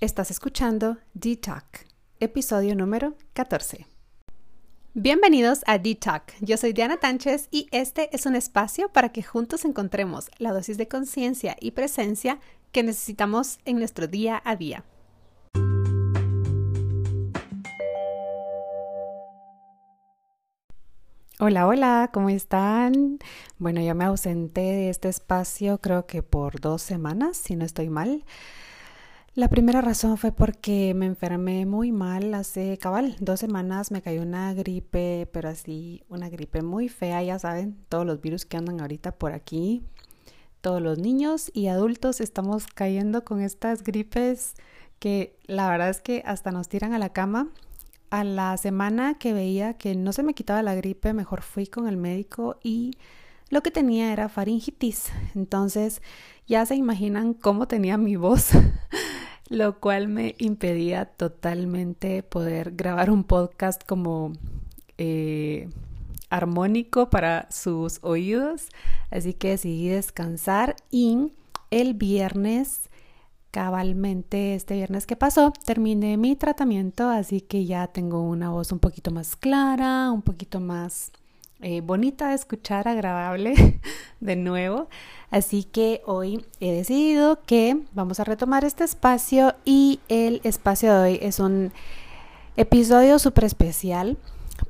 Estás 0.00 0.30
escuchando 0.30 0.98
D-Talk, 1.14 1.88
episodio 2.20 2.76
número 2.76 3.16
14. 3.32 3.84
Bienvenidos 4.94 5.62
a 5.66 5.78
D-Talk. 5.78 6.34
Yo 6.40 6.56
soy 6.56 6.72
Diana 6.72 6.98
Tánchez 6.98 7.48
y 7.50 7.66
este 7.72 8.08
es 8.14 8.24
un 8.24 8.36
espacio 8.36 8.90
para 8.90 9.08
que 9.08 9.24
juntos 9.24 9.64
encontremos 9.64 10.30
la 10.38 10.52
dosis 10.52 10.78
de 10.78 10.86
conciencia 10.86 11.56
y 11.60 11.72
presencia 11.72 12.38
que 12.70 12.84
necesitamos 12.84 13.58
en 13.64 13.80
nuestro 13.80 14.06
día 14.06 14.40
a 14.44 14.54
día. 14.54 14.84
Hola, 21.40 21.66
hola, 21.66 22.10
¿cómo 22.12 22.28
están? 22.28 23.18
Bueno, 23.58 23.80
yo 23.80 23.96
me 23.96 24.04
ausenté 24.04 24.60
de 24.60 24.90
este 24.90 25.08
espacio 25.08 25.78
creo 25.78 26.06
que 26.06 26.22
por 26.22 26.60
dos 26.60 26.82
semanas, 26.82 27.36
si 27.36 27.56
no 27.56 27.64
estoy 27.64 27.88
mal. 27.88 28.22
La 29.38 29.46
primera 29.46 29.80
razón 29.80 30.18
fue 30.18 30.32
porque 30.32 30.94
me 30.96 31.06
enfermé 31.06 31.64
muy 31.64 31.92
mal 31.92 32.34
hace 32.34 32.76
cabal 32.76 33.14
dos 33.20 33.38
semanas, 33.38 33.92
me 33.92 34.02
cayó 34.02 34.22
una 34.22 34.52
gripe, 34.52 35.28
pero 35.32 35.48
así 35.48 36.02
una 36.08 36.28
gripe 36.28 36.60
muy 36.60 36.88
fea, 36.88 37.22
ya 37.22 37.38
saben, 37.38 37.78
todos 37.88 38.04
los 38.04 38.20
virus 38.20 38.44
que 38.44 38.56
andan 38.56 38.80
ahorita 38.80 39.12
por 39.12 39.30
aquí, 39.30 39.84
todos 40.60 40.82
los 40.82 40.98
niños 40.98 41.52
y 41.54 41.68
adultos 41.68 42.20
estamos 42.20 42.66
cayendo 42.66 43.24
con 43.24 43.40
estas 43.40 43.84
gripes 43.84 44.54
que 44.98 45.38
la 45.46 45.70
verdad 45.70 45.90
es 45.90 46.00
que 46.00 46.24
hasta 46.26 46.50
nos 46.50 46.68
tiran 46.68 46.92
a 46.92 46.98
la 46.98 47.10
cama 47.10 47.46
a 48.10 48.24
la 48.24 48.56
semana 48.56 49.18
que 49.18 49.34
veía 49.34 49.74
que 49.74 49.94
no 49.94 50.12
se 50.12 50.24
me 50.24 50.34
quitaba 50.34 50.64
la 50.64 50.74
gripe, 50.74 51.12
mejor 51.12 51.42
fui 51.42 51.68
con 51.68 51.86
el 51.86 51.96
médico 51.96 52.58
y 52.60 52.98
lo 53.50 53.62
que 53.62 53.70
tenía 53.70 54.12
era 54.12 54.28
faringitis. 54.28 55.12
Entonces 55.34 56.02
ya 56.46 56.66
se 56.66 56.74
imaginan 56.74 57.34
cómo 57.34 57.68
tenía 57.68 57.96
mi 57.96 58.16
voz, 58.16 58.50
lo 59.48 59.80
cual 59.80 60.08
me 60.08 60.34
impedía 60.38 61.06
totalmente 61.06 62.22
poder 62.22 62.72
grabar 62.72 63.10
un 63.10 63.24
podcast 63.24 63.82
como 63.84 64.32
eh, 64.98 65.68
armónico 66.30 67.10
para 67.10 67.50
sus 67.50 67.98
oídos. 68.02 68.68
Así 69.10 69.34
que 69.34 69.50
decidí 69.50 69.88
descansar 69.88 70.76
y 70.90 71.32
el 71.70 71.94
viernes 71.94 72.88
cabalmente 73.50 74.54
este 74.54 74.74
viernes 74.74 75.06
que 75.06 75.16
pasó 75.16 75.52
terminé 75.64 76.18
mi 76.18 76.36
tratamiento, 76.36 77.08
así 77.08 77.40
que 77.40 77.64
ya 77.64 77.86
tengo 77.86 78.22
una 78.22 78.50
voz 78.50 78.72
un 78.72 78.78
poquito 78.78 79.10
más 79.10 79.36
clara, 79.36 80.10
un 80.10 80.22
poquito 80.22 80.60
más 80.60 81.12
eh, 81.60 81.80
bonita 81.80 82.28
de 82.28 82.34
escuchar, 82.34 82.88
agradable 82.88 83.80
de 84.20 84.36
nuevo. 84.36 84.88
Así 85.30 85.64
que 85.64 86.02
hoy 86.06 86.44
he 86.60 86.72
decidido 86.72 87.40
que 87.44 87.78
vamos 87.92 88.20
a 88.20 88.24
retomar 88.24 88.64
este 88.64 88.84
espacio 88.84 89.54
y 89.64 90.00
el 90.08 90.40
espacio 90.44 90.94
de 90.94 91.00
hoy 91.00 91.18
es 91.20 91.38
un 91.38 91.72
episodio 92.56 93.18
súper 93.18 93.44
especial 93.44 94.16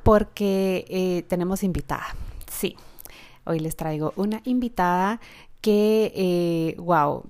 porque 0.02 0.84
eh, 0.88 1.24
tenemos 1.28 1.62
invitada. 1.62 2.14
Sí, 2.50 2.76
hoy 3.44 3.60
les 3.60 3.76
traigo 3.76 4.12
una 4.16 4.40
invitada 4.44 5.20
que, 5.60 6.12
eh, 6.14 6.76
wow, 6.78 7.24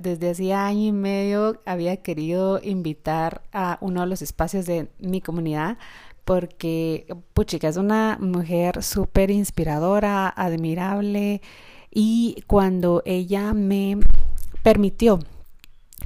desde 0.00 0.30
hacía 0.30 0.66
año 0.66 0.88
y 0.88 0.92
medio 0.92 1.60
había 1.64 1.96
querido 1.98 2.60
invitar 2.62 3.42
a 3.52 3.78
uno 3.80 4.00
de 4.00 4.06
los 4.06 4.22
espacios 4.22 4.66
de 4.66 4.88
mi 4.98 5.20
comunidad 5.20 5.78
porque, 6.26 7.06
puchica, 7.34 7.68
es 7.68 7.76
una 7.76 8.18
mujer 8.20 8.82
súper 8.82 9.30
inspiradora, 9.30 10.28
admirable 10.28 11.40
y 11.88 12.42
cuando 12.48 13.00
ella 13.06 13.54
me 13.54 13.96
permitió 14.64 15.20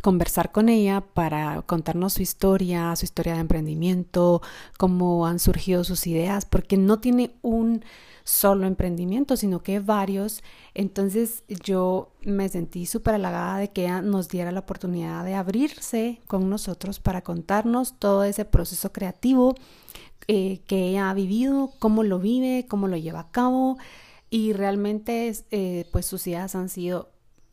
conversar 0.02 0.52
con 0.52 0.68
ella 0.68 1.00
para 1.00 1.62
contarnos 1.62 2.12
su 2.12 2.22
historia, 2.22 2.94
su 2.96 3.06
historia 3.06 3.32
de 3.32 3.41
emprendimiento, 3.41 4.42
cómo 4.76 5.26
han 5.26 5.38
surgido 5.38 5.84
sus 5.84 6.06
ideas, 6.06 6.44
porque 6.44 6.76
no 6.76 7.00
tiene 7.00 7.30
un 7.41 7.82
solo 8.22 8.66
emprendimiento, 8.66 9.38
sino 9.38 9.62
que 9.62 9.80
varios. 9.80 10.42
Entonces 10.75 11.44
yo 11.64 12.12
me 12.22 12.50
sentí 12.50 12.84
súper 12.84 13.14
halagada 13.14 13.56
de 13.56 13.69
que 13.69 13.84
ella 13.84 14.03
nos 14.03 14.28
diera 14.28 14.53
la 14.53 14.60
oportunidad 14.60 15.25
de 15.25 15.34
abrirse 15.34 16.20
con 16.26 16.50
nosotros 16.50 17.00
para 17.00 17.22
contarnos 17.22 17.98
todo 17.98 18.25
ese 18.25 18.44
proceso 18.44 18.92
creativo 18.92 19.54
eh, 20.28 20.60
que 20.66 20.98
ha 20.98 21.12
vivido, 21.14 21.72
cómo 21.78 22.03
lo 22.03 22.19
vive, 22.19 22.66
cómo 22.69 22.88
lo 22.88 22.97
lleva 22.97 23.20
a 23.20 23.31
cabo 23.31 23.78
y 24.31 24.53
realmente 24.53 25.34
eh, 25.50 25.86
pues 25.92 26.06
sus 26.06 26.26
ideas 26.26 26.54
han 26.54 26.69
sido 26.69 27.10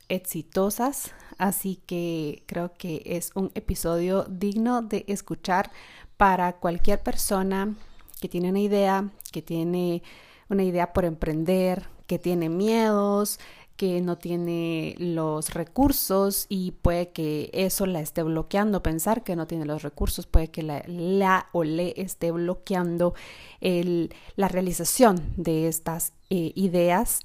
exitosas, 0.09 1.11
así 1.38 1.81
que 1.85 2.44
creo 2.45 2.73
que 2.77 3.01
es 3.06 3.31
un 3.35 3.51
episodio 3.56 4.25
digno 4.29 4.81
de 4.81 5.03
escuchar 5.07 5.72
para 6.17 6.53
cualquier 6.53 7.01
persona 7.01 7.75
que 8.22 8.29
tiene 8.29 8.50
una 8.50 8.59
idea, 8.59 9.09
que 9.31 9.41
tiene 9.41 10.03
una 10.50 10.63
idea 10.63 10.94
por 10.94 11.06
emprender, 11.06 11.88
que 12.07 12.19
tiene 12.19 12.50
miedos, 12.50 13.39
que 13.77 14.01
no 14.01 14.17
tiene 14.17 14.95
los 14.97 15.53
recursos 15.53 16.47
y 16.49 16.71
puede 16.71 17.09
que 17.09 17.51
eso 17.53 17.85
la 17.85 18.01
esté 18.01 18.23
bloqueando, 18.23 18.81
pensar 18.81 19.23
que 19.23 19.35
no 19.35 19.45
tiene 19.45 19.65
los 19.65 19.83
recursos, 19.83 20.25
puede 20.25 20.49
que 20.49 20.63
la, 20.63 21.47
o 21.53 21.63
le 21.63 21.93
esté 21.95 22.31
bloqueando 22.31 23.13
la 23.61 24.47
realización 24.47 25.21
de 25.38 25.67
estas 25.67 26.13
eh, 26.29 26.51
ideas. 26.55 27.21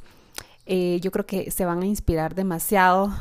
Eh, 0.67 1.01
yo 1.03 1.11
creo 1.11 1.27
que 1.27 1.51
se 1.51 1.65
van 1.65 1.83
a 1.83 1.87
inspirar 1.87 2.35
demasiado 2.35 3.13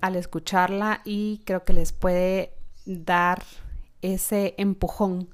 al 0.00 0.16
escucharla 0.16 1.02
y 1.04 1.42
creo 1.44 1.64
que 1.64 1.74
les 1.74 1.92
puede 1.92 2.54
dar 2.86 3.44
ese 4.00 4.54
empujón 4.58 5.28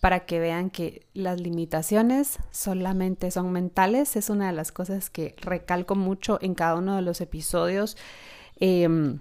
para 0.00 0.26
que 0.26 0.38
vean 0.38 0.70
que 0.70 1.06
las 1.12 1.40
limitaciones 1.40 2.38
solamente 2.50 3.30
son 3.30 3.50
mentales. 3.52 4.16
Es 4.16 4.30
una 4.30 4.48
de 4.48 4.52
las 4.52 4.70
cosas 4.70 5.10
que 5.10 5.34
recalco 5.40 5.94
mucho 5.94 6.38
en 6.40 6.54
cada 6.54 6.76
uno 6.76 6.96
de 6.96 7.02
los 7.02 7.20
episodios 7.20 7.96
em, 8.60 9.18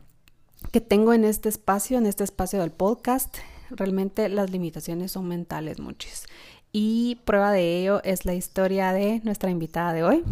que 0.71 0.81
tengo 0.81 1.13
en 1.13 1.23
este 1.25 1.49
espacio, 1.49 1.97
en 1.97 2.05
este 2.05 2.23
espacio 2.23 2.59
del 2.59 2.71
podcast. 2.71 3.37
Realmente 3.71 4.29
las 4.29 4.51
limitaciones 4.51 5.11
son 5.11 5.27
mentales 5.27 5.79
muchas. 5.79 6.25
Y 6.71 7.19
prueba 7.25 7.51
de 7.51 7.79
ello 7.79 8.01
es 8.03 8.25
la 8.25 8.35
historia 8.35 8.93
de 8.93 9.21
nuestra 9.23 9.49
invitada 9.49 9.93
de 9.93 10.03
hoy. 10.03 10.23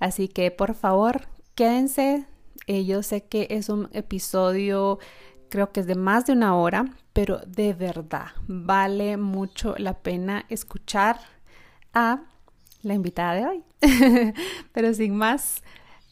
Así 0.00 0.28
que 0.28 0.50
por 0.50 0.74
favor, 0.74 1.28
quédense. 1.54 2.26
Eh, 2.66 2.84
yo 2.84 3.02
sé 3.02 3.24
que 3.24 3.46
es 3.50 3.68
un 3.68 3.88
episodio, 3.92 4.98
creo 5.48 5.72
que 5.72 5.80
es 5.80 5.86
de 5.86 5.94
más 5.94 6.26
de 6.26 6.32
una 6.32 6.56
hora, 6.56 6.96
pero 7.18 7.40
de 7.48 7.74
verdad 7.74 8.28
vale 8.46 9.16
mucho 9.16 9.74
la 9.76 9.94
pena 9.94 10.44
escuchar 10.48 11.18
a 11.92 12.20
la 12.82 12.94
invitada 12.94 13.34
de 13.34 13.44
hoy. 13.44 13.64
pero 14.72 14.94
sin 14.94 15.16
más, 15.16 15.64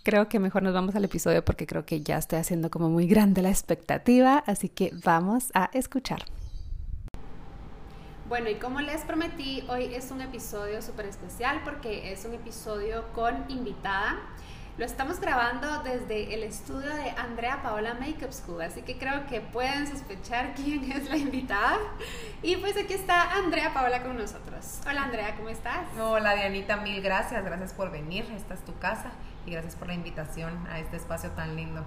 creo 0.03 0.28
que 0.28 0.41
mejor 0.41 0.65
nos 0.65 0.75
vamos 0.75 0.97
al 0.97 1.05
episodio 1.05 1.44
porque 1.44 1.65
creo 1.65 1.87
que 1.87 2.00
ya 2.00 2.19
estoy 2.19 2.41
haciendo 2.41 2.72
como 2.72 2.89
muy 2.89 3.06
grande 3.06 3.41
la 3.41 3.50
expectativa, 3.50 4.43
así 4.49 4.69
que 4.69 4.91
vamos 5.05 5.53
a 5.55 5.71
escuchar. 5.75 6.25
Bueno, 8.28 8.50
y 8.50 8.56
como 8.56 8.81
les 8.81 9.03
prometí, 9.03 9.62
hoy 9.69 9.94
es 9.94 10.11
un 10.11 10.21
episodio 10.23 10.83
súper 10.83 11.06
especial 11.06 11.61
porque 11.62 12.11
es 12.11 12.25
un 12.25 12.34
episodio 12.34 13.05
con 13.15 13.49
invitada. 13.49 14.19
Lo 14.78 14.84
estamos 14.84 15.20
grabando 15.20 15.82
desde 15.84 16.34
el 16.34 16.42
estudio 16.42 16.94
de 16.94 17.09
Andrea 17.12 17.62
Paola 17.62 17.94
Makeup 17.94 18.31
School, 18.31 18.60
así 18.60 18.82
que 18.82 18.98
creo 18.98 19.26
que 19.26 19.41
pueden 19.41 19.87
sospechar 19.87 20.54
quién 20.54 20.92
es 20.92 21.09
la 21.09 21.16
invitada. 21.16 21.78
Y 22.42 22.56
pues 22.56 22.76
aquí 22.76 22.92
está 22.92 23.32
Andrea 23.37 23.72
Paola 23.72 24.03
con 24.03 24.19
nosotros. 24.19 24.81
Hola 24.87 25.04
Andrea, 25.04 25.34
¿cómo 25.34 25.48
estás? 25.48 25.87
Hola 25.98 26.34
Dianita, 26.34 26.76
mil 26.76 27.00
gracias, 27.00 27.42
gracias 27.42 27.72
por 27.72 27.91
venir, 27.91 28.31
esta 28.37 28.53
es 28.53 28.62
tu 28.66 28.78
casa 28.78 29.12
y 29.47 29.53
gracias 29.53 29.76
por 29.76 29.88
la 29.88 29.94
invitación 29.94 30.66
a 30.66 30.78
este 30.78 30.98
espacio 30.98 31.31
tan 31.31 31.56
lindo. 31.56 31.82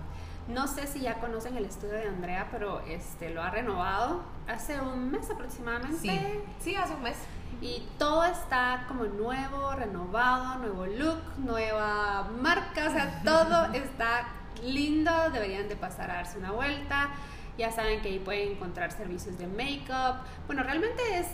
No 0.48 0.68
sé 0.68 0.88
si 0.88 1.02
ya 1.02 1.20
conocen 1.20 1.58
el 1.58 1.66
estudio 1.66 1.94
de 1.94 2.08
Andrea, 2.08 2.48
pero 2.50 2.80
este 2.88 3.30
lo 3.30 3.44
ha 3.44 3.52
renovado 3.52 4.24
hace 4.48 4.82
un 4.82 5.12
mes 5.12 5.30
aproximadamente. 5.30 6.00
Sí, 6.00 6.20
sí 6.60 6.76
hace 6.76 6.96
un 6.96 7.04
mes 7.04 7.18
y 7.62 7.84
todo 7.98 8.24
está 8.24 8.86
como 8.88 9.06
nuevo, 9.06 9.74
renovado, 9.74 10.60
nuevo 10.60 10.86
look, 10.86 11.22
nueva 11.38 12.30
marca, 12.42 12.88
o 12.88 12.92
sea, 12.92 13.22
todo 13.26 13.66
está 13.74 14.28
lindo, 14.64 15.12
deberían 15.32 15.68
de 15.68 15.76
pasar 15.76 16.10
a 16.12 16.16
darse 16.16 16.38
una 16.38 16.52
vuelta. 16.52 17.10
Ya 17.58 17.72
saben 17.72 18.02
que 18.02 18.08
ahí 18.10 18.20
pueden 18.20 18.54
encontrar 18.54 18.92
servicios 18.92 19.38
de 19.38 19.48
make-up. 19.48 20.22
Bueno, 20.48 20.64
realmente 20.64 21.02
es 21.20 21.28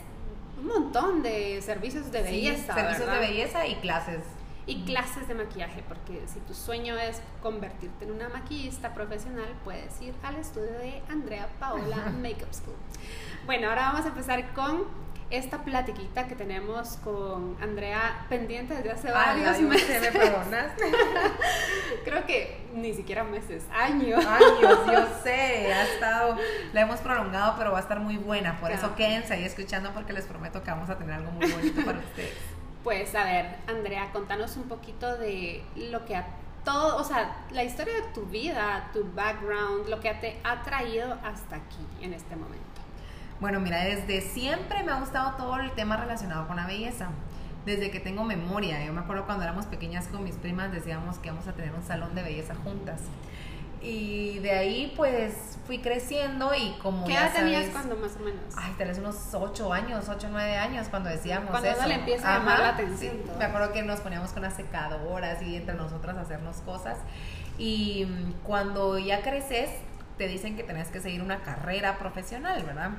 un 0.59 0.67
montón 0.67 1.21
de 1.21 1.61
servicios 1.61 2.11
de 2.11 2.23
belleza. 2.23 2.73
servicios 2.73 3.11
de 3.11 3.19
belleza 3.19 3.67
y 3.67 3.75
clases. 3.75 4.21
Y 4.67 4.83
clases 4.83 5.27
de 5.27 5.35
maquillaje, 5.35 5.83
porque 5.87 6.23
si 6.25 6.39
tu 6.39 6.55
sueño 6.55 6.97
es 6.97 7.21
convertirte 7.43 8.05
en 8.05 8.13
una 8.13 8.29
maquillista 8.29 8.95
profesional, 8.95 9.45
puedes 9.63 10.01
ir 10.01 10.15
al 10.23 10.37
estudio 10.37 10.71
de 10.79 11.03
Andrea 11.07 11.47
Paola 11.59 11.97
Makeup 12.19 12.51
School. 12.51 12.75
Bueno, 13.45 13.69
ahora 13.69 13.91
vamos 13.91 14.05
a 14.05 14.07
empezar 14.07 14.51
con 14.55 15.04
esta 15.31 15.63
platiquita 15.63 16.27
que 16.27 16.35
tenemos 16.35 16.97
con 17.03 17.57
Andrea 17.61 18.25
pendiente 18.29 18.75
desde 18.75 18.91
hace 18.91 19.07
Ay, 19.09 19.13
varios 19.13 19.55
ay, 19.55 19.63
meses. 19.63 20.01
¿Me 20.01 20.11
perdonas? 20.11 20.71
Creo 22.05 22.25
que 22.25 22.65
ni 22.73 22.93
siquiera 22.93 23.23
meses, 23.23 23.63
años. 23.73 24.23
Años, 24.25 24.79
yo 24.85 25.07
sé, 25.23 25.73
ha 25.73 25.83
estado, 25.83 26.37
la 26.73 26.81
hemos 26.81 26.99
prolongado, 26.99 27.55
pero 27.57 27.71
va 27.71 27.79
a 27.79 27.81
estar 27.81 27.99
muy 27.99 28.17
buena. 28.17 28.59
Por 28.59 28.71
eso 28.71 28.95
quédense 28.95 29.33
ahí 29.33 29.43
escuchando 29.43 29.91
porque 29.93 30.13
les 30.13 30.25
prometo 30.25 30.63
que 30.63 30.71
vamos 30.71 30.89
a 30.89 30.97
tener 30.97 31.15
algo 31.15 31.31
muy 31.31 31.51
bonito 31.51 31.83
para 31.83 31.99
ustedes. 31.99 32.37
Pues 32.83 33.15
a 33.15 33.23
ver, 33.23 33.55
Andrea, 33.67 34.11
contanos 34.11 34.57
un 34.57 34.63
poquito 34.63 35.17
de 35.17 35.63
lo 35.75 36.05
que 36.05 36.15
a 36.15 36.27
todo, 36.63 36.97
o 36.97 37.03
sea, 37.03 37.45
la 37.51 37.63
historia 37.63 37.95
de 37.95 38.01
tu 38.13 38.25
vida, 38.25 38.89
tu 38.93 39.09
background, 39.13 39.87
lo 39.87 39.99
que 39.99 40.13
te 40.15 40.39
ha 40.43 40.61
traído 40.63 41.17
hasta 41.23 41.55
aquí 41.55 41.85
en 42.01 42.13
este 42.13 42.35
momento. 42.35 42.74
Bueno, 43.39 43.59
mira, 43.59 43.83
desde 43.83 44.21
siempre 44.21 44.83
me 44.83 44.91
ha 44.91 44.99
gustado 44.99 45.35
todo 45.35 45.57
el 45.59 45.71
tema 45.71 45.97
relacionado 45.97 46.47
con 46.47 46.55
la 46.55 46.65
belleza. 46.65 47.09
Desde 47.65 47.89
que 47.89 47.99
tengo 47.99 48.23
memoria, 48.23 48.83
yo 48.85 48.93
me 48.93 49.01
acuerdo 49.01 49.25
cuando 49.25 49.43
éramos 49.43 49.65
pequeñas 49.65 50.07
con 50.07 50.23
mis 50.23 50.35
primas 50.35 50.71
decíamos 50.71 51.17
que 51.17 51.29
íbamos 51.29 51.47
a 51.47 51.53
tener 51.53 51.73
un 51.73 51.83
salón 51.83 52.13
de 52.15 52.21
belleza 52.23 52.53
juntas. 52.55 53.01
Y 53.81 54.39
de 54.39 54.51
ahí 54.51 54.93
pues 54.95 55.59
fui 55.67 55.79
creciendo 55.79 56.51
y 56.55 56.75
como 56.81 57.05
¿Qué 57.05 57.13
ya 57.13 57.27
edad 57.27 57.33
tenías 57.33 57.65
cuando 57.67 57.95
más 57.97 58.15
o 58.15 58.19
menos? 58.19 58.41
Ay, 58.55 58.73
tal 58.77 58.87
vez 58.87 58.97
unos 58.97 59.33
8 59.33 59.73
años, 59.73 60.09
8 60.09 60.27
o 60.27 60.29
9 60.31 60.57
años 60.57 60.87
cuando 60.89 61.09
decíamos 61.09 61.51
Cuando 61.51 61.69
eso. 61.69 61.85
le 61.87 61.95
empieza 61.95 62.33
a 62.35 62.39
llamar 62.39 62.59
la 62.59 62.69
atención 62.69 63.13
sí. 63.23 63.31
Me 63.37 63.45
acuerdo 63.45 63.73
que 63.73 63.83
nos 63.83 63.99
poníamos 63.99 64.31
con 64.31 64.41
las 64.41 64.55
secadoras 64.55 65.41
y 65.43 65.55
entre 65.55 65.75
nosotras 65.75 66.17
a 66.17 66.21
hacernos 66.21 66.57
cosas. 66.61 66.97
Y 67.59 68.05
mm, 68.05 68.43
cuando 68.43 68.97
ya 68.97 69.21
creces, 69.21 69.69
te 70.17 70.27
dicen 70.27 70.55
que 70.55 70.63
tenés 70.63 70.89
que 70.89 70.99
seguir 70.99 71.21
una 71.21 71.41
carrera 71.43 71.99
profesional, 71.99 72.63
¿verdad? 72.63 72.91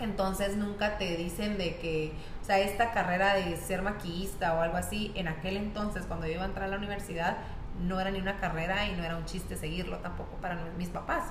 Entonces 0.00 0.56
nunca 0.56 0.98
te 0.98 1.16
dicen 1.16 1.58
de 1.58 1.76
que, 1.76 2.12
o 2.40 2.44
sea, 2.44 2.58
esta 2.58 2.90
carrera 2.90 3.34
de 3.34 3.56
ser 3.56 3.82
maquillista 3.82 4.54
o 4.54 4.62
algo 4.62 4.76
así, 4.76 5.12
en 5.14 5.28
aquel 5.28 5.56
entonces, 5.56 6.04
cuando 6.06 6.26
yo 6.26 6.34
iba 6.34 6.42
a 6.42 6.46
entrar 6.46 6.64
a 6.66 6.68
la 6.68 6.78
universidad, 6.78 7.36
no 7.80 8.00
era 8.00 8.10
ni 8.10 8.18
una 8.18 8.38
carrera 8.38 8.86
y 8.86 8.92
no 8.92 9.04
era 9.04 9.16
un 9.16 9.24
chiste 9.26 9.56
seguirlo 9.56 9.98
tampoco 9.98 10.36
para 10.36 10.56
mis 10.76 10.88
papás. 10.88 11.24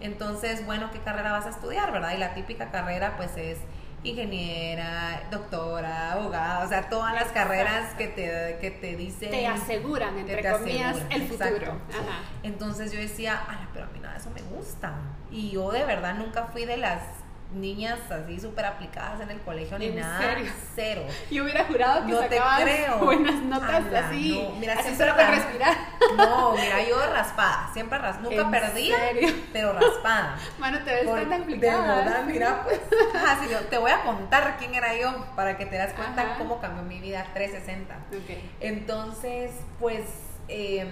Entonces, 0.00 0.64
bueno, 0.66 0.90
¿qué 0.92 1.00
carrera 1.00 1.32
vas 1.32 1.46
a 1.46 1.50
estudiar, 1.50 1.90
verdad? 1.92 2.12
Y 2.14 2.18
la 2.18 2.34
típica 2.34 2.70
carrera, 2.70 3.16
pues 3.16 3.36
es 3.36 3.58
ingeniera, 4.04 5.22
doctora, 5.30 6.12
abogada, 6.12 6.64
o 6.64 6.68
sea, 6.68 6.88
todas 6.88 7.14
las 7.14 7.28
carreras 7.32 7.94
que 7.94 8.06
te, 8.08 8.58
que 8.60 8.70
te 8.70 8.96
dicen. 8.96 9.30
Te 9.30 9.46
aseguran, 9.46 10.16
entre 10.18 10.42
te 10.42 10.50
comillas, 10.52 10.96
aseguran, 10.96 11.20
el 11.20 11.28
futuro. 11.28 11.72
Ajá. 11.90 12.20
Entonces 12.42 12.92
yo 12.92 13.00
decía, 13.00 13.40
"Ala, 13.48 13.68
pero 13.72 13.86
a 13.86 13.88
mí 13.88 13.98
nada 13.98 14.14
de 14.14 14.20
eso 14.20 14.30
me 14.30 14.42
gusta. 14.42 14.94
Y 15.30 15.50
yo 15.50 15.70
de 15.72 15.84
verdad 15.84 16.14
nunca 16.14 16.44
fui 16.44 16.64
de 16.64 16.76
las 16.76 17.02
niñas 17.52 17.98
así 18.10 18.38
súper 18.38 18.66
aplicadas 18.66 19.20
en 19.22 19.30
el 19.30 19.40
colegio 19.40 19.78
ni 19.78 19.86
¿En 19.86 19.96
nada. 20.00 20.18
serio? 20.18 20.52
Cero. 20.74 21.02
Yo 21.30 21.44
hubiera 21.44 21.64
jurado 21.64 22.04
que 22.06 22.12
No 22.12 22.20
te 22.20 22.38
creo. 22.62 22.98
buenas 22.98 23.42
notas 23.42 23.86
Ala, 23.86 24.06
así, 24.08 24.38
no. 24.52 24.56
Mira, 24.58 24.74
así 24.74 24.82
siempre 24.82 25.06
solo 25.08 25.18
ras- 25.18 25.30
respirar. 25.34 25.76
No, 26.16 26.52
mira, 26.52 26.82
yo 26.88 26.96
raspada, 27.12 27.70
siempre 27.72 27.98
ras, 27.98 28.20
nunca 28.20 28.42
¿En 28.42 28.50
perdía, 28.50 28.96
serio? 28.98 29.34
pero 29.52 29.72
raspada. 29.72 30.36
Mano, 30.58 30.78
te 30.84 30.92
ves 30.92 31.04
Por- 31.04 31.20
tan 31.20 31.28
de 31.30 31.36
aplicada. 31.36 31.96
verdad, 31.96 32.24
mira, 32.24 32.62
pues, 32.64 32.80
ajá, 33.14 33.38
sí, 33.42 33.48
yo 33.50 33.60
te 33.60 33.78
voy 33.78 33.90
a 33.92 34.02
contar 34.02 34.56
quién 34.58 34.74
era 34.74 34.94
yo 34.96 35.26
para 35.34 35.56
que 35.56 35.64
te 35.66 35.76
das 35.76 35.92
cuenta 35.94 36.22
Ajá. 36.22 36.34
cómo 36.38 36.60
cambió 36.60 36.82
mi 36.82 37.00
vida 37.00 37.24
360. 37.34 37.94
Ok. 37.94 38.38
Entonces, 38.60 39.52
pues 39.80 40.02
eh, 40.48 40.86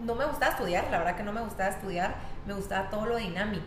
no 0.00 0.14
me 0.14 0.24
gustaba 0.26 0.52
estudiar, 0.52 0.84
la 0.90 0.98
verdad 0.98 1.16
que 1.16 1.22
no 1.22 1.32
me 1.32 1.40
gustaba 1.40 1.70
estudiar, 1.70 2.14
me 2.46 2.54
gustaba 2.54 2.90
todo 2.90 3.06
lo 3.06 3.16
dinámico. 3.16 3.64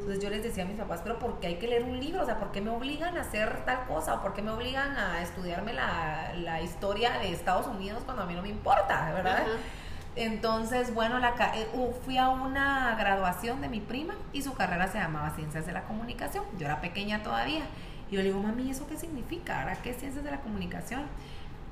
Entonces 0.00 0.22
yo 0.22 0.30
les 0.30 0.42
decía 0.42 0.64
a 0.64 0.66
mis 0.66 0.76
papás, 0.76 1.00
pero 1.02 1.18
¿por 1.18 1.38
qué 1.38 1.46
hay 1.46 1.54
que 1.56 1.68
leer 1.68 1.84
un 1.84 2.00
libro? 2.00 2.22
O 2.22 2.26
sea, 2.26 2.38
¿por 2.38 2.50
qué 2.50 2.60
me 2.60 2.70
obligan 2.70 3.16
a 3.16 3.20
hacer 3.20 3.64
tal 3.64 3.84
cosa? 3.86 4.14
¿O 4.14 4.22
por 4.22 4.34
qué 4.34 4.42
me 4.42 4.50
obligan 4.50 4.96
a 4.96 5.22
estudiarme 5.22 5.72
la, 5.72 6.32
la 6.36 6.60
historia 6.60 7.18
de 7.18 7.32
Estados 7.32 7.66
Unidos 7.66 8.02
cuando 8.04 8.24
a 8.24 8.26
mí 8.26 8.34
no 8.34 8.42
me 8.42 8.48
importa, 8.48 9.12
¿verdad? 9.14 9.44
Entonces, 10.16 10.92
bueno, 10.92 11.18
la, 11.18 11.34
eh, 11.54 11.68
uh, 11.72 11.92
fui 12.04 12.18
a 12.18 12.28
una 12.28 12.96
graduación 12.96 13.60
de 13.60 13.68
mi 13.68 13.80
prima 13.80 14.14
y 14.32 14.42
su 14.42 14.54
carrera 14.54 14.88
se 14.88 14.98
llamaba 14.98 15.30
Ciencias 15.36 15.66
de 15.66 15.72
la 15.72 15.84
Comunicación. 15.84 16.44
Yo 16.58 16.66
era 16.66 16.80
pequeña 16.80 17.22
todavía. 17.22 17.62
Y 18.10 18.16
yo 18.16 18.22
le 18.22 18.28
digo, 18.28 18.40
mami, 18.40 18.70
¿eso 18.70 18.86
qué 18.86 18.98
significa? 18.98 19.60
¿Ahora 19.60 19.76
qué 19.80 19.90
es 19.90 19.98
Ciencias 19.98 20.24
de 20.24 20.30
la 20.30 20.40
Comunicación? 20.40 21.06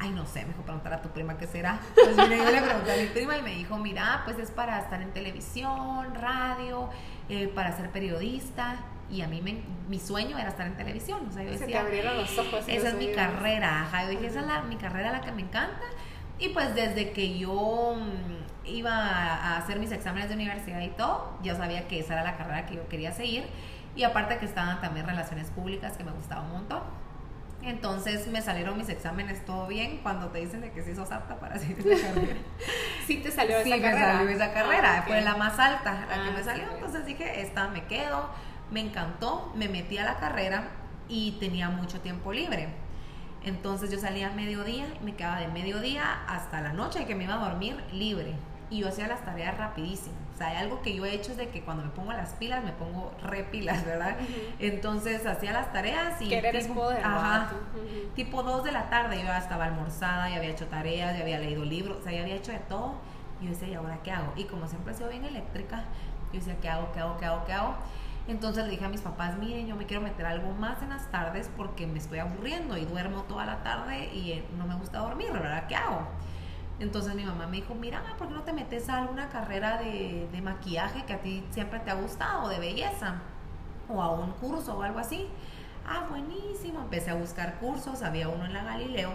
Ay, 0.03 0.11
no 0.11 0.25
sé, 0.27 0.41
me 0.43 0.49
dijo 0.49 0.63
preguntar 0.63 0.95
a 0.95 1.03
tu 1.03 1.11
prima 1.11 1.37
qué 1.37 1.47
será. 1.47 1.79
Pues 1.95 2.17
mira, 2.17 2.37
yo 2.37 2.51
le 2.51 2.63
pregunté 2.63 2.93
a 2.93 2.97
mi 2.97 3.07
prima 3.09 3.37
y 3.37 3.43
me 3.43 3.51
dijo, 3.55 3.77
mira, 3.77 4.23
pues 4.25 4.39
es 4.39 4.51
para 4.51 4.79
estar 4.81 5.03
en 5.03 5.13
televisión, 5.13 6.15
radio, 6.15 6.89
eh, 7.29 7.49
para 7.55 7.77
ser 7.77 7.91
periodista. 7.91 8.77
Y 9.11 9.23
a 9.23 9.29
mí 9.29 9.43
me- 9.43 9.63
mi 9.89 9.99
sueño 9.99 10.39
era 10.39 10.49
estar 10.49 10.67
en 10.67 10.77
televisión. 10.77 11.27
O 11.29 11.33
sea, 11.33 11.43
yo 11.43 11.53
Se 11.59 11.67
te 11.67 11.77
abrieron 11.77 12.17
los 12.17 12.39
ojos. 12.39 12.65
esa 12.67 12.89
es 12.89 12.95
mi 12.95 13.13
carrera, 13.13 13.83
ajá. 13.83 14.05
Yo 14.05 14.11
dije, 14.11 14.27
esa 14.29 14.41
es 14.41 14.47
la, 14.47 14.63
mi 14.63 14.77
carrera 14.77 15.13
la 15.13 15.21
que 15.21 15.33
me 15.33 15.43
encanta. 15.43 15.81
Y 16.39 16.49
pues 16.51 16.75
desde 16.75 17.11
que 17.13 17.39
yo 17.39 17.97
mm, 17.99 18.69
iba 18.69 18.93
a 18.95 19.59
hacer 19.59 19.79
mis 19.81 19.93
exámenes 19.93 20.29
de 20.31 20.35
universidad 20.37 20.81
y 20.81 20.89
todo, 20.89 21.37
yo 21.43 21.55
sabía 21.57 21.87
que 21.89 21.99
esa 22.01 22.15
era 22.15 22.25
la 22.25 22.37
carrera 22.39 22.65
que 22.67 22.77
yo 22.77 22.89
quería 22.89 23.13
seguir. 23.13 23.45
Y 23.97 24.05
aparte 24.05 24.39
que 24.39 24.47
estaban 24.47 24.81
también 24.81 25.07
relaciones 25.07 25.51
públicas, 25.51 25.97
que 25.99 26.05
me 26.05 26.13
gustaba 26.13 26.43
un 26.43 26.53
montón. 26.53 26.81
Entonces 27.63 28.27
me 28.29 28.41
salieron 28.41 28.79
mis 28.79 28.89
exámenes 28.89 29.45
todo 29.45 29.67
bien 29.67 29.99
cuando 30.03 30.29
te 30.29 30.39
dicen 30.39 30.63
de 30.63 30.73
que 30.73 30.83
sí 30.83 30.95
sos 30.95 31.13
apta 31.13 31.39
para 31.39 31.59
seguir 31.59 31.87
esa 31.87 32.09
carrera. 32.15 32.41
Sí 33.07 33.17
te 33.19 33.31
salió 33.31 33.63
sí, 33.63 33.71
esa 33.73 33.77
me 33.77 33.83
carrera. 33.83 34.13
salió 34.15 34.31
esa 34.31 34.53
carrera, 34.53 34.95
Ah, 34.97 35.01
ok. 35.01 35.07
fue 35.09 35.21
la 35.21 35.37
más 35.37 35.59
alta 35.59 35.93
la 36.09 36.15
que 36.23 36.29
Ah, 36.31 36.33
me 36.35 36.43
salió. 36.43 36.65
sí. 36.65 36.71
Entonces 36.77 37.07
dije, 37.07 37.41
esta 37.43 37.69
me 37.69 37.85
quedo, 37.85 38.31
me 38.71 38.81
encantó, 38.81 39.53
me 39.57 39.69
metí 39.69 39.99
a 39.99 40.05
la 40.05 40.17
carrera 40.17 40.69
y 41.09 41.33
tenía 41.33 41.69
mucho 41.69 42.01
tiempo 42.01 42.33
libre. 42.33 42.69
Entonces 43.45 43.91
yo 43.91 43.99
salía 43.99 44.29
a 44.29 44.33
mediodía 44.33 44.87
y 45.01 45.05
me 45.05 45.15
quedaba 45.15 45.41
de 45.41 45.49
mediodía 45.49 46.25
hasta 46.29 46.61
la 46.61 46.73
noche 46.73 47.07
que 47.07 47.15
me 47.15 47.25
iba 47.25 47.35
a 47.35 47.49
dormir 47.51 47.83
libre. 47.93 48.35
Y 48.71 48.79
yo 48.81 48.89
hacía 48.89 49.09
las 49.09 49.25
tareas 49.25 49.57
rapidísimo. 49.59 50.15
Sea, 50.41 50.49
hay 50.49 50.57
algo 50.57 50.81
que 50.81 50.95
yo 50.95 51.05
he 51.05 51.13
hecho 51.15 51.33
es 51.33 51.37
de 51.37 51.49
que 51.51 51.61
cuando 51.63 51.83
me 51.85 51.91
pongo 51.91 52.15
las 52.15 52.33
pilas, 52.33 52.65
me 52.65 52.73
pongo 52.73 53.13
re 53.23 53.45
pilas, 53.45 53.85
¿verdad? 53.85 54.17
Entonces 54.59 55.27
hacía 55.27 55.53
las 55.53 55.71
tareas 55.71 56.21
y... 56.23 56.29
Querer 56.31 56.57
es 56.57 56.67
tipo- 56.67 56.81
poder. 56.81 57.05
Ajá, 57.05 57.51
tipo 58.15 58.43
2 58.43 58.65
de 58.65 58.73
la 58.73 58.89
tarde 58.89 59.19
yo 59.19 59.25
ya 59.25 59.37
estaba 59.37 59.67
almorzada, 59.67 60.31
ya 60.31 60.37
había 60.37 60.49
hecho 60.49 60.67
tareas, 60.67 61.15
ya 61.17 61.23
había 61.25 61.39
leído 61.39 61.63
libros, 61.65 61.99
o 62.01 62.03
sea, 62.03 62.13
ya 62.13 62.23
había 62.23 62.37
hecho 62.37 62.53
de 62.53 62.59
todo. 62.61 62.95
Y 63.41 63.45
yo 63.45 63.51
decía, 63.51 63.69
¿y 63.69 63.75
ahora 63.75 63.99
qué 64.03 64.13
hago? 64.13 64.33
Y 64.37 64.45
como 64.45 64.67
siempre 64.67 64.95
he 64.95 64.97
sido 64.97 65.11
bien 65.11 65.27
eléctrica, 65.27 65.85
yo 66.33 66.39
decía, 66.39 66.57
¿qué 66.63 66.71
hago? 66.71 66.91
¿Qué 66.93 67.01
hago? 67.01 67.19
¿Qué 67.19 67.27
hago? 67.27 67.45
¿Qué 67.45 67.53
hago? 67.53 67.75
Entonces 68.27 68.65
le 68.65 68.71
dije 68.71 68.85
a 68.87 68.89
mis 68.89 69.01
papás, 69.03 69.37
miren, 69.37 69.67
yo 69.67 69.77
me 69.77 69.85
quiero 69.85 70.03
meter 70.03 70.25
algo 70.25 70.53
más 70.55 70.81
en 70.83 70.89
las 70.89 71.11
tardes 71.11 71.51
porque 71.55 71.87
me 71.87 71.99
estoy 71.99 72.19
aburriendo 72.19 72.79
y 72.79 72.87
duermo 72.87 73.25
toda 73.25 73.45
la 73.45 73.63
tarde 73.63 74.11
y 74.15 74.33
eh, 74.33 74.45
no 74.57 74.67
me 74.67 74.75
gusta 74.77 75.01
dormir, 75.01 75.33
¿verdad? 75.33 75.65
¿Qué 75.69 75.77
hago? 75.77 76.07
Entonces 76.81 77.15
mi 77.15 77.25
mamá 77.25 77.47
me 77.47 77.59
dijo, 77.59 77.75
mira, 77.75 78.03
¿por 78.19 78.29
qué 78.29 78.35
no 78.35 78.43
te 78.43 78.53
metes 78.53 78.89
a 78.89 78.99
alguna 79.03 79.29
carrera 79.29 79.77
de, 79.79 80.29
de 80.33 80.41
maquillaje 80.43 81.05
que 81.05 81.13
a 81.13 81.21
ti 81.21 81.45
siempre 81.51 81.79
te 81.81 81.91
ha 81.91 81.95
gustado, 81.95 82.49
de 82.49 82.59
belleza? 82.59 83.17
O 83.89 84.03
a 84.03 84.11
un 84.13 84.33
curso 84.33 84.77
o 84.79 84.83
algo 84.83 84.99
así. 84.99 85.29
Ah, 85.87 86.07
buenísimo. 86.09 86.81
Empecé 86.81 87.11
a 87.11 87.15
buscar 87.15 87.59
cursos. 87.59 88.03
Había 88.03 88.29
uno 88.29 88.47
en 88.47 88.55
la 88.55 88.65
Galileo 88.65 89.13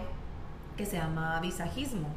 que 0.77 0.85
se 0.85 0.97
llama 0.97 1.39
visajismo. 1.39 2.07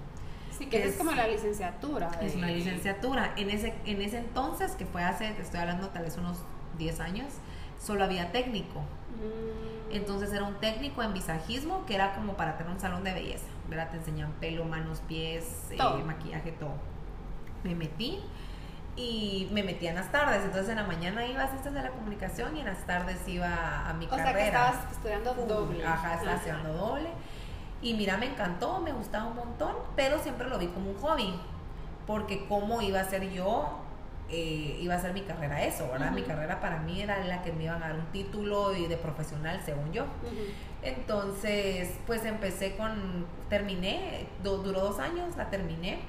Sí, 0.50 0.66
que 0.66 0.82
es, 0.84 0.92
es- 0.92 0.99
como 0.99 1.12
la 1.12 1.26
licenciatura. 1.28 2.11
Es 2.20 2.34
una 2.34 2.49
licenciatura. 2.49 3.32
En 3.37 3.49
ese, 3.50 3.75
en 3.87 4.02
ese 4.02 4.18
entonces, 4.18 4.73
que 4.73 4.84
fue 4.84 5.02
hace, 5.02 5.30
te 5.32 5.42
estoy 5.42 5.61
hablando 5.61 5.88
tal 5.88 6.02
vez 6.02 6.16
unos 6.18 6.38
10 6.76 7.00
años, 7.00 7.28
solo 7.80 8.04
había 8.04 8.32
técnico. 8.32 8.80
Mm. 8.80 9.94
Entonces 9.94 10.32
era 10.32 10.44
un 10.44 10.56
técnico 10.56 11.02
en 11.02 11.14
visajismo 11.14 11.87
que 11.87 11.94
era 11.94 12.14
como 12.14 12.34
para 12.34 12.58
tener 12.58 12.73
un 12.73 12.80
salón 12.80 13.04
de 13.04 13.14
belleza. 13.14 13.46
¿Verdad? 13.68 13.90
Te 13.90 13.96
enseñan 13.98 14.32
pelo, 14.40 14.64
manos, 14.64 15.00
pies, 15.06 15.68
eh, 15.70 15.76
maquillaje, 16.04 16.52
todo. 16.52 16.75
Me 17.64 17.75
metí 17.75 18.20
y 18.96 19.48
me 19.52 19.62
metí 19.62 19.87
en 19.87 19.94
las 19.94 20.10
tardes. 20.10 20.44
Entonces 20.44 20.70
en 20.70 20.76
la 20.76 20.84
mañana 20.84 21.26
iba 21.26 21.44
a 21.44 21.48
ciencias 21.48 21.75
de 21.75 21.82
la 21.82 21.90
comunicación 21.90 22.56
y 22.56 22.60
en 22.60 22.66
las 22.66 22.84
tardes 22.87 23.26
iba 23.28 23.88
a 23.88 23.92
mi 23.94 24.06
O 24.06 24.08
carrera. 24.10 24.32
sea 24.32 24.34
que 24.38 24.46
estabas 24.46 24.92
estudiando 24.92 25.34
doble. 25.34 25.84
Ajá, 25.87 26.14
estaba 26.14 26.34
haciendo 26.37 26.72
doble. 26.72 27.08
Y 27.80 27.94
mira, 27.94 28.16
me 28.16 28.26
encantó, 28.26 28.80
me 28.80 28.92
gustaba 28.92 29.26
un 29.26 29.37
montón, 29.37 29.75
pero 29.94 30.18
siempre 30.18 30.48
lo 30.48 30.58
vi 30.58 30.66
como 30.68 30.90
un 30.90 30.98
hobby. 30.98 31.32
Porque 32.06 32.46
cómo 32.48 32.80
iba 32.82 33.00
a 33.00 33.04
ser 33.04 33.30
yo, 33.30 33.78
eh, 34.30 34.78
iba 34.80 34.94
a 34.94 34.98
ser 34.98 35.12
mi 35.12 35.20
carrera 35.22 35.62
eso, 35.62 35.88
¿verdad? 35.92 36.10
Mi 36.10 36.22
carrera 36.22 36.58
para 36.58 36.78
mí 36.78 37.00
era 37.02 37.22
la 37.25 37.42
que 37.42 37.52
me 37.52 37.64
iban 37.64 37.82
a 37.82 37.88
dar 37.88 37.96
un 37.98 38.06
título 38.06 38.75
y 38.75 38.87
de 38.87 38.96
profesional, 38.96 39.60
según 39.64 39.92
yo. 39.92 40.06
Entonces, 40.82 41.90
pues 42.06 42.25
empecé 42.25 42.76
con, 42.76 43.26
terminé, 43.49 44.28
do- 44.42 44.58
duró 44.58 44.80
dos 44.80 44.99
años, 45.00 45.37
la 45.37 45.50
terminé. 45.50 46.00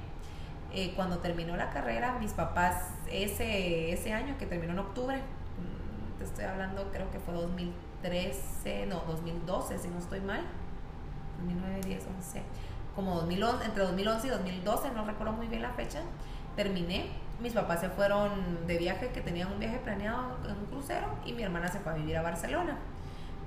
Eh, 0.74 0.94
cuando 0.96 1.18
terminó 1.20 1.58
la 1.58 1.72
carrera, 1.72 2.18
mis 2.20 2.34
papás, 2.34 2.76
ese, 3.12 3.92
ese 3.92 4.14
año 4.14 4.38
que 4.38 4.46
terminó 4.46 4.74
en 4.74 4.80
octubre, 4.80 5.18
mm, 5.18 6.18
te 6.20 6.24
estoy 6.26 6.46
hablando, 6.46 6.92
creo 6.92 7.10
que 7.12 7.20
fue 7.20 7.34
2013, 7.34 8.86
no, 8.86 9.02
2012, 9.08 9.80
si 9.80 9.88
no 9.88 9.98
estoy 9.98 10.22
mal, 10.22 10.42
2009, 11.38 11.82
10, 11.86 12.06
11, 12.18 12.44
como 12.96 13.16
2011, 13.16 13.66
entre 13.66 13.84
2011 13.84 14.28
y 14.28 14.30
2012, 14.30 14.92
no 14.92 15.06
recuerdo 15.06 15.34
muy 15.34 15.48
bien 15.48 15.62
la 15.64 15.72
fecha, 15.72 16.02
terminé. 16.56 17.08
Mis 17.42 17.54
papás 17.54 17.80
se 17.80 17.90
fueron 17.90 18.68
de 18.68 18.78
viaje, 18.78 19.10
que 19.12 19.22
tenían 19.22 19.52
un 19.52 19.60
viaje 19.60 19.80
planeado 19.80 20.38
en 20.46 20.58
un 20.58 20.66
crucero, 20.66 21.08
y 21.26 21.34
mi 21.34 21.44
hermana 21.44 21.68
se 21.70 21.80
fue 21.80 21.94
a 21.94 21.96
vivir 21.96 22.18
a 22.18 22.22
Barcelona. 22.22 22.78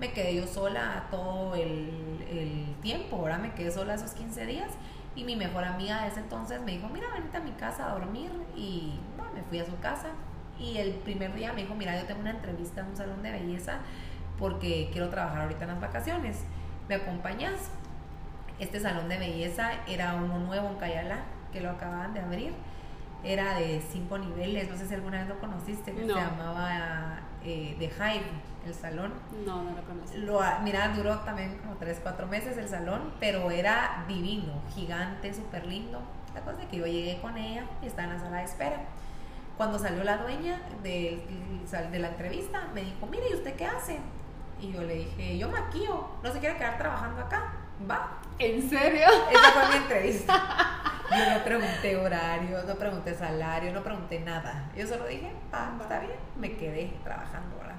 Me 0.02 0.12
quedé 0.12 0.35
yo 0.35 0.49
sola 0.49 1.04
todo 1.12 1.54
el, 1.54 2.26
el 2.28 2.75
tiempo, 2.82 3.16
ahora 3.18 3.38
me 3.38 3.52
quedé 3.54 3.71
sola 3.71 3.94
esos 3.94 4.11
15 4.12 4.47
días 4.47 4.68
y 5.14 5.23
mi 5.23 5.37
mejor 5.37 5.62
amiga 5.64 6.02
de 6.02 6.09
ese 6.09 6.18
entonces 6.18 6.61
me 6.61 6.73
dijo, 6.73 6.88
mira, 6.88 7.06
venite 7.14 7.37
a 7.37 7.40
mi 7.40 7.52
casa 7.52 7.88
a 7.88 7.94
dormir 7.94 8.32
y 8.56 8.99
bueno, 9.16 9.32
me 9.32 9.42
fui 9.44 9.61
a 9.61 9.64
su 9.64 9.78
casa 9.78 10.09
y 10.59 10.76
el 10.78 10.90
primer 10.90 11.32
día 11.35 11.52
me 11.52 11.62
dijo, 11.62 11.76
mira, 11.76 11.97
yo 12.00 12.04
tengo 12.06 12.21
una 12.21 12.30
entrevista 12.30 12.80
en 12.80 12.88
un 12.88 12.97
salón 12.97 13.23
de 13.23 13.30
belleza 13.30 13.78
porque 14.40 14.88
quiero 14.92 15.09
trabajar 15.09 15.42
ahorita 15.42 15.62
en 15.66 15.71
las 15.71 15.80
vacaciones, 15.80 16.38
¿me 16.88 16.97
acompañas? 16.97 17.71
Este 18.59 18.80
salón 18.80 19.09
de 19.09 19.18
belleza 19.18 19.71
era 19.87 20.16
uno 20.16 20.40
nuevo 20.40 20.68
en 20.68 20.76
Cayala, 20.78 21.21
que 21.52 21.61
lo 21.61 21.71
acababan 21.71 22.12
de 22.12 22.21
abrir, 22.21 22.52
era 23.23 23.54
de 23.54 23.80
cinco 23.92 24.18
niveles, 24.18 24.68
no 24.68 24.76
sé 24.76 24.88
si 24.88 24.94
alguna 24.94 25.21
vez 25.21 25.28
lo 25.28 25.38
conociste, 25.38 25.92
que 25.92 26.04
No. 26.04 26.14
se 26.14 26.21
llamaba 26.21 27.21
eh, 27.45 27.77
The 27.79 27.87
Hive, 27.87 28.25
el 28.67 28.75
salón. 28.75 29.13
No, 29.45 29.63
no 29.63 29.71
lo 29.71 29.83
conozco. 29.83 30.17
Lo, 30.17 30.41
mira, 30.63 30.93
duró 30.95 31.19
también 31.21 31.59
como 31.59 31.77
3, 31.77 32.01
4 32.03 32.27
meses 32.27 32.57
el 32.57 32.69
salón, 32.69 33.13
pero 33.21 33.51
era 33.51 34.05
divino, 34.09 34.53
gigante, 34.75 35.35
súper 35.35 35.67
lindo. 35.67 36.01
La 36.35 36.41
cosa 36.41 36.63
es 36.63 36.69
que 36.69 36.79
yo 36.79 36.87
llegué 36.87 37.21
con 37.21 37.37
ella 37.37 37.65
y 37.83 37.87
estaba 37.87 38.09
en 38.09 38.15
la 38.15 38.21
sala 38.21 38.39
de 38.39 38.45
espera. 38.45 38.77
Cuando 39.57 39.79
salió 39.79 40.03
la 40.03 40.19
dueña 40.19 40.61
de, 40.83 41.23
de 41.91 41.99
la 41.99 42.09
entrevista, 42.09 42.69
me 42.75 42.83
dijo, 42.83 43.07
mire, 43.07 43.25
¿y 43.31 43.35
usted 43.35 43.55
qué 43.55 43.67
hace? 43.67 43.99
Y 44.61 44.73
yo 44.73 44.83
le 44.83 44.95
dije, 44.95 45.37
yo 45.39 45.49
maquillo, 45.49 46.07
¿no 46.23 46.33
se 46.33 46.39
quiere 46.39 46.57
quedar 46.57 46.79
trabajando 46.79 47.21
acá? 47.21 47.53
Va. 47.89 48.19
¿En 48.39 48.69
serio? 48.69 49.07
Esa 49.31 49.51
fue 49.53 49.69
mi 49.69 49.77
entrevista. 49.77 50.79
Yo 51.19 51.35
no 51.38 51.45
pregunté 51.45 51.97
horario, 51.97 52.62
no 52.66 52.75
pregunté 52.76 53.14
salario, 53.14 53.73
no 53.73 53.83
pregunté 53.83 54.21
nada. 54.21 54.71
Yo 54.76 54.87
solo 54.87 55.07
dije, 55.07 55.31
ah, 55.52 55.73
está 55.81 56.00
bien, 56.00 56.16
me 56.37 56.57
quedé 56.57 56.92
trabajando, 57.04 57.57
¿verdad? 57.59 57.75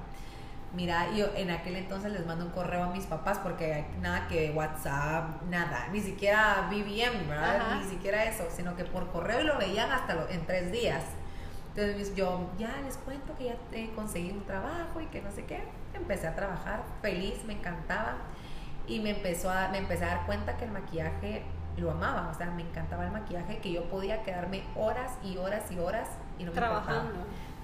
Mira, 0.73 1.11
yo 1.11 1.27
en 1.35 1.51
aquel 1.51 1.75
entonces 1.75 2.11
les 2.11 2.25
mando 2.25 2.45
un 2.45 2.51
correo 2.51 2.83
a 2.83 2.87
mis 2.89 3.05
papás 3.05 3.37
porque 3.39 3.85
nada 4.01 4.27
que 4.27 4.51
WhatsApp, 4.51 5.43
nada, 5.49 5.87
ni 5.91 5.99
siquiera 6.01 6.67
BBM, 6.69 7.27
¿verdad? 7.27 7.57
Ajá. 7.57 7.75
Ni 7.75 7.83
siquiera 7.89 8.23
eso, 8.25 8.45
sino 8.55 8.75
que 8.75 8.83
por 8.83 9.11
correo 9.11 9.41
y 9.41 9.43
lo 9.43 9.57
veían 9.57 9.91
hasta 9.91 10.15
lo- 10.15 10.29
en 10.29 10.45
tres 10.47 10.71
días. 10.71 11.03
Entonces 11.75 12.15
yo 12.15 12.49
ya 12.57 12.71
les 12.85 12.97
cuento 12.97 13.35
que 13.35 13.45
ya 13.45 13.55
he 13.71 13.89
conseguido 13.91 14.35
un 14.35 14.45
trabajo 14.45 14.99
y 15.01 15.05
que 15.07 15.21
no 15.21 15.31
sé 15.31 15.45
qué. 15.45 15.63
Empecé 15.93 16.27
a 16.27 16.35
trabajar 16.35 16.83
feliz, 17.01 17.43
me 17.45 17.53
encantaba 17.53 18.15
y 18.87 18.99
me 18.99 19.11
empezó 19.11 19.49
a 19.51 19.69
me 19.69 19.77
empecé 19.77 20.05
a 20.05 20.07
dar 20.09 20.25
cuenta 20.25 20.57
que 20.57 20.65
el 20.65 20.71
maquillaje 20.71 21.43
lo 21.77 21.91
amaba, 21.91 22.29
o 22.29 22.33
sea, 22.33 22.51
me 22.51 22.61
encantaba 22.61 23.05
el 23.05 23.11
maquillaje, 23.11 23.57
que 23.59 23.71
yo 23.71 23.83
podía 23.89 24.23
quedarme 24.23 24.63
horas 24.75 25.17
y 25.23 25.37
horas 25.37 25.71
y 25.71 25.79
horas 25.79 26.09
y 26.37 26.43
no 26.43 26.51
me 26.51 26.57
importaba. 26.57 27.03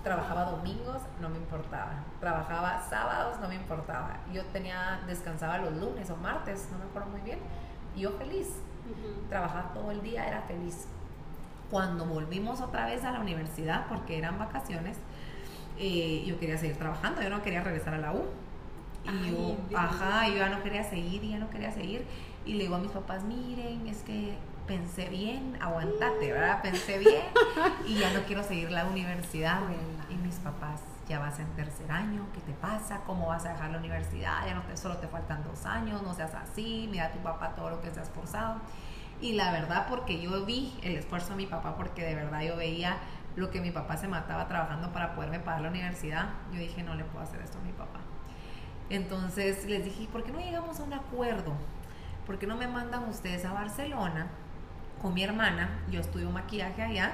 Trabajaba 0.04 0.46
domingos, 0.46 1.02
no 1.20 1.30
me 1.30 1.38
importaba. 1.38 1.92
Trabajaba 2.20 2.82
sábados, 2.90 3.40
no 3.40 3.50
me 3.50 3.56
importaba. 3.56 4.18
Yo 4.34 4.44
tenía 4.46 5.02
descansaba 5.06 5.58
los 5.58 5.74
lunes 5.74 6.10
o 6.10 6.16
martes, 6.16 6.70
no 6.72 6.78
me 6.80 6.86
acuerdo 6.86 7.10
muy 7.10 7.22
bien, 7.22 7.40
y 7.96 8.02
yo 8.02 8.12
feliz. 8.12 8.48
Trabajaba 9.30 9.74
todo 9.74 9.92
el 9.92 10.02
día, 10.02 10.28
era 10.28 10.42
feliz. 10.44 10.88
Cuando 11.70 12.06
volvimos 12.06 12.62
otra 12.62 12.86
vez 12.88 13.04
a 13.04 13.12
la 13.12 13.20
universidad, 13.20 13.86
porque 13.88 14.18
eran 14.18 14.40
vacaciones, 14.40 14.98
eh, 15.78 16.24
yo 16.26 16.40
quería 16.40 16.58
seguir 16.58 16.78
trabajando, 16.78 17.22
yo 17.22 17.30
no 17.30 17.42
quería 17.44 17.62
regresar 17.62 17.94
a 17.94 18.00
la 18.00 18.14
U. 18.14 18.26
Y 19.06 19.10
Ay, 19.10 19.58
yo, 19.70 19.78
ajá, 19.78 20.28
yo 20.28 20.38
ya 20.38 20.50
no 20.50 20.64
quería 20.64 20.84
seguir, 20.84 21.22
ya 21.22 21.38
no 21.38 21.50
quería 21.50 21.72
seguir. 21.72 22.06
Y 22.50 22.54
le 22.56 22.64
digo 22.64 22.78
a 22.78 22.80
mis 22.80 22.90
papás, 22.90 23.22
miren, 23.26 23.86
es 23.86 24.02
que 24.02 24.36
pensé 24.66 25.08
bien, 25.08 25.56
aguantate, 25.62 26.34
¿verdad? 26.34 26.64
Pensé 26.64 26.98
bien 26.98 27.22
y 27.86 28.00
ya 28.00 28.12
no 28.12 28.22
quiero 28.24 28.42
seguir 28.42 28.72
la 28.72 28.88
universidad. 28.88 29.60
Y 30.10 30.16
mis 30.16 30.38
papás, 30.38 30.82
ya 31.08 31.20
vas 31.20 31.38
en 31.38 31.46
tercer 31.50 31.92
año, 31.92 32.26
¿qué 32.34 32.42
te 32.42 32.54
pasa? 32.54 33.02
¿Cómo 33.06 33.28
vas 33.28 33.46
a 33.46 33.50
dejar 33.50 33.70
la 33.70 33.78
universidad? 33.78 34.48
Ya 34.48 34.56
no 34.56 34.64
te, 34.64 34.76
solo 34.78 34.98
te 34.98 35.08
faltan 35.08 35.44
dos 35.44 35.64
años, 35.68 36.02
no 36.02 36.16
seas 36.16 36.34
así, 36.34 36.88
mira 36.90 37.06
a 37.06 37.12
tu 37.12 37.20
papá 37.20 37.54
todo 37.54 37.70
lo 37.70 37.82
que 37.82 37.92
se 37.92 38.00
ha 38.00 38.04
esforzado. 38.04 38.56
Y 39.22 39.34
la 39.34 39.52
verdad, 39.52 39.86
porque 39.88 40.20
yo 40.20 40.44
vi 40.44 40.76
el 40.82 40.96
esfuerzo 40.96 41.30
de 41.30 41.36
mi 41.36 41.46
papá, 41.46 41.76
porque 41.76 42.04
de 42.04 42.16
verdad 42.16 42.42
yo 42.42 42.56
veía 42.56 42.98
lo 43.36 43.52
que 43.52 43.62
mi 43.62 43.70
papá 43.70 43.96
se 43.98 44.08
mataba 44.08 44.48
trabajando 44.48 44.92
para 44.92 45.14
poderme 45.14 45.40
pagar 45.40 45.62
la 45.62 45.70
universidad, 45.70 46.30
yo 46.52 46.58
dije, 46.58 46.82
no 46.82 46.96
le 46.96 47.04
puedo 47.04 47.24
hacer 47.24 47.42
esto 47.42 47.60
a 47.60 47.62
mi 47.62 47.74
papá. 47.74 48.00
Entonces 48.90 49.66
les 49.66 49.86
dije, 49.86 50.08
¿por 50.12 50.24
qué 50.24 50.32
no 50.32 50.40
llegamos 50.40 50.80
a 50.80 50.84
un 50.84 50.94
acuerdo? 50.94 51.54
¿Por 52.30 52.38
qué 52.38 52.46
no 52.46 52.56
me 52.56 52.68
mandan 52.68 53.10
ustedes 53.10 53.44
a 53.44 53.54
Barcelona 53.54 54.28
con 55.02 55.16
mi 55.16 55.24
hermana? 55.24 55.80
Yo 55.90 56.00
estudio 56.00 56.30
maquillaje 56.30 56.84
allá 56.84 57.12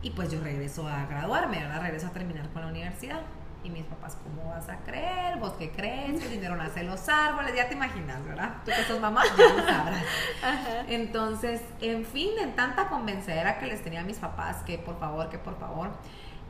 y 0.00 0.12
pues 0.12 0.30
yo 0.30 0.40
regreso 0.40 0.88
a 0.88 1.04
graduarme, 1.04 1.58
¿verdad? 1.58 1.82
Regreso 1.82 2.06
a 2.06 2.10
terminar 2.10 2.48
con 2.48 2.62
la 2.62 2.68
universidad. 2.68 3.20
Y 3.62 3.68
mis 3.68 3.84
papás, 3.84 4.16
¿cómo 4.16 4.48
vas 4.48 4.70
a 4.70 4.78
creer? 4.78 5.36
¿Vos 5.36 5.52
qué 5.58 5.70
crees? 5.72 6.24
El 6.24 6.30
dinero 6.30 6.56
nace 6.56 6.80
en 6.80 6.86
los 6.86 7.06
árboles, 7.10 7.54
ya 7.54 7.68
te 7.68 7.74
imaginas, 7.74 8.24
¿verdad? 8.24 8.54
Tú 8.64 8.70
que 8.74 8.82
sos 8.84 8.98
mamá, 8.98 9.24
ya 9.36 9.46
lo 9.46 9.62
sabrás. 9.62 10.04
Ajá. 10.42 10.84
Entonces, 10.88 11.60
en 11.82 12.06
fin, 12.06 12.30
en 12.40 12.56
tanta 12.56 12.88
convencedera 12.88 13.58
que 13.58 13.66
les 13.66 13.84
tenía 13.84 14.00
a 14.00 14.04
mis 14.04 14.20
papás, 14.20 14.62
que 14.62 14.78
por 14.78 14.98
favor, 14.98 15.28
que 15.28 15.36
por 15.36 15.60
favor, 15.60 15.90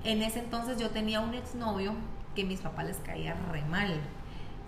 en 0.04 0.22
ese 0.22 0.38
entonces 0.38 0.78
yo 0.78 0.90
tenía 0.90 1.18
un 1.18 1.34
exnovio 1.34 1.96
que 2.36 2.42
a 2.42 2.46
mis 2.46 2.60
papás 2.60 2.84
les 2.84 2.98
caía 2.98 3.34
re 3.50 3.62
mal. 3.62 4.00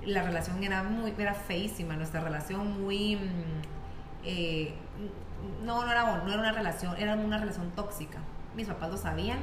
La 0.07 0.23
relación 0.23 0.63
era 0.65 0.83
muy, 0.83 1.15
era 1.17 1.35
feísima, 1.35 1.97
nuestra 1.97 2.21
relación 2.21 2.83
muy, 2.83 3.17
mm, 3.17 3.63
eh, 4.25 4.75
no, 5.65 5.85
no 5.85 5.91
era, 5.91 6.03
no 6.17 6.29
era 6.33 6.41
una 6.41 6.53
relación, 6.53 6.97
era 6.99 7.15
una 7.15 7.39
relación 7.39 7.71
tóxica. 7.71 8.19
Mis 8.55 8.67
papás 8.67 8.91
lo 8.91 8.97
sabían, 8.97 9.39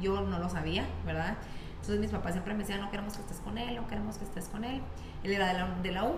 yo 0.00 0.20
no 0.20 0.38
lo 0.38 0.48
sabía, 0.48 0.86
¿verdad? 1.04 1.36
Entonces 1.72 1.98
mis 1.98 2.10
papás 2.10 2.32
siempre 2.32 2.54
me 2.54 2.60
decían, 2.60 2.80
no 2.80 2.90
queremos 2.90 3.14
que 3.14 3.22
estés 3.22 3.38
con 3.38 3.58
él, 3.58 3.74
no 3.74 3.88
queremos 3.88 4.16
que 4.16 4.24
estés 4.24 4.48
con 4.48 4.64
él. 4.64 4.80
Él 5.24 5.32
era 5.32 5.48
de 5.48 5.54
la, 5.54 5.68
de 5.82 5.92
la 5.92 6.04
U. 6.04 6.14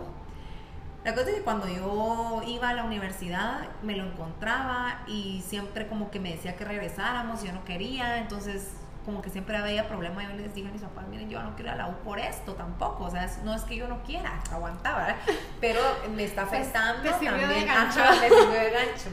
La 1.05 1.15
cosa 1.15 1.31
es 1.31 1.37
que 1.37 1.43
cuando 1.43 1.69
yo 1.69 2.43
iba 2.47 2.69
a 2.69 2.75
la 2.75 2.85
universidad 2.85 3.69
me 3.83 3.97
lo 3.97 4.05
encontraba 4.05 5.03
y 5.07 5.43
siempre 5.47 5.87
como 5.87 6.11
que 6.11 6.21
me 6.21 6.33
decía 6.33 6.57
que 6.57 6.65
regresáramos, 6.65 7.43
yo 7.43 7.53
no 7.53 7.65
quería, 7.65 8.19
entonces 8.19 8.73
como 9.05 9.21
que 9.21 9.31
siempre 9.31 9.57
había 9.57 9.87
problema, 9.87 10.23
yo 10.23 10.37
les 10.37 10.55
dije 10.55 10.69
a 10.69 10.73
mis 10.73 10.83
papás, 10.83 11.07
miren, 11.09 11.29
yo 11.29 11.43
no 11.43 11.55
quiero 11.55 11.71
ir 11.71 11.75
a 11.75 11.77
la 11.77 11.89
U 11.89 11.95
por 11.99 12.19
esto 12.19 12.55
tampoco, 12.55 13.05
o 13.05 13.11
sea, 13.11 13.29
no 13.45 13.55
es 13.55 13.63
que 13.63 13.77
yo 13.77 13.87
no 13.87 14.03
quiera, 14.03 14.41
aguantaba, 14.51 15.07
¿verdad? 15.07 15.17
pero 15.61 15.81
me 16.15 16.25
está 16.25 16.43
afectando 16.43 17.03
te 17.03 17.19
sirvió 17.19 17.47
de 17.47 17.55
también, 17.55 17.67
gancho. 17.67 18.01
Ajá, 18.01 18.15
me 18.21 18.29
de 18.31 18.71
gancho. 18.71 19.11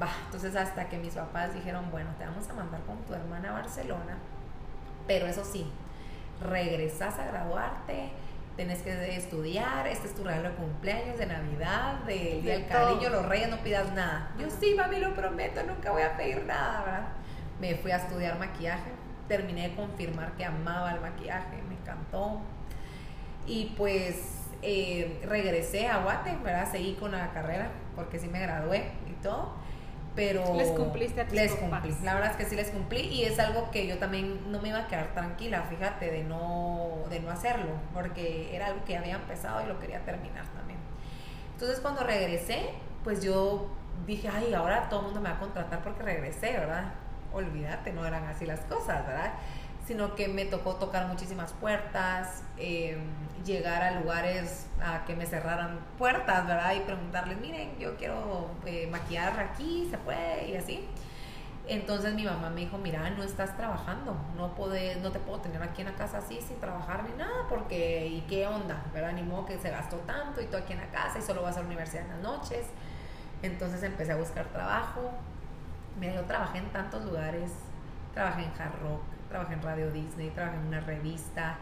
Va, 0.00 0.08
entonces 0.24 0.54
hasta 0.56 0.88
que 0.88 0.96
mis 0.98 1.14
papás 1.14 1.54
dijeron, 1.54 1.90
bueno, 1.90 2.10
te 2.18 2.24
vamos 2.24 2.48
a 2.48 2.52
mandar 2.54 2.80
con 2.82 2.96
tu 3.04 3.14
hermana 3.14 3.50
a 3.50 3.52
Barcelona, 3.52 4.16
pero 5.06 5.26
eso 5.26 5.44
sí, 5.44 5.70
regresas 6.40 7.18
a 7.18 7.26
graduarte, 7.26 8.12
tenés 8.56 8.82
que 8.82 9.16
estudiar, 9.16 9.86
este 9.86 10.08
es 10.08 10.14
tu 10.14 10.24
regalo 10.24 10.50
de 10.50 10.54
cumpleaños, 10.56 11.18
de 11.18 11.26
Navidad, 11.26 11.94
del 12.06 12.42
Día 12.42 12.54
del 12.54 12.66
Cariño, 12.66 13.10
los 13.10 13.26
reyes, 13.26 13.50
no 13.50 13.58
pidas 13.58 13.92
nada. 13.92 14.32
Yo 14.38 14.48
sí, 14.50 14.74
mami, 14.74 14.98
lo 14.98 15.14
prometo, 15.14 15.62
nunca 15.64 15.90
voy 15.90 16.02
a 16.02 16.16
pedir 16.16 16.44
nada, 16.44 16.82
¿verdad? 16.82 17.08
Me 17.60 17.74
fui 17.76 17.90
a 17.90 17.96
estudiar 17.96 18.38
maquillaje, 18.38 18.97
terminé 19.28 19.68
de 19.68 19.76
confirmar 19.76 20.32
que 20.32 20.44
amaba 20.44 20.92
el 20.92 21.00
maquillaje, 21.00 21.62
me 21.68 21.74
encantó. 21.74 22.40
Y 23.46 23.74
pues 23.76 24.46
eh, 24.62 25.20
regresé 25.24 25.86
a 25.86 25.98
Guate, 25.98 26.36
¿verdad? 26.42 26.70
Seguí 26.70 26.94
con 26.94 27.12
la 27.12 27.30
carrera, 27.32 27.70
porque 27.94 28.18
sí 28.18 28.28
me 28.28 28.40
gradué 28.40 28.90
y 29.06 29.12
todo. 29.22 29.54
Pero 30.16 30.56
Les 30.56 30.70
cumpliste 30.70 31.20
a 31.20 31.26
tus 31.26 31.34
les 31.34 31.54
cumplí, 31.54 31.94
la 32.02 32.14
verdad 32.14 32.32
es 32.32 32.36
que 32.36 32.44
sí 32.44 32.56
les 32.56 32.70
cumplí 32.70 33.02
y 33.02 33.22
es 33.22 33.38
algo 33.38 33.70
que 33.70 33.86
yo 33.86 33.98
también 33.98 34.50
no 34.50 34.60
me 34.60 34.70
iba 34.70 34.80
a 34.80 34.88
quedar 34.88 35.14
tranquila, 35.14 35.62
fíjate, 35.70 36.10
de 36.10 36.24
no, 36.24 37.04
de 37.08 37.20
no 37.20 37.30
hacerlo, 37.30 37.70
porque 37.94 38.50
era 38.52 38.66
algo 38.66 38.84
que 38.84 38.94
ya 38.94 38.98
había 38.98 39.14
empezado 39.14 39.62
y 39.62 39.68
lo 39.68 39.78
quería 39.78 40.00
terminar 40.00 40.44
también. 40.56 40.80
Entonces 41.52 41.78
cuando 41.78 42.02
regresé, 42.02 42.70
pues 43.04 43.22
yo 43.22 43.68
dije, 44.06 44.28
ay, 44.28 44.54
ahora 44.54 44.88
todo 44.88 45.00
el 45.00 45.06
mundo 45.06 45.20
me 45.20 45.28
va 45.28 45.36
a 45.36 45.38
contratar 45.38 45.84
porque 45.84 46.02
regresé, 46.02 46.52
¿verdad? 46.52 46.94
Olvídate, 47.32 47.92
no 47.92 48.06
eran 48.06 48.24
así 48.24 48.46
las 48.46 48.60
cosas, 48.60 49.06
¿verdad? 49.06 49.32
Sino 49.86 50.14
que 50.14 50.28
me 50.28 50.44
tocó 50.44 50.76
tocar 50.76 51.06
muchísimas 51.08 51.52
puertas, 51.54 52.42
eh, 52.56 52.98
llegar 53.44 53.82
a 53.82 54.00
lugares 54.00 54.66
a 54.82 55.04
que 55.04 55.14
me 55.16 55.26
cerraran 55.26 55.80
puertas, 55.96 56.46
¿verdad? 56.46 56.74
Y 56.74 56.80
preguntarles, 56.80 57.40
miren, 57.40 57.78
yo 57.78 57.96
quiero 57.96 58.50
eh, 58.66 58.86
maquillar 58.90 59.38
aquí, 59.40 59.88
se 59.90 59.98
puede, 59.98 60.48
y 60.48 60.56
así. 60.56 60.88
Entonces 61.68 62.14
mi 62.14 62.24
mamá 62.24 62.48
me 62.48 62.62
dijo, 62.62 62.78
mira, 62.78 63.10
no 63.10 63.22
estás 63.22 63.54
trabajando, 63.54 64.16
no, 64.36 64.54
podés, 64.54 65.02
no 65.02 65.12
te 65.12 65.18
puedo 65.18 65.40
tener 65.40 65.62
aquí 65.62 65.82
en 65.82 65.88
la 65.88 65.94
casa 65.94 66.18
así 66.18 66.40
sin 66.40 66.58
trabajar 66.60 67.04
ni 67.04 67.14
nada, 67.16 67.46
porque 67.50 68.06
¿y 68.06 68.22
qué 68.22 68.46
onda? 68.46 68.82
¿Verdad? 68.94 69.12
Ni 69.12 69.22
modo 69.22 69.44
que 69.44 69.58
se 69.58 69.68
gastó 69.68 69.98
tanto 69.98 70.40
y 70.40 70.46
tú 70.46 70.56
aquí 70.56 70.72
en 70.72 70.78
la 70.78 70.90
casa 70.90 71.18
y 71.18 71.22
solo 71.22 71.42
vas 71.42 71.58
a 71.58 71.60
la 71.60 71.66
universidad 71.66 72.04
en 72.04 72.08
las 72.08 72.20
noches. 72.20 72.66
Entonces 73.42 73.82
empecé 73.82 74.12
a 74.12 74.16
buscar 74.16 74.46
trabajo. 74.46 75.10
Mira, 76.00 76.14
yo 76.14 76.22
trabajé 76.24 76.58
en 76.58 76.70
tantos 76.70 77.04
lugares, 77.04 77.50
trabajé 78.14 78.44
en 78.44 78.50
Hard 78.50 78.80
Rock, 78.82 79.02
trabajé 79.28 79.54
en 79.54 79.62
Radio 79.62 79.90
Disney, 79.90 80.30
trabajé 80.30 80.56
en 80.56 80.66
una 80.66 80.80
revista 80.80 81.56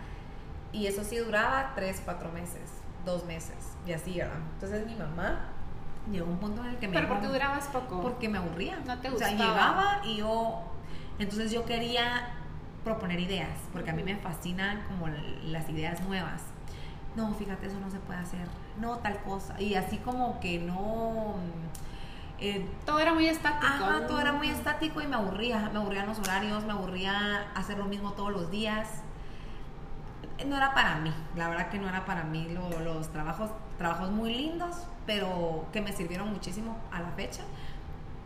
y 0.73 0.87
eso 0.87 1.05
sí 1.05 1.16
duraba 1.19 1.73
tres, 1.75 2.02
cuatro 2.05 2.31
meses, 2.33 2.71
dos 3.05 3.25
meses 3.25 3.57
y 3.87 3.93
así, 3.93 4.19
¿verdad? 4.19 4.37
Entonces 4.55 4.87
mi 4.87 4.95
mamá 4.95 5.49
llegó 6.11 6.26
a 6.26 6.31
un 6.31 6.38
punto 6.38 6.62
en 6.62 6.69
el 6.71 6.76
que 6.78 6.88
me 6.88 6.95
Pero 6.95 7.07
dijo, 7.07 7.14
porque 7.14 7.33
durabas 7.33 7.66
poco. 7.69 8.02
porque 8.02 8.28
me 8.28 8.38
aburría. 8.38 8.78
No 8.87 8.99
te 8.99 9.09
O 9.11 9.16
sea, 9.16 9.28
gustaba. 9.31 9.50
llegaba 9.50 10.00
y 10.05 10.16
yo. 10.19 10.62
Entonces 11.19 11.50
yo 11.50 11.64
quería 11.64 12.28
proponer 12.85 13.19
ideas, 13.19 13.49
porque 13.73 13.90
a 13.90 13.95
mí 13.95 14.02
me 14.05 14.16
fascinan 14.16 14.83
como 14.88 15.09
las 15.45 15.69
ideas 15.71 16.00
nuevas. 16.02 16.43
no, 17.16 17.33
fíjate, 17.35 17.66
eso 17.69 17.81
no 17.81 17.90
se 17.90 17.99
puede 18.00 18.19
hacer, 18.21 18.47
no, 18.78 18.99
tal 18.99 19.16
cosa. 19.23 19.59
Y 19.61 19.75
así 19.75 19.97
como 19.99 20.38
que 20.40 20.59
no... 20.59 21.37
Eh, 22.38 22.69
todo 22.85 22.99
era 22.99 23.14
muy 23.14 23.26
estático. 23.28 23.66
Ajá, 23.66 24.07
todo 24.07 24.21
era 24.21 24.33
muy 24.33 24.49
estático 24.49 25.00
y 25.00 25.07
me 25.07 25.16
aburría, 25.16 25.71
me 25.73 25.78
aburrían 25.78 26.07
los 26.07 26.19
horarios, 26.19 26.64
me 26.64 26.73
aburría 26.73 27.50
hacer 27.55 27.78
lo 27.78 27.87
mismo 27.87 28.12
todos 28.12 28.31
los 28.31 28.50
días. 28.50 28.88
No 30.47 30.57
era 30.57 30.75
para 30.75 30.97
mí, 30.97 31.12
la 31.35 31.49
verdad 31.49 31.71
que 31.71 31.78
no 31.78 31.88
era 31.88 32.05
para 32.05 32.25
mí 32.25 32.49
los 32.85 33.11
trabajos, 33.11 33.50
trabajos 33.78 34.11
muy 34.11 34.35
lindos, 34.35 34.87
pero 35.07 35.66
que 35.73 35.81
me 35.81 35.93
sirvieron 35.93 36.31
muchísimo 36.31 36.76
a 36.93 37.00
la 37.00 37.11
fecha, 37.12 37.43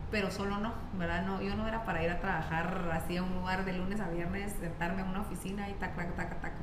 pero 0.09 0.29
solo 0.29 0.57
no, 0.57 0.73
¿verdad? 0.93 1.25
No, 1.25 1.41
yo 1.41 1.55
no 1.55 1.65
era 1.69 1.85
para 1.85 2.03
ir 2.03 2.09
a 2.09 2.19
trabajar 2.19 2.89
así 2.91 3.15
a 3.15 3.23
un 3.23 3.33
lugar 3.33 3.63
de 3.63 3.71
lunes 3.73 4.01
a 4.01 4.09
viernes, 4.09 4.53
sentarme 4.59 5.03
en 5.03 5.07
una 5.07 5.21
oficina 5.21 5.69
y 5.69 5.73
tac, 5.73 5.95
tac, 5.95 6.13
tac, 6.17 6.41
tac, 6.41 6.41
tac, 6.41 6.53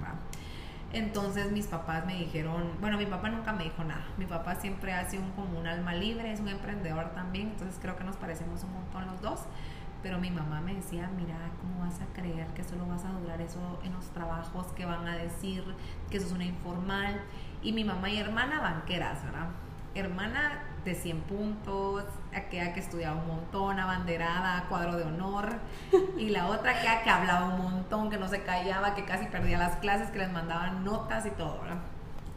entonces 0.93 1.53
mis 1.53 1.67
papás 1.67 2.07
me 2.07 2.15
dijeron, 2.15 2.73
bueno, 2.81 2.97
mi 2.97 3.05
papá 3.05 3.29
nunca 3.29 3.53
me 3.53 3.65
dijo 3.65 3.85
nada. 3.85 4.07
Mi 4.17 4.25
papá 4.25 4.55
siempre 4.55 4.95
ha 4.95 5.09
sido 5.09 5.23
como 5.37 5.59
un 5.59 5.67
alma 5.67 5.95
libre, 5.95 6.33
es 6.33 6.41
un 6.41 6.49
emprendedor 6.49 7.11
también, 7.11 7.49
entonces 7.49 7.79
creo 7.81 7.97
que 7.97 8.05
nos 8.05 8.17
parecemos 8.17 8.65
un 8.65 8.73
montón 8.73 9.07
los 9.07 9.21
dos. 9.21 9.41
Pero 10.03 10.19
mi 10.19 10.31
mamá 10.31 10.61
me 10.61 10.75
decía, 10.75 11.11
mira, 11.17 11.37
¿cómo 11.61 11.81
vas 11.81 12.01
a 12.01 12.07
creer 12.15 12.47
que 12.49 12.63
solo 12.63 12.87
vas 12.87 13.05
a 13.05 13.11
durar 13.11 13.41
eso 13.41 13.81
en 13.85 13.93
los 13.93 14.07
trabajos 14.11 14.69
que 14.69 14.87
van 14.87 15.07
a 15.09 15.17
decir 15.17 15.65
que 16.09 16.19
eso 16.19 16.27
es 16.27 16.33
una 16.33 16.45
informal? 16.45 17.21
Y 17.63 17.73
mi 17.73 17.83
mamá 17.85 18.09
y 18.09 18.19
hermana 18.19 18.61
banqueras, 18.61 19.25
¿verdad? 19.25 19.49
Hermana 19.95 20.63
de 20.89 20.95
100 20.95 21.21
puntos, 21.23 22.05
aquella 22.35 22.73
que 22.73 22.81
estudiaba 22.81 23.21
un 23.21 23.27
montón, 23.29 23.79
abanderada, 23.79 24.67
cuadro 24.69 24.97
de 24.97 25.05
honor, 25.05 25.59
y 26.17 26.31
la 26.31 26.49
otra 26.49 26.73
aquella 26.73 27.03
que 27.03 27.11
hablaba 27.11 27.55
un 27.55 27.63
montón, 27.63 28.11
que 28.11 28.19
no 28.19 28.29
se 28.29 28.43
callaba, 28.43 28.95
que 28.95 29.05
casi 29.05 29.27
perdía 29.27 29.59
las 29.59 29.77
clases, 29.77 30.11
que 30.11 30.19
les 30.19 30.33
mandaban 30.33 30.85
notas 30.85 31.27
y 31.27 31.31
todo, 31.31 31.61
¿verdad? 31.61 31.79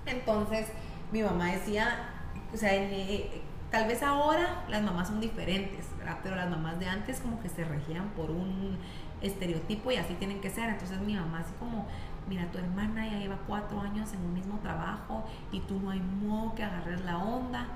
Entonces, 0.05 0.67
mi 1.11 1.23
mamá 1.23 1.51
decía, 1.51 2.09
o 2.53 2.57
sea, 2.57 2.73
eh, 2.73 3.41
tal 3.69 3.87
vez 3.87 4.03
ahora 4.03 4.63
las 4.67 4.81
mamás 4.81 5.07
son 5.07 5.19
diferentes, 5.19 5.87
¿verdad? 5.97 6.17
Pero 6.23 6.35
las 6.35 6.49
mamás 6.49 6.79
de 6.79 6.87
antes 6.87 7.19
como 7.19 7.39
que 7.41 7.49
se 7.49 7.63
regían 7.63 8.09
por 8.09 8.29
un 8.29 8.77
estereotipo 9.21 9.91
y 9.91 9.95
así 9.95 10.13
tienen 10.15 10.41
que 10.41 10.49
ser. 10.49 10.69
Entonces 10.69 10.99
mi 10.99 11.15
mamá 11.15 11.39
así 11.39 11.53
como, 11.59 11.87
mira, 12.27 12.45
tu 12.51 12.57
hermana 12.57 13.07
ya 13.07 13.19
lleva 13.19 13.37
cuatro 13.47 13.79
años 13.79 14.11
en 14.13 14.19
un 14.19 14.33
mismo 14.33 14.59
trabajo 14.59 15.25
y 15.51 15.61
tú 15.61 15.79
no 15.79 15.91
hay 15.91 15.99
modo 15.99 16.53
que 16.55 16.63
agarres 16.63 17.01
la 17.05 17.17
onda. 17.17 17.67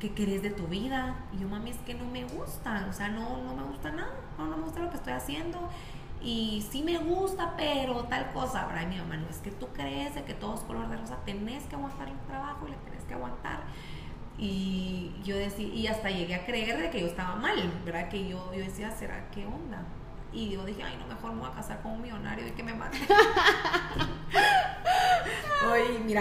¿Qué 0.00 0.12
querés 0.12 0.42
de 0.42 0.50
tu 0.50 0.66
vida? 0.66 1.16
Y 1.32 1.40
yo, 1.40 1.48
mami, 1.48 1.70
es 1.70 1.78
que 1.78 1.94
no 1.94 2.04
me 2.06 2.24
gusta, 2.24 2.86
o 2.88 2.92
sea, 2.92 3.08
no, 3.08 3.42
no 3.42 3.54
me 3.54 3.62
gusta 3.64 3.90
nada, 3.90 4.12
no, 4.38 4.46
no 4.46 4.56
me 4.56 4.64
gusta 4.64 4.80
lo 4.80 4.90
que 4.90 4.96
estoy 4.96 5.12
haciendo. 5.12 5.68
Y 6.22 6.66
sí 6.70 6.82
me 6.82 6.98
gusta, 6.98 7.54
pero 7.56 8.04
tal 8.04 8.32
cosa, 8.32 8.66
¿verdad? 8.66 8.88
Mi 8.88 8.96
mamá, 8.96 9.16
no, 9.16 9.28
es 9.28 9.38
que 9.38 9.50
tú 9.50 9.68
crees 9.68 10.14
de 10.14 10.24
que 10.24 10.34
todo 10.34 10.54
es 10.54 10.60
color 10.60 10.88
de 10.88 10.96
rosa, 10.96 11.18
tenés 11.24 11.64
que 11.64 11.76
aguantar 11.76 12.08
el 12.08 12.18
trabajo 12.26 12.66
y 12.66 12.70
le 12.70 12.76
tenés 12.78 13.04
que 13.04 13.14
aguantar. 13.14 13.60
Y 14.38 15.12
yo 15.24 15.36
decía, 15.36 15.66
y 15.66 15.86
hasta 15.86 16.10
llegué 16.10 16.34
a 16.34 16.44
creer 16.44 16.78
de 16.78 16.90
que 16.90 17.00
yo 17.00 17.06
estaba 17.06 17.36
mal, 17.36 17.56
¿verdad? 17.84 18.08
Que 18.08 18.28
yo, 18.28 18.52
yo 18.52 18.60
decía, 18.60 18.90
¿será 18.90 19.30
qué 19.30 19.46
onda? 19.46 19.82
Y 20.32 20.50
yo 20.50 20.64
dije, 20.66 20.82
ay, 20.82 20.96
no, 20.98 21.06
mejor 21.06 21.32
me 21.32 21.40
voy 21.40 21.50
a 21.50 21.54
casar 21.54 21.80
con 21.80 21.92
un 21.92 22.02
millonario 22.02 22.46
y 22.46 22.50
que 22.50 22.62
me 22.62 22.74
mate. 22.74 22.98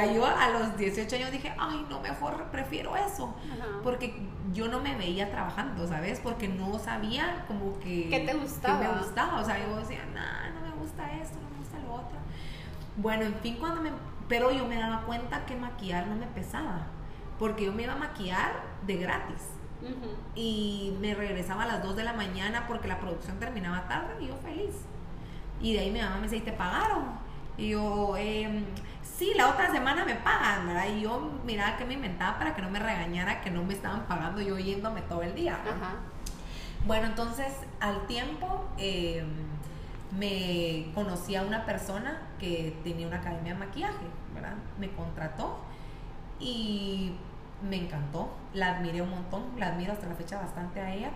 Mira, 0.02 0.14
yo 0.14 0.25
a 0.25 0.50
los 0.50 0.78
18 0.78 1.16
años 1.16 1.32
dije, 1.32 1.54
ay, 1.58 1.86
no, 1.90 2.00
mejor 2.02 2.46
prefiero 2.52 2.96
eso. 2.96 3.34
Porque 3.84 4.28
yo 4.54 4.68
no 4.68 4.80
me 4.82 4.96
veía 4.96 5.32
trabajando, 5.32 5.88
¿sabes? 5.88 6.20
Porque 6.20 6.48
no 6.48 6.78
sabía 6.80 7.46
como 7.48 7.80
que... 7.80 8.10
¿Qué 8.10 8.20
te 8.22 8.34
gustaba? 8.34 8.82
Que 8.82 8.88
me 8.88 8.98
gustaba. 9.00 9.42
O 9.42 9.46
sea, 9.46 9.60
yo 9.60 9.75
decía, 9.78 10.06
nah, 10.14 10.50
no 10.50 10.62
me 10.62 10.75
gusta 10.82 11.12
esto, 11.14 11.38
no 11.42 11.50
me 11.50 11.58
gusta 11.58 11.80
lo 11.80 11.94
otro. 11.94 12.18
Bueno, 12.98 13.24
en 13.25 13.36
fin, 13.36 13.58
cuando 13.60 13.82
me... 13.82 13.92
Pero 14.28 14.52
yo 14.52 14.66
me 14.66 14.75
daba 14.78 15.02
cuenta 15.02 15.46
que 15.46 15.56
maquillar 15.56 16.08
no 16.08 16.16
me 16.16 16.25
pesaba. 16.28 16.88
Porque 17.38 17.66
yo 17.66 17.74
me 17.74 17.84
iba 17.84 17.94
a 17.94 17.98
maquillar 17.98 18.64
de 18.86 18.98
gratis. 18.98 19.50
Y 20.34 20.98
me 21.00 21.14
regresaba 21.14 21.64
a 21.64 21.68
las 21.68 21.84
2 21.84 21.96
de 21.96 22.04
la 22.04 22.14
mañana 22.14 22.66
porque 22.68 22.88
la 22.88 23.00
producción 23.00 23.38
terminaba 23.40 23.88
tarde 23.88 24.16
y 24.20 24.28
yo 24.28 24.36
feliz. 24.38 24.74
Y 25.62 25.74
de 25.74 25.80
ahí 25.80 25.92
mi 25.92 26.02
mamá 26.02 26.16
me 26.16 26.24
dice, 26.24 26.38
¿y 26.38 26.42
te 26.42 26.54
pagaron? 26.54 27.25
Y 27.57 27.69
yo, 27.69 28.15
eh, 28.17 28.63
sí, 29.17 29.33
la 29.35 29.50
otra 29.50 29.71
semana 29.71 30.03
me 30.05 30.15
pagan, 30.15 30.67
¿verdad? 30.67 30.88
Y 30.95 31.01
yo 31.01 31.31
miraba 31.45 31.77
que 31.77 31.85
me 31.85 31.93
inventaba 31.93 32.38
para 32.38 32.55
que 32.55 32.62
no 32.62 32.69
me 32.69 32.79
regañara 32.79 33.41
que 33.41 33.50
no 33.50 33.63
me 33.63 33.74
estaban 33.74 34.05
pagando 34.07 34.41
yo 34.41 34.57
yéndome 34.57 35.01
todo 35.01 35.22
el 35.24 35.33
día. 35.35 35.57
Bueno, 36.85 37.07
entonces 37.07 37.51
al 37.79 38.05
tiempo 38.07 38.65
em, 38.77 39.27
me 40.20 40.91
conocí 40.94 41.35
a 41.35 41.41
una 41.41 41.65
persona 41.65 42.22
que 42.39 42.77
tenía 42.83 43.07
una 43.07 43.18
academia 43.18 43.53
de 43.53 43.59
maquillaje, 43.59 44.05
¿verdad? 44.33 44.53
Me 44.77 44.91
contrató 44.91 45.59
y 46.39 47.13
me 47.68 47.77
encantó, 47.77 48.29
la 48.53 48.75
admiré 48.75 49.01
un 49.01 49.09
montón, 49.09 49.44
la 49.57 49.68
admiro 49.68 49.94
hasta 49.94 50.07
la 50.07 50.15
fecha 50.15 50.39
bastante 50.39 50.79
a 50.81 50.94
ella. 50.94 51.11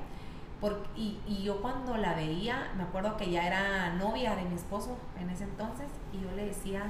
Y, 0.96 1.20
y, 1.28 1.44
yo 1.44 1.62
cuando 1.62 1.96
la 1.98 2.16
veía, 2.16 2.72
me 2.76 2.84
acuerdo 2.84 3.16
que 3.16 3.32
ya 3.32 3.48
era 3.48 3.94
novia 3.94 4.36
de 4.36 4.44
mi 4.44 4.56
esposo 4.56 4.98
en 5.20 5.30
ese 5.30 5.46
entonces, 5.46 5.88
y 6.12 6.22
yo 6.22 6.32
le 6.36 6.46
decía, 6.46 6.84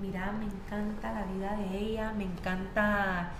mira, 0.00 0.32
me 0.32 0.44
encanta 0.44 1.12
la 1.12 1.24
vida 1.24 1.56
de 1.56 1.78
ella, 1.78 2.12
me 2.12 2.24
encanta, 2.24 3.30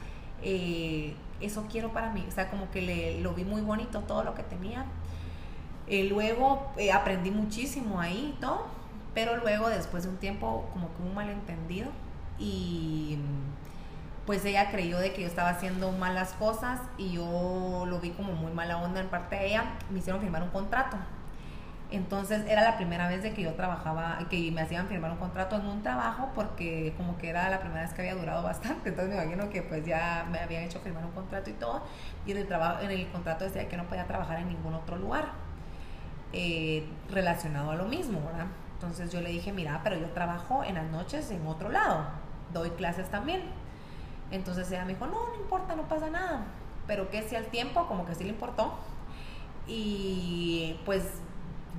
eh, 0.42 1.14
eso 1.40 1.66
quiero 1.70 1.92
para 1.92 2.10
mí, 2.10 2.24
o 2.26 2.30
sea, 2.30 2.50
como 2.50 2.70
que 2.70 2.82
le, 2.82 3.20
lo 3.20 3.34
vi 3.34 3.44
muy 3.44 3.60
bonito 3.60 4.00
todo 4.00 4.24
lo 4.24 4.34
que 4.34 4.42
tenía. 4.42 4.84
Eh, 5.86 6.04
luego 6.04 6.70
eh, 6.76 6.92
aprendí 6.92 7.30
muchísimo 7.30 8.00
ahí 8.00 8.36
todo, 8.40 8.66
pero 9.14 9.36
luego 9.38 9.68
después 9.68 10.04
de 10.04 10.10
un 10.10 10.16
tiempo 10.18 10.68
como 10.72 10.94
que 10.94 11.02
un 11.02 11.14
malentendido 11.14 11.88
y 12.38 13.18
pues 14.30 14.44
ella 14.44 14.70
creyó 14.70 15.00
de 15.00 15.12
que 15.12 15.22
yo 15.22 15.26
estaba 15.26 15.48
haciendo 15.48 15.90
malas 15.90 16.34
cosas 16.34 16.78
y 16.96 17.10
yo 17.10 17.84
lo 17.84 17.98
vi 17.98 18.10
como 18.10 18.32
muy 18.32 18.52
mala 18.52 18.78
onda 18.78 19.00
en 19.00 19.08
parte 19.08 19.34
de 19.34 19.48
ella, 19.48 19.64
me 19.90 19.98
hicieron 19.98 20.20
firmar 20.22 20.40
un 20.44 20.50
contrato. 20.50 20.96
Entonces 21.90 22.44
era 22.46 22.62
la 22.62 22.76
primera 22.76 23.08
vez 23.08 23.24
de 23.24 23.34
que 23.34 23.42
yo 23.42 23.54
trabajaba, 23.54 24.20
que 24.30 24.52
me 24.52 24.60
hacían 24.60 24.86
firmar 24.86 25.10
un 25.10 25.16
contrato 25.16 25.56
en 25.56 25.66
un 25.66 25.82
trabajo 25.82 26.30
porque 26.32 26.94
como 26.96 27.18
que 27.18 27.28
era 27.28 27.50
la 27.50 27.58
primera 27.58 27.82
vez 27.82 27.92
que 27.92 28.02
había 28.02 28.14
durado 28.14 28.40
bastante, 28.44 28.90
entonces 28.90 29.12
me 29.12 29.20
imagino 29.20 29.50
que 29.50 29.62
pues 29.62 29.84
ya 29.84 30.24
me 30.30 30.38
habían 30.38 30.62
hecho 30.62 30.78
firmar 30.78 31.04
un 31.04 31.10
contrato 31.10 31.50
y 31.50 31.54
todo, 31.54 31.82
y 32.24 32.30
en 32.30 32.36
el, 32.36 32.46
trabajo, 32.46 32.84
en 32.84 32.92
el 32.92 33.08
contrato 33.08 33.44
decía 33.46 33.68
que 33.68 33.76
no 33.76 33.86
podía 33.86 34.06
trabajar 34.06 34.38
en 34.38 34.46
ningún 34.46 34.74
otro 34.74 34.96
lugar 34.96 35.24
eh, 36.32 36.88
relacionado 37.10 37.72
a 37.72 37.74
lo 37.74 37.86
mismo, 37.86 38.24
¿verdad? 38.24 38.46
Entonces 38.74 39.10
yo 39.10 39.22
le 39.22 39.30
dije, 39.30 39.52
mira, 39.52 39.80
pero 39.82 39.96
yo 39.96 40.06
trabajo 40.10 40.62
en 40.62 40.76
las 40.76 40.86
noches 40.86 41.32
en 41.32 41.44
otro 41.48 41.68
lado, 41.68 42.04
doy 42.52 42.70
clases 42.70 43.10
también. 43.10 43.42
Entonces 44.30 44.70
ella 44.70 44.84
me 44.84 44.94
dijo, 44.94 45.06
no, 45.06 45.28
no 45.28 45.34
importa, 45.36 45.74
no 45.74 45.88
pasa 45.88 46.08
nada. 46.10 46.44
Pero 46.86 47.10
que 47.10 47.22
si 47.22 47.36
al 47.36 47.46
tiempo, 47.46 47.86
como 47.86 48.06
que 48.06 48.14
sí 48.14 48.24
le 48.24 48.30
importó. 48.30 48.74
Y 49.66 50.78
pues 50.84 51.04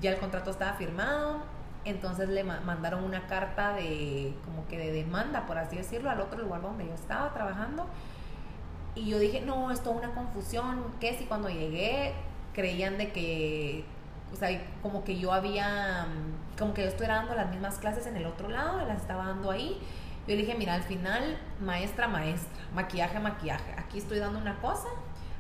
ya 0.02 0.12
el 0.12 0.18
contrato 0.18 0.52
estaba 0.52 0.74
firmado. 0.74 1.40
Entonces 1.84 2.30
le 2.30 2.44
mandaron 2.44 3.04
una 3.04 3.26
carta 3.28 3.74
de, 3.74 4.36
como 4.46 4.68
que 4.68 4.78
de 4.78 4.92
demanda, 4.92 5.48
por 5.48 5.58
así 5.58 5.78
decirlo, 5.78 6.10
al 6.10 6.22
otro 6.22 6.40
lugar 6.40 6.62
donde 6.62 6.86
yo 6.86 6.94
estaba 6.94 7.34
trabajando. 7.34 7.88
Y 8.94 9.10
yo 9.10 9.20
dije, 9.20 9.42
no, 9.42 9.72
es 9.72 9.82
toda 9.82 9.96
una 9.96 10.14
confusión. 10.14 10.84
Que 11.00 11.18
si 11.18 11.26
cuando 11.26 11.50
llegué 11.50 12.14
creían 12.54 12.98
de 12.98 13.12
que, 13.12 13.86
o 14.34 14.36
sea, 14.36 14.50
como 14.82 15.04
que 15.04 15.18
yo 15.18 15.34
había, 15.34 16.08
como 16.60 16.74
que 16.74 16.84
yo 16.84 16.90
estuviera 16.90 17.16
dando 17.16 17.34
las 17.34 17.50
mismas 17.50 17.78
clases 17.80 18.06
en 18.06 18.18
el 18.18 18.26
otro 18.26 18.50
lado, 18.50 18.86
las 18.86 19.02
estaba 19.02 19.26
dando 19.26 19.52
ahí 19.52 19.82
yo 20.28 20.36
le 20.36 20.42
dije, 20.42 20.56
mira, 20.56 20.76
al 20.76 20.84
final, 20.84 21.38
maestra, 21.60 22.08
maestra, 22.08 22.64
maquillaje, 22.76 23.20
maquillaje. 23.20 23.74
Aquí 23.78 23.98
estoy 23.98 24.20
dando 24.20 24.38
una 24.38 24.60
cosa, 24.60 24.88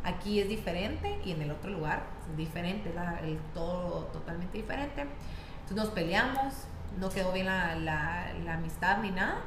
aquí 0.04 0.40
es 0.40 0.50
diferente 0.50 1.20
y 1.24 1.32
en 1.32 1.42
el 1.44 1.52
otro 1.52 1.70
lugar 1.70 2.04
es 2.32 2.38
diferente, 2.38 2.92
el, 3.24 3.38
todo 3.54 4.06
totalmente 4.06 4.58
diferente. 4.58 5.02
Entonces 5.02 5.78
nos 5.78 5.90
peleamos, 5.90 6.54
no 7.00 7.10
quedó 7.10 7.32
bien 7.32 7.46
la, 7.46 7.76
la, 7.76 8.54
amistad 8.54 8.98
ni 9.00 9.12
nada. 9.12 9.42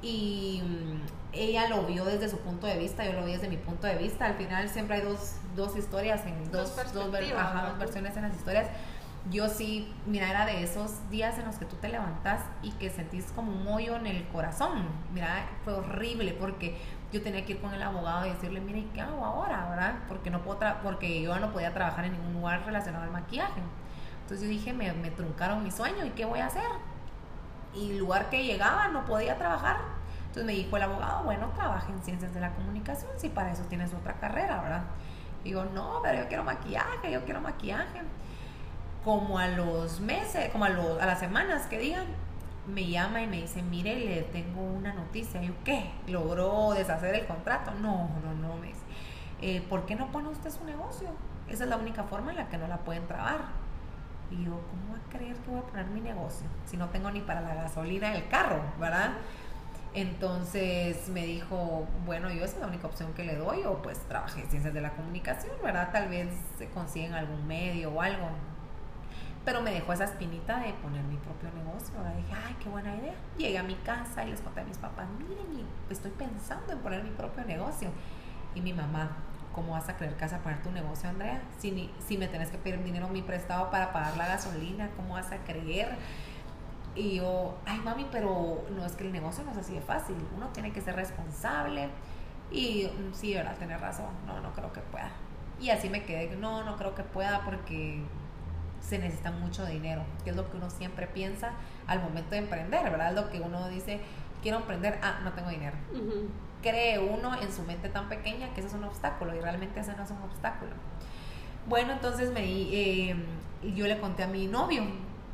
Y 0.00 0.62
mm, 0.64 1.00
ella 1.32 1.68
lo 1.68 1.84
vio 1.84 2.04
desde 2.04 2.28
su 2.28 2.38
punto 2.38 2.66
de 2.66 2.78
vista, 2.78 3.04
yo 3.04 3.12
lo 3.12 3.24
vi 3.24 3.32
desde 3.32 3.48
mi 3.48 3.56
punto 3.56 3.88
de 3.88 3.96
vista. 3.96 4.26
Al 4.26 4.34
final 4.34 4.68
siempre 4.68 4.96
hay 4.96 5.02
dos, 5.02 5.38
dos 5.56 5.76
historias, 5.76 6.24
en 6.24 6.52
dos, 6.52 6.76
dos, 6.76 6.92
dos 6.94 7.10
versiones 7.10 8.16
en 8.16 8.22
las 8.22 8.34
historias 8.36 8.68
yo 9.30 9.48
sí, 9.48 9.92
mira, 10.06 10.28
era 10.28 10.46
de 10.46 10.64
esos 10.64 11.08
días 11.10 11.38
en 11.38 11.44
los 11.44 11.56
que 11.56 11.64
tú 11.64 11.76
te 11.76 11.88
levantas 11.88 12.42
y 12.60 12.72
que 12.72 12.90
sentís 12.90 13.30
como 13.32 13.52
un 13.52 13.68
hoyo 13.68 13.96
en 13.96 14.06
el 14.06 14.26
corazón. 14.28 14.88
Mira, 15.14 15.46
fue 15.64 15.74
horrible 15.74 16.36
porque 16.38 16.76
yo 17.12 17.22
tenía 17.22 17.44
que 17.44 17.52
ir 17.52 17.60
con 17.60 17.72
el 17.72 17.82
abogado 17.82 18.26
y 18.26 18.30
decirle, 18.30 18.60
mire, 18.60 18.84
¿qué 18.92 19.00
hago 19.00 19.24
ahora? 19.24 19.68
¿verdad? 19.70 19.94
Porque, 20.08 20.30
no 20.30 20.42
puedo 20.42 20.58
porque 20.82 21.22
yo 21.22 21.38
no 21.38 21.52
podía 21.52 21.72
trabajar 21.72 22.04
en 22.04 22.12
ningún 22.12 22.32
lugar 22.32 22.64
relacionado 22.66 23.04
al 23.04 23.12
maquillaje. 23.12 23.60
Entonces 24.22 24.42
yo 24.42 24.48
dije, 24.48 24.72
me, 24.72 24.92
me 24.92 25.10
truncaron 25.10 25.62
mi 25.62 25.70
sueño 25.70 26.04
y 26.04 26.10
¿qué 26.10 26.24
voy 26.24 26.40
a 26.40 26.46
hacer? 26.46 26.68
Y 27.74 27.92
el 27.92 27.98
lugar 27.98 28.28
que 28.28 28.44
llegaba 28.44 28.88
no 28.88 29.04
podía 29.04 29.38
trabajar. 29.38 29.76
Entonces 30.22 30.44
me 30.44 30.52
dijo 30.52 30.76
el 30.76 30.82
abogado, 30.82 31.22
bueno, 31.22 31.50
trabaja 31.54 31.88
en 31.92 32.02
ciencias 32.02 32.34
de 32.34 32.40
la 32.40 32.52
comunicación, 32.54 33.10
si 33.18 33.28
para 33.28 33.52
eso 33.52 33.62
tienes 33.64 33.92
otra 33.94 34.14
carrera, 34.14 34.62
¿verdad? 34.62 34.82
Y 35.44 35.50
digo, 35.50 35.64
no, 35.66 36.00
pero 36.02 36.22
yo 36.22 36.28
quiero 36.28 36.42
maquillaje, 36.42 37.12
yo 37.12 37.24
quiero 37.24 37.40
maquillaje 37.40 38.00
como 39.04 39.38
a 39.38 39.48
los 39.48 40.00
meses, 40.00 40.50
como 40.50 40.64
a, 40.64 40.68
a 40.68 41.06
las 41.06 41.18
semanas 41.18 41.66
que 41.66 41.78
digan, 41.78 42.06
me 42.66 42.88
llama 42.88 43.22
y 43.22 43.26
me 43.26 43.42
dice, 43.42 43.62
mire, 43.62 43.96
le 43.96 44.22
tengo 44.22 44.62
una 44.62 44.92
noticia. 44.92 45.42
yo, 45.42 45.52
¿qué? 45.64 45.90
¿Logró 46.06 46.72
deshacer 46.74 47.14
el 47.14 47.26
contrato? 47.26 47.72
No, 47.80 48.08
no, 48.24 48.34
no, 48.34 48.56
me 48.56 48.68
dice. 48.68 48.80
Eh, 49.40 49.64
¿Por 49.68 49.86
qué 49.86 49.96
no 49.96 50.12
pone 50.12 50.28
usted 50.28 50.50
su 50.50 50.64
negocio? 50.64 51.08
Esa 51.48 51.64
es 51.64 51.70
la 51.70 51.76
única 51.76 52.04
forma 52.04 52.30
en 52.30 52.38
la 52.38 52.48
que 52.48 52.58
no 52.58 52.68
la 52.68 52.78
pueden 52.78 53.06
trabar. 53.06 53.40
Y 54.30 54.44
yo, 54.44 54.52
¿cómo 54.70 54.92
va 54.92 54.98
a 54.98 55.10
creer 55.10 55.36
que 55.36 55.50
voy 55.50 55.58
a 55.58 55.62
poner 55.62 55.86
mi 55.86 56.00
negocio 56.00 56.46
si 56.64 56.76
no 56.76 56.88
tengo 56.88 57.10
ni 57.10 57.20
para 57.20 57.40
la 57.40 57.54
gasolina 57.54 58.10
del 58.10 58.28
carro, 58.28 58.62
verdad? 58.78 59.12
Entonces 59.94 61.08
me 61.10 61.26
dijo, 61.26 61.86
bueno, 62.06 62.30
yo 62.30 62.44
esa 62.44 62.54
es 62.54 62.60
la 62.60 62.68
única 62.68 62.86
opción 62.86 63.12
que 63.12 63.24
le 63.24 63.36
doy, 63.36 63.64
o 63.64 63.82
pues 63.82 63.98
trabajé 64.08 64.40
en 64.40 64.48
ciencias 64.48 64.72
de 64.72 64.80
la 64.80 64.92
comunicación, 64.92 65.52
¿verdad? 65.62 65.90
Tal 65.92 66.08
vez 66.08 66.28
se 66.56 66.70
consiguen 66.70 67.12
algún 67.12 67.46
medio 67.46 67.90
o 67.90 68.00
algo. 68.00 68.28
Pero 69.44 69.60
me 69.60 69.72
dejó 69.72 69.92
esa 69.92 70.04
espinita 70.04 70.60
de 70.60 70.72
poner 70.74 71.02
mi 71.04 71.16
propio 71.16 71.50
negocio. 71.52 71.94
¿verdad? 71.96 72.14
Dije, 72.14 72.34
ay, 72.46 72.56
qué 72.62 72.68
buena 72.68 72.94
idea. 72.94 73.14
Llegué 73.36 73.58
a 73.58 73.62
mi 73.62 73.74
casa 73.76 74.24
y 74.24 74.30
les 74.30 74.40
conté 74.40 74.60
a 74.60 74.64
mis 74.64 74.78
papás, 74.78 75.06
miren, 75.18 75.66
estoy 75.90 76.10
pensando 76.12 76.72
en 76.72 76.78
poner 76.78 77.02
mi 77.02 77.10
propio 77.10 77.44
negocio. 77.44 77.90
Y 78.54 78.60
mi 78.60 78.72
mamá, 78.72 79.16
¿cómo 79.52 79.72
vas 79.72 79.88
a 79.88 79.96
creer 79.96 80.14
que 80.14 80.22
vas 80.22 80.32
a 80.32 80.38
poner 80.38 80.62
tu 80.62 80.70
negocio, 80.70 81.08
Andrea? 81.08 81.42
Si, 81.58 81.90
si 82.06 82.18
me 82.18 82.28
tenés 82.28 82.50
que 82.50 82.58
pedir 82.58 82.82
dinero 82.84 83.08
mi 83.08 83.22
prestado 83.22 83.70
para 83.70 83.92
pagar 83.92 84.16
la 84.16 84.28
gasolina, 84.28 84.90
¿cómo 84.96 85.14
vas 85.14 85.32
a 85.32 85.38
creer? 85.38 85.96
Y 86.94 87.16
yo, 87.16 87.56
ay 87.64 87.78
mami, 87.78 88.06
pero 88.12 88.64
no 88.76 88.84
es 88.84 88.92
que 88.92 89.04
el 89.04 89.12
negocio 89.12 89.42
no 89.44 89.52
es 89.52 89.56
así 89.56 89.74
de 89.74 89.80
fácil. 89.80 90.16
Uno 90.36 90.48
tiene 90.48 90.72
que 90.72 90.80
ser 90.80 90.94
responsable. 90.94 91.88
Y 92.50 92.84
mm, 92.84 93.14
sí, 93.14 93.34
¿verdad? 93.34 93.56
Tener 93.56 93.80
razón. 93.80 94.10
No, 94.26 94.40
no 94.40 94.52
creo 94.52 94.72
que 94.72 94.80
pueda. 94.80 95.10
Y 95.58 95.70
así 95.70 95.88
me 95.88 96.04
quedé, 96.04 96.36
no, 96.36 96.64
no 96.64 96.76
creo 96.76 96.94
que 96.94 97.02
pueda 97.02 97.42
porque 97.44 98.02
se 98.82 98.98
necesita 98.98 99.30
mucho 99.30 99.64
dinero, 99.64 100.02
que 100.24 100.30
es 100.30 100.36
lo 100.36 100.50
que 100.50 100.56
uno 100.56 100.68
siempre 100.68 101.06
piensa 101.06 101.52
al 101.86 102.00
momento 102.00 102.30
de 102.30 102.38
emprender, 102.38 102.82
¿verdad? 102.90 103.14
Lo 103.14 103.30
que 103.30 103.40
uno 103.40 103.68
dice, 103.68 104.00
quiero 104.42 104.58
emprender, 104.58 104.98
ah, 105.02 105.20
no 105.24 105.32
tengo 105.32 105.48
dinero. 105.48 105.76
Cree 106.60 106.98
uno 106.98 107.40
en 107.40 107.52
su 107.52 107.62
mente 107.62 107.88
tan 107.88 108.08
pequeña 108.08 108.52
que 108.54 108.60
eso 108.60 108.68
es 108.68 108.74
un 108.74 108.84
obstáculo 108.84 109.34
y 109.34 109.40
realmente 109.40 109.80
ese 109.80 109.94
no 109.96 110.02
es 110.02 110.10
un 110.10 110.22
obstáculo. 110.22 110.72
Bueno, 111.66 111.92
entonces 111.92 112.32
me, 112.32 112.42
eh, 112.44 113.16
yo 113.74 113.86
le 113.86 113.98
conté 113.98 114.24
a 114.24 114.26
mi 114.26 114.46
novio, 114.46 114.82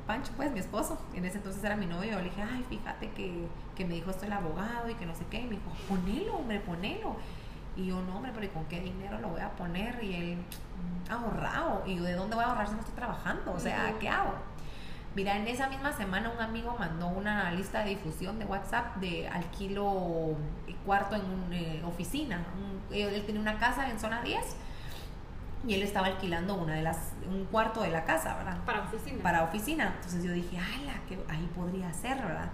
Pancho, 0.06 0.32
pues 0.36 0.50
mi 0.52 0.58
esposo, 0.58 0.98
en 1.14 1.24
ese 1.24 1.38
entonces 1.38 1.62
era 1.64 1.76
mi 1.76 1.86
novio, 1.86 2.16
le 2.18 2.24
dije, 2.24 2.42
ay, 2.42 2.64
fíjate 2.68 3.10
que, 3.10 3.46
que 3.76 3.84
me 3.84 3.94
dijo 3.94 4.10
esto 4.10 4.26
el 4.26 4.32
abogado 4.32 4.88
y 4.88 4.94
que 4.94 5.06
no 5.06 5.14
sé 5.14 5.24
qué, 5.30 5.40
y 5.40 5.44
me 5.44 5.56
dijo, 5.56 5.70
ponelo, 5.88 6.36
hombre, 6.36 6.60
ponelo. 6.60 7.16
Y 7.78 7.86
yo, 7.86 8.02
no, 8.02 8.16
hombre, 8.16 8.32
pero 8.34 8.44
¿y 8.44 8.48
con 8.48 8.64
qué 8.64 8.80
dinero 8.80 9.20
lo 9.20 9.28
voy 9.28 9.40
a 9.40 9.50
poner? 9.50 10.02
Y 10.02 10.14
él, 10.14 10.38
ahorrado. 11.08 11.84
Y 11.86 11.96
yo, 11.96 12.02
¿de 12.02 12.14
dónde 12.14 12.34
voy 12.34 12.44
a 12.44 12.48
ahorrar 12.48 12.66
si 12.66 12.74
no 12.74 12.80
estoy 12.80 12.96
trabajando? 12.96 13.52
O 13.52 13.60
sea, 13.60 13.94
¿qué 14.00 14.08
hago? 14.08 14.34
Mira, 15.14 15.36
en 15.36 15.46
esa 15.46 15.68
misma 15.68 15.92
semana 15.92 16.30
un 16.30 16.40
amigo 16.40 16.76
mandó 16.78 17.06
una 17.06 17.52
lista 17.52 17.84
de 17.84 17.90
difusión 17.90 18.38
de 18.38 18.44
WhatsApp 18.44 18.96
de 18.96 19.28
alquilo 19.28 20.36
cuarto 20.84 21.16
en 21.16 21.24
una 21.24 21.56
eh, 21.56 21.82
oficina. 21.84 22.44
él 22.90 23.24
tenía 23.26 23.40
una 23.40 23.58
casa 23.58 23.90
en 23.90 23.98
zona 23.98 24.22
10 24.22 24.56
y 25.66 25.74
él 25.74 25.82
estaba 25.82 26.06
alquilando 26.06 26.54
una 26.54 26.74
de 26.74 26.82
las 26.82 27.12
un 27.28 27.44
cuarto 27.46 27.82
de 27.82 27.90
la 27.90 28.04
casa, 28.04 28.36
¿verdad? 28.36 28.58
Para 28.64 28.82
oficina. 28.82 29.22
Para 29.22 29.42
oficina. 29.44 29.92
Entonces 29.96 30.24
yo 30.24 30.32
dije, 30.32 30.58
ay, 30.58 30.90
que 31.08 31.18
ahí 31.28 31.48
podría 31.54 31.92
ser, 31.92 32.16
¿verdad? 32.18 32.50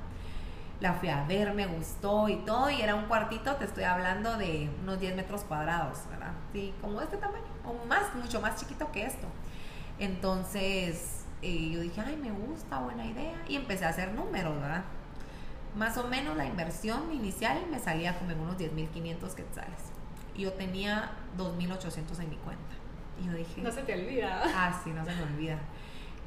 La 0.80 0.94
fui 0.94 1.08
a 1.08 1.24
ver, 1.24 1.54
me 1.54 1.66
gustó 1.66 2.28
y 2.28 2.36
todo, 2.36 2.68
y 2.68 2.80
era 2.82 2.94
un 2.94 3.04
cuartito, 3.04 3.54
te 3.56 3.64
estoy 3.64 3.84
hablando 3.84 4.36
de 4.36 4.68
unos 4.82 5.00
10 5.00 5.16
metros 5.16 5.42
cuadrados, 5.42 6.00
¿verdad? 6.10 6.32
Sí, 6.52 6.74
como 6.80 7.00
este 7.00 7.16
tamaño, 7.16 7.44
o 7.64 7.86
más, 7.86 8.14
mucho 8.14 8.40
más 8.40 8.56
chiquito 8.56 8.90
que 8.92 9.06
esto. 9.06 9.26
Entonces 9.98 11.24
eh, 11.42 11.70
yo 11.70 11.80
dije, 11.80 12.00
ay, 12.00 12.16
me 12.16 12.32
gusta, 12.32 12.78
buena 12.78 13.04
idea, 13.04 13.42
y 13.48 13.56
empecé 13.56 13.84
a 13.84 13.90
hacer 13.90 14.12
números, 14.12 14.60
¿verdad? 14.60 14.84
Más 15.76 15.96
o 15.98 16.08
menos 16.08 16.36
la 16.36 16.46
inversión 16.46 17.12
inicial 17.12 17.66
me 17.70 17.78
salía 17.78 18.18
como 18.18 18.30
en 18.30 18.40
unos 18.40 18.56
10.500 18.56 19.34
quetzales. 19.34 19.92
Y 20.34 20.42
yo 20.42 20.52
tenía 20.52 21.12
2.800 21.36 22.20
en 22.20 22.30
mi 22.30 22.36
cuenta. 22.36 22.74
Y 23.20 23.26
yo 23.26 23.32
dije... 23.32 23.60
No 23.60 23.70
se 23.70 23.82
te 23.82 23.94
olvida. 23.94 24.42
Ah, 24.54 24.80
sí, 24.82 24.90
no 24.90 25.04
se 25.04 25.14
me 25.14 25.22
olvida. 25.22 25.58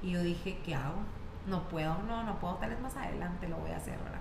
Y 0.02 0.12
yo 0.12 0.22
dije, 0.22 0.60
¿qué 0.64 0.76
hago? 0.76 1.00
No 1.48 1.68
puedo, 1.68 1.98
no, 2.04 2.24
no 2.24 2.38
puedo, 2.40 2.56
tal 2.56 2.70
vez 2.70 2.80
más 2.82 2.96
adelante 2.96 3.48
lo 3.48 3.58
voy 3.58 3.72
a 3.72 3.78
hacer, 3.78 3.98
¿verdad? 4.00 4.20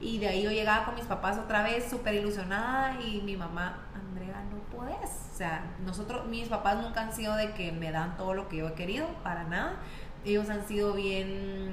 Y 0.00 0.18
de 0.18 0.28
ahí 0.28 0.42
yo 0.42 0.50
llegaba 0.50 0.84
con 0.84 0.94
mis 0.94 1.04
papás 1.04 1.38
otra 1.38 1.62
vez 1.62 1.88
súper 1.88 2.14
ilusionada 2.14 3.00
y 3.00 3.22
mi 3.22 3.36
mamá, 3.36 3.86
Andrea, 3.94 4.42
no 4.50 4.58
puedes. 4.76 5.10
O 5.32 5.36
sea, 5.36 5.64
nosotros, 5.84 6.26
mis 6.26 6.48
papás 6.48 6.76
nunca 6.82 7.00
han 7.00 7.12
sido 7.12 7.34
de 7.34 7.52
que 7.52 7.72
me 7.72 7.90
dan 7.90 8.16
todo 8.16 8.34
lo 8.34 8.48
que 8.48 8.58
yo 8.58 8.68
he 8.68 8.74
querido, 8.74 9.06
para 9.22 9.44
nada. 9.44 9.76
Ellos 10.24 10.50
han 10.50 10.66
sido 10.66 10.92
bien, 10.92 11.72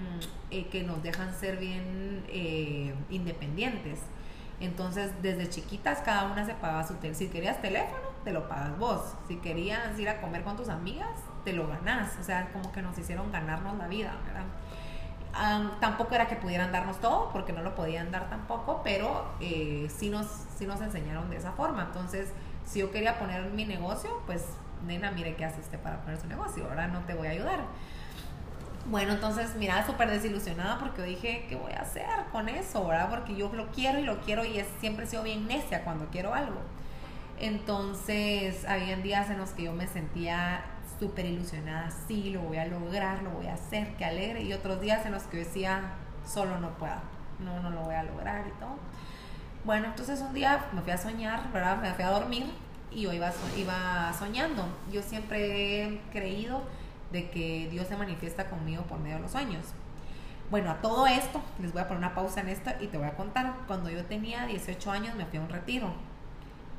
eh, 0.51 0.67
que 0.67 0.83
nos 0.83 1.01
dejan 1.03 1.33
ser 1.33 1.57
bien 1.57 2.23
eh, 2.29 2.93
independientes. 3.09 3.99
Entonces, 4.59 5.11
desde 5.21 5.49
chiquitas, 5.49 5.99
cada 5.99 6.31
una 6.31 6.45
se 6.45 6.53
pagaba 6.53 6.87
su 6.87 6.93
teléfono. 6.95 7.19
Si 7.19 7.27
querías 7.27 7.61
teléfono, 7.61 8.03
te 8.23 8.31
lo 8.31 8.47
pagas 8.47 8.77
vos. 8.79 9.15
Si 9.27 9.37
querías 9.37 9.99
ir 9.99 10.07
a 10.07 10.21
comer 10.21 10.43
con 10.43 10.55
tus 10.55 10.69
amigas, 10.69 11.19
te 11.43 11.51
lo 11.51 11.67
ganás. 11.67 12.17
O 12.21 12.23
sea, 12.23 12.49
como 12.53 12.71
que 12.71 12.81
nos 12.81 12.97
hicieron 12.97 13.31
ganarnos 13.31 13.77
la 13.77 13.87
vida, 13.87 14.15
¿verdad? 14.25 14.45
Tampoco 15.79 16.13
era 16.15 16.27
que 16.27 16.35
pudieran 16.35 16.71
darnos 16.71 16.99
todo, 16.99 17.29
porque 17.31 17.53
no 17.53 17.61
lo 17.61 17.75
podían 17.75 18.11
dar 18.11 18.29
tampoco, 18.29 18.81
pero 18.83 19.25
eh, 19.39 19.87
sí, 19.95 20.09
nos, 20.09 20.27
sí 20.57 20.65
nos 20.65 20.81
enseñaron 20.81 21.29
de 21.29 21.37
esa 21.37 21.51
forma. 21.53 21.83
Entonces, 21.83 22.29
si 22.65 22.79
yo 22.79 22.91
quería 22.91 23.17
poner 23.17 23.43
mi 23.51 23.65
negocio, 23.65 24.21
pues, 24.25 24.43
nena, 24.85 25.11
mire 25.11 25.35
qué 25.35 25.45
hace 25.45 25.59
usted 25.61 25.79
para 25.79 26.01
poner 26.01 26.19
su 26.19 26.27
negocio, 26.27 26.65
ahora 26.69 26.87
no 26.87 26.99
te 27.01 27.13
voy 27.13 27.27
a 27.27 27.31
ayudar. 27.31 27.59
Bueno, 28.85 29.13
entonces, 29.13 29.55
mira, 29.55 29.85
súper 29.85 30.09
desilusionada 30.11 30.77
porque 30.77 31.01
dije, 31.03 31.45
¿qué 31.47 31.55
voy 31.55 31.71
a 31.71 31.81
hacer 31.81 32.05
con 32.31 32.49
eso, 32.49 32.85
verdad? 32.85 33.09
Porque 33.09 33.35
yo 33.35 33.51
lo 33.53 33.71
quiero 33.71 33.99
y 33.99 34.03
lo 34.03 34.19
quiero 34.19 34.43
y 34.43 34.59
es, 34.59 34.67
siempre 34.81 35.05
he 35.05 35.07
sido 35.07 35.23
bien 35.23 35.47
necia 35.47 35.83
cuando 35.83 36.07
quiero 36.07 36.33
algo. 36.33 36.59
Entonces, 37.39 38.65
había 38.65 38.97
días 38.97 39.29
en 39.29 39.37
los 39.37 39.51
que 39.51 39.63
yo 39.63 39.73
me 39.73 39.87
sentía 39.87 40.63
súper 40.99 41.25
ilusionada, 41.25 41.89
sí, 42.07 42.31
lo 42.31 42.41
voy 42.41 42.57
a 42.57 42.65
lograr, 42.65 43.21
lo 43.23 43.31
voy 43.31 43.47
a 43.47 43.53
hacer, 43.53 43.95
qué 43.97 44.05
alegre. 44.05 44.43
Y 44.43 44.53
otros 44.53 44.81
días 44.81 45.05
en 45.05 45.11
los 45.11 45.23
que 45.23 45.37
decía, 45.37 45.81
solo 46.25 46.59
no 46.59 46.69
puedo, 46.77 46.95
no, 47.39 47.61
no 47.61 47.69
lo 47.69 47.81
voy 47.81 47.95
a 47.95 48.03
lograr 48.03 48.45
y 48.47 48.59
todo. 48.59 48.77
Bueno, 49.65 49.87
entonces 49.87 50.21
un 50.21 50.33
día 50.33 50.65
me 50.73 50.81
fui 50.81 50.91
a 50.91 50.97
soñar, 50.97 51.51
¿verdad? 51.51 51.81
Me 51.81 51.93
fui 51.93 52.03
a 52.03 52.09
dormir 52.09 52.45
y 52.91 53.01
yo 53.01 53.13
iba, 53.13 53.31
iba 53.57 54.13
soñando. 54.17 54.65
Yo 54.91 55.01
siempre 55.01 55.83
he 55.83 56.01
creído 56.11 56.61
de 57.11 57.29
que 57.29 57.67
Dios 57.71 57.87
se 57.87 57.95
manifiesta 57.95 58.49
conmigo 58.49 58.83
por 58.83 58.99
medio 58.99 59.15
de 59.15 59.21
los 59.21 59.31
sueños. 59.31 59.65
Bueno, 60.49 60.71
a 60.71 60.81
todo 60.81 61.07
esto, 61.07 61.41
les 61.59 61.71
voy 61.71 61.81
a 61.81 61.87
poner 61.87 61.99
una 61.99 62.13
pausa 62.13 62.41
en 62.41 62.49
esto 62.49 62.71
y 62.81 62.87
te 62.87 62.97
voy 62.97 63.07
a 63.07 63.15
contar. 63.15 63.55
Cuando 63.67 63.89
yo 63.89 64.05
tenía 64.05 64.45
18 64.45 64.91
años 64.91 65.15
me 65.15 65.25
fui 65.25 65.39
a 65.39 65.41
un 65.41 65.49
retiro 65.49 65.93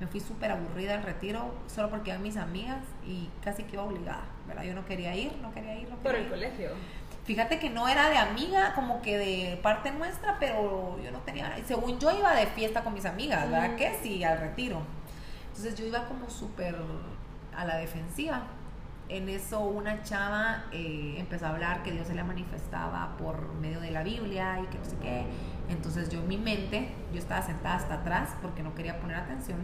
me 0.00 0.06
fui 0.06 0.20
súper 0.20 0.50
aburrida 0.50 0.94
al 0.94 1.02
retiro 1.02 1.54
solo 1.66 1.88
porque 1.88 2.10
eran 2.10 2.22
mis 2.22 2.36
amigas 2.36 2.82
y 3.06 3.28
casi 3.42 3.62
que 3.64 3.74
iba 3.74 3.84
obligada, 3.84 4.24
¿verdad? 4.46 4.64
Yo 4.64 4.74
no 4.74 4.84
quería 4.84 5.14
ir, 5.14 5.32
no 5.40 5.52
quería 5.52 5.78
ir, 5.78 5.88
no 5.88 5.96
Por 5.96 6.14
el 6.14 6.28
colegio. 6.28 6.70
Fíjate 7.24 7.58
que 7.58 7.70
no 7.70 7.88
era 7.88 8.10
de 8.10 8.18
amiga, 8.18 8.74
como 8.74 9.00
que 9.00 9.16
de 9.16 9.58
parte 9.62 9.90
nuestra, 9.92 10.36
pero 10.38 10.98
yo 11.02 11.10
no 11.10 11.20
tenía, 11.20 11.56
según 11.64 11.98
yo 11.98 12.10
iba 12.10 12.34
de 12.34 12.46
fiesta 12.46 12.84
con 12.84 12.92
mis 12.92 13.06
amigas, 13.06 13.50
¿verdad? 13.50 13.70
Mm. 13.70 13.76
Que 13.76 13.98
sí, 14.02 14.22
al 14.24 14.38
retiro. 14.38 14.82
Entonces 15.48 15.74
yo 15.74 15.86
iba 15.86 16.04
como 16.06 16.28
súper 16.28 16.76
a 17.56 17.64
la 17.64 17.76
defensiva. 17.76 18.42
En 19.08 19.28
eso 19.28 19.60
una 19.60 20.02
chava 20.02 20.64
eh, 20.72 21.14
empezó 21.18 21.46
a 21.46 21.50
hablar 21.50 21.82
que 21.82 21.92
Dios 21.92 22.06
se 22.08 22.14
le 22.14 22.24
manifestaba 22.24 23.16
por 23.16 23.54
medio 23.54 23.80
de 23.80 23.90
la 23.90 24.02
Biblia 24.02 24.60
y 24.62 24.66
que 24.66 24.78
no 24.78 24.84
sé 24.84 24.96
qué. 25.00 25.24
Entonces 25.68 26.10
yo 26.10 26.20
en 26.20 26.28
mi 26.28 26.36
mente, 26.36 26.88
yo 27.12 27.18
estaba 27.18 27.40
sentada 27.42 27.76
hasta 27.76 27.94
atrás 27.94 28.30
porque 28.42 28.62
no 28.62 28.74
quería 28.74 28.98
poner 29.00 29.16
atención 29.16 29.58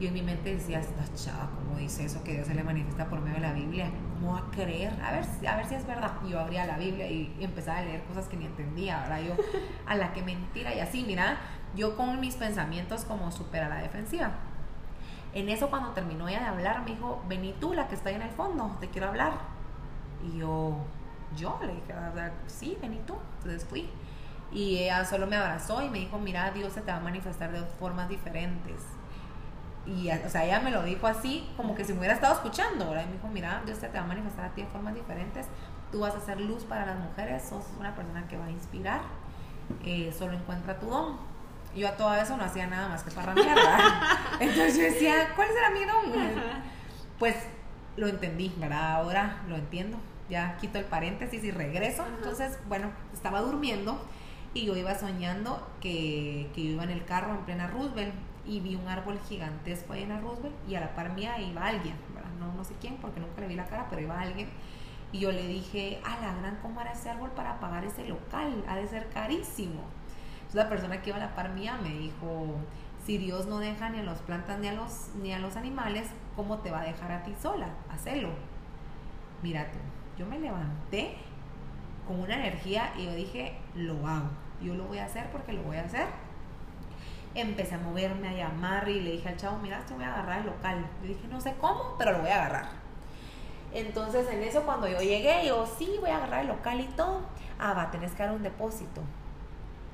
y 0.00 0.06
en 0.06 0.14
mi 0.14 0.22
mente 0.22 0.54
decía, 0.54 0.78
esta 0.78 1.02
chava, 1.14 1.50
¿cómo 1.56 1.76
dice 1.76 2.04
eso? 2.04 2.22
Que 2.22 2.34
Dios 2.34 2.46
se 2.46 2.54
le 2.54 2.62
manifiesta 2.62 3.08
por 3.08 3.20
medio 3.20 3.36
de 3.36 3.40
la 3.40 3.52
Biblia. 3.52 3.90
¿Cómo 4.14 4.34
va 4.34 4.38
a 4.38 4.50
creer? 4.52 4.92
A 5.02 5.10
ver, 5.10 5.24
a 5.48 5.56
ver 5.56 5.66
si 5.66 5.74
es 5.74 5.86
verdad. 5.86 6.12
Yo 6.28 6.38
abría 6.38 6.66
la 6.66 6.78
Biblia 6.78 7.10
y, 7.10 7.36
empezaba 7.40 7.78
a 7.78 7.82
leer 7.82 8.04
cosas 8.04 8.28
que 8.28 8.36
ni 8.36 8.46
entendía, 8.46 9.00
¿verdad? 9.00 9.20
Yo, 9.22 9.34
a 9.86 9.96
la 9.96 10.12
que 10.12 10.22
mentira. 10.22 10.72
Y 10.72 10.78
así, 10.78 11.02
mira, 11.02 11.38
yo 11.74 11.96
con 11.96 12.20
mis 12.20 12.36
pensamientos 12.36 13.04
como 13.04 13.32
súper 13.32 13.64
a 13.64 13.68
la 13.68 13.76
defensiva. 13.78 14.30
En 15.34 15.48
eso 15.48 15.68
cuando 15.68 15.90
terminó 15.90 16.28
ella 16.28 16.40
de 16.40 16.46
hablar, 16.46 16.82
me 16.82 16.92
dijo, 16.92 17.20
vení 17.28 17.52
tú, 17.60 17.74
la 17.74 17.88
que 17.88 17.96
está 17.96 18.10
ahí 18.10 18.14
en 18.14 18.22
el 18.22 18.30
fondo, 18.30 18.76
te 18.78 18.88
quiero 18.90 19.08
hablar. 19.08 19.32
Y 20.24 20.38
yo, 20.38 20.76
yo 21.36 21.58
le 21.60 21.74
dije, 21.74 21.92
sí, 22.46 22.78
vení 22.80 23.00
tú. 23.04 23.16
Entonces 23.38 23.64
fui. 23.68 23.90
Y 24.52 24.78
ella 24.78 25.04
solo 25.04 25.26
me 25.26 25.34
abrazó 25.34 25.82
y 25.82 25.90
me 25.90 25.98
dijo, 25.98 26.20
mira, 26.20 26.52
Dios 26.52 26.72
se 26.72 26.82
te 26.82 26.92
va 26.92 26.98
a 26.98 27.00
manifestar 27.00 27.50
de 27.50 27.62
formas 27.80 28.08
diferentes 28.08 28.97
y, 29.88 30.10
o 30.10 30.28
sea, 30.28 30.44
ella 30.44 30.60
me 30.60 30.70
lo 30.70 30.82
dijo 30.82 31.06
así, 31.06 31.48
como 31.56 31.74
que 31.74 31.84
si 31.84 31.92
me 31.92 32.00
hubiera 32.00 32.14
estado 32.14 32.34
escuchando, 32.34 32.90
¿verdad? 32.90 33.04
Y 33.04 33.06
me 33.06 33.12
dijo, 33.14 33.28
mira, 33.28 33.62
Dios 33.64 33.78
te, 33.78 33.88
va 33.88 34.00
a 34.00 34.06
manifestar 34.06 34.44
a 34.44 34.48
ti 34.50 34.62
de 34.62 34.68
formas 34.68 34.94
diferentes, 34.94 35.46
tú 35.90 36.00
vas 36.00 36.14
a 36.14 36.18
hacer 36.18 36.40
luz 36.40 36.64
para 36.64 36.84
las 36.84 36.98
mujeres, 36.98 37.42
sos 37.48 37.64
una 37.78 37.94
persona 37.94 38.28
que 38.28 38.36
va 38.36 38.44
a 38.44 38.50
inspirar, 38.50 39.00
eh, 39.84 40.14
solo 40.16 40.34
encuentra 40.34 40.78
tu 40.78 40.86
don. 40.86 41.16
Yo 41.74 41.88
a 41.88 41.92
todo 41.92 42.14
eso 42.14 42.36
no 42.36 42.44
hacía 42.44 42.66
nada 42.66 42.88
más 42.88 43.02
que 43.02 43.10
para 43.10 43.32
¿verdad? 43.34 43.78
Entonces 44.40 44.76
yo 44.76 44.82
decía, 44.82 45.32
¿cuál 45.34 45.48
será 45.48 45.70
mi 45.70 45.84
don? 45.84 46.20
Pues 47.18 47.36
lo 47.96 48.08
entendí, 48.08 48.52
¿verdad? 48.58 48.96
Ahora 48.96 49.42
lo 49.48 49.56
entiendo. 49.56 49.98
Ya 50.28 50.56
quito 50.58 50.78
el 50.78 50.84
paréntesis 50.84 51.42
y 51.44 51.50
regreso. 51.50 52.04
Entonces, 52.16 52.58
bueno, 52.68 52.90
estaba 53.14 53.40
durmiendo 53.40 53.98
Y 54.54 54.66
yo 54.66 54.76
iba 54.76 54.94
soñando 54.94 55.66
que, 55.80 56.50
que 56.54 56.64
yo 56.64 56.70
iba 56.70 56.84
en 56.84 56.90
el 56.90 57.04
carro 57.04 57.32
en 57.32 57.44
plena 57.44 57.66
Roosevelt 57.66 58.14
y 58.48 58.60
vi 58.60 58.74
un 58.74 58.88
árbol 58.88 59.20
gigantesco 59.28 59.92
ahí 59.92 60.02
en 60.02 60.08
la 60.08 60.20
Roosevelt 60.20 60.54
y 60.66 60.74
a 60.74 60.80
la 60.80 60.94
par 60.94 61.12
mía 61.12 61.38
iba 61.38 61.66
alguien. 61.66 61.94
No, 62.40 62.52
no 62.52 62.64
sé 62.64 62.74
quién 62.80 62.96
porque 62.96 63.20
nunca 63.20 63.42
le 63.42 63.48
vi 63.48 63.54
la 63.54 63.66
cara, 63.66 63.86
pero 63.90 64.02
iba 64.02 64.18
alguien. 64.18 64.48
Y 65.12 65.20
yo 65.20 65.32
le 65.32 65.46
dije, 65.46 66.00
a 66.04 66.18
la 66.20 66.34
gran, 66.34 66.56
¿cómo 66.62 66.80
era 66.80 66.92
ese 66.92 67.10
árbol 67.10 67.30
para 67.30 67.60
pagar 67.60 67.84
ese 67.84 68.06
local? 68.08 68.64
Ha 68.66 68.76
de 68.76 68.86
ser 68.86 69.08
carísimo. 69.10 69.82
Entonces 70.36 70.54
la 70.54 70.68
persona 70.68 71.02
que 71.02 71.10
iba 71.10 71.18
a 71.18 71.20
la 71.20 71.34
par 71.34 71.50
mía 71.50 71.78
me 71.82 71.90
dijo, 71.90 72.56
si 73.04 73.18
Dios 73.18 73.46
no 73.46 73.58
deja 73.58 73.90
ni 73.90 73.98
a 73.98 74.02
las 74.02 74.20
plantas 74.20 74.58
ni 74.58 74.68
a 74.68 74.72
los, 74.72 75.10
ni 75.20 75.32
a 75.32 75.38
los 75.38 75.56
animales, 75.56 76.08
¿cómo 76.34 76.58
te 76.58 76.70
va 76.70 76.80
a 76.80 76.84
dejar 76.84 77.12
a 77.12 77.22
ti 77.22 77.34
sola? 77.40 77.68
Hacelo. 77.90 78.30
Mira 79.42 79.70
tú, 79.70 79.78
yo 80.18 80.26
me 80.26 80.38
levanté 80.38 81.16
con 82.06 82.20
una 82.20 82.36
energía 82.36 82.92
y 82.96 83.04
yo 83.04 83.14
dije, 83.14 83.58
lo 83.74 84.06
hago. 84.06 84.30
Yo 84.62 84.74
lo 84.74 84.84
voy 84.84 84.98
a 84.98 85.04
hacer 85.04 85.30
porque 85.30 85.52
lo 85.52 85.62
voy 85.62 85.76
a 85.76 85.84
hacer 85.84 86.06
empecé 87.34 87.74
a 87.74 87.78
moverme, 87.78 88.28
a 88.28 88.32
llamar 88.32 88.88
y 88.88 89.00
le 89.00 89.12
dije 89.12 89.28
al 89.28 89.36
chavo, 89.36 89.58
mira, 89.58 89.84
te 89.86 89.94
voy 89.94 90.04
a 90.04 90.12
agarrar 90.12 90.40
el 90.40 90.46
local. 90.46 90.86
Yo 91.02 91.08
dije, 91.08 91.28
no 91.28 91.40
sé 91.40 91.54
cómo, 91.60 91.94
pero 91.98 92.12
lo 92.12 92.20
voy 92.20 92.30
a 92.30 92.36
agarrar. 92.36 92.68
Entonces 93.72 94.28
en 94.30 94.42
eso 94.42 94.62
cuando 94.62 94.88
yo 94.88 94.98
llegué, 94.98 95.46
yo, 95.46 95.66
sí, 95.78 95.96
voy 96.00 96.10
a 96.10 96.16
agarrar 96.16 96.40
el 96.42 96.48
local 96.48 96.80
y 96.80 96.86
todo. 96.96 97.22
Ah, 97.58 97.74
va, 97.74 97.90
tenés 97.90 98.12
que 98.12 98.22
dar 98.22 98.32
un 98.32 98.42
depósito. 98.42 99.02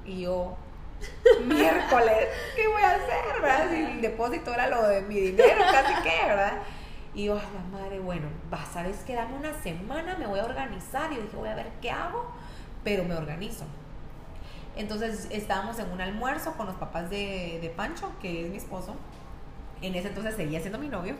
Y 0.04 0.22
yo, 0.22 0.56
miércoles, 1.44 2.28
¿qué 2.54 2.68
voy 2.68 2.82
a 2.82 2.90
hacer? 2.90 3.40
¿verdad? 3.40 3.70
Si 3.70 3.76
el 3.76 4.00
depósito 4.00 4.52
era 4.52 4.68
lo 4.68 4.82
de 4.88 5.02
mi 5.02 5.18
dinero, 5.18 5.64
casi 5.72 5.94
que, 6.02 6.26
¿verdad? 6.26 6.58
Y 7.14 7.24
yo, 7.24 7.36
la 7.36 7.78
madre, 7.78 8.00
bueno, 8.00 8.26
va, 8.52 8.64
¿sabes 8.72 9.02
qué? 9.06 9.14
Dame 9.14 9.36
una 9.36 9.54
semana, 9.62 10.16
me 10.16 10.26
voy 10.26 10.40
a 10.40 10.44
organizar. 10.44 11.12
Y 11.12 11.16
yo 11.16 11.22
dije, 11.22 11.36
voy 11.36 11.48
a 11.48 11.54
ver 11.54 11.70
qué 11.80 11.90
hago, 11.90 12.26
pero 12.82 13.04
me 13.04 13.14
organizo. 13.14 13.64
Entonces 14.76 15.28
estábamos 15.30 15.78
en 15.78 15.90
un 15.90 16.00
almuerzo 16.00 16.52
con 16.54 16.66
los 16.66 16.76
papás 16.76 17.10
de, 17.10 17.72
Pancho, 17.76 18.10
que 18.20 18.44
es 18.44 18.50
mi 18.50 18.56
esposo. 18.56 18.94
En 19.82 19.94
ese 19.94 20.08
entonces 20.08 20.34
seguía 20.36 20.60
siendo 20.60 20.78
mi 20.78 20.88
novio 20.88 21.14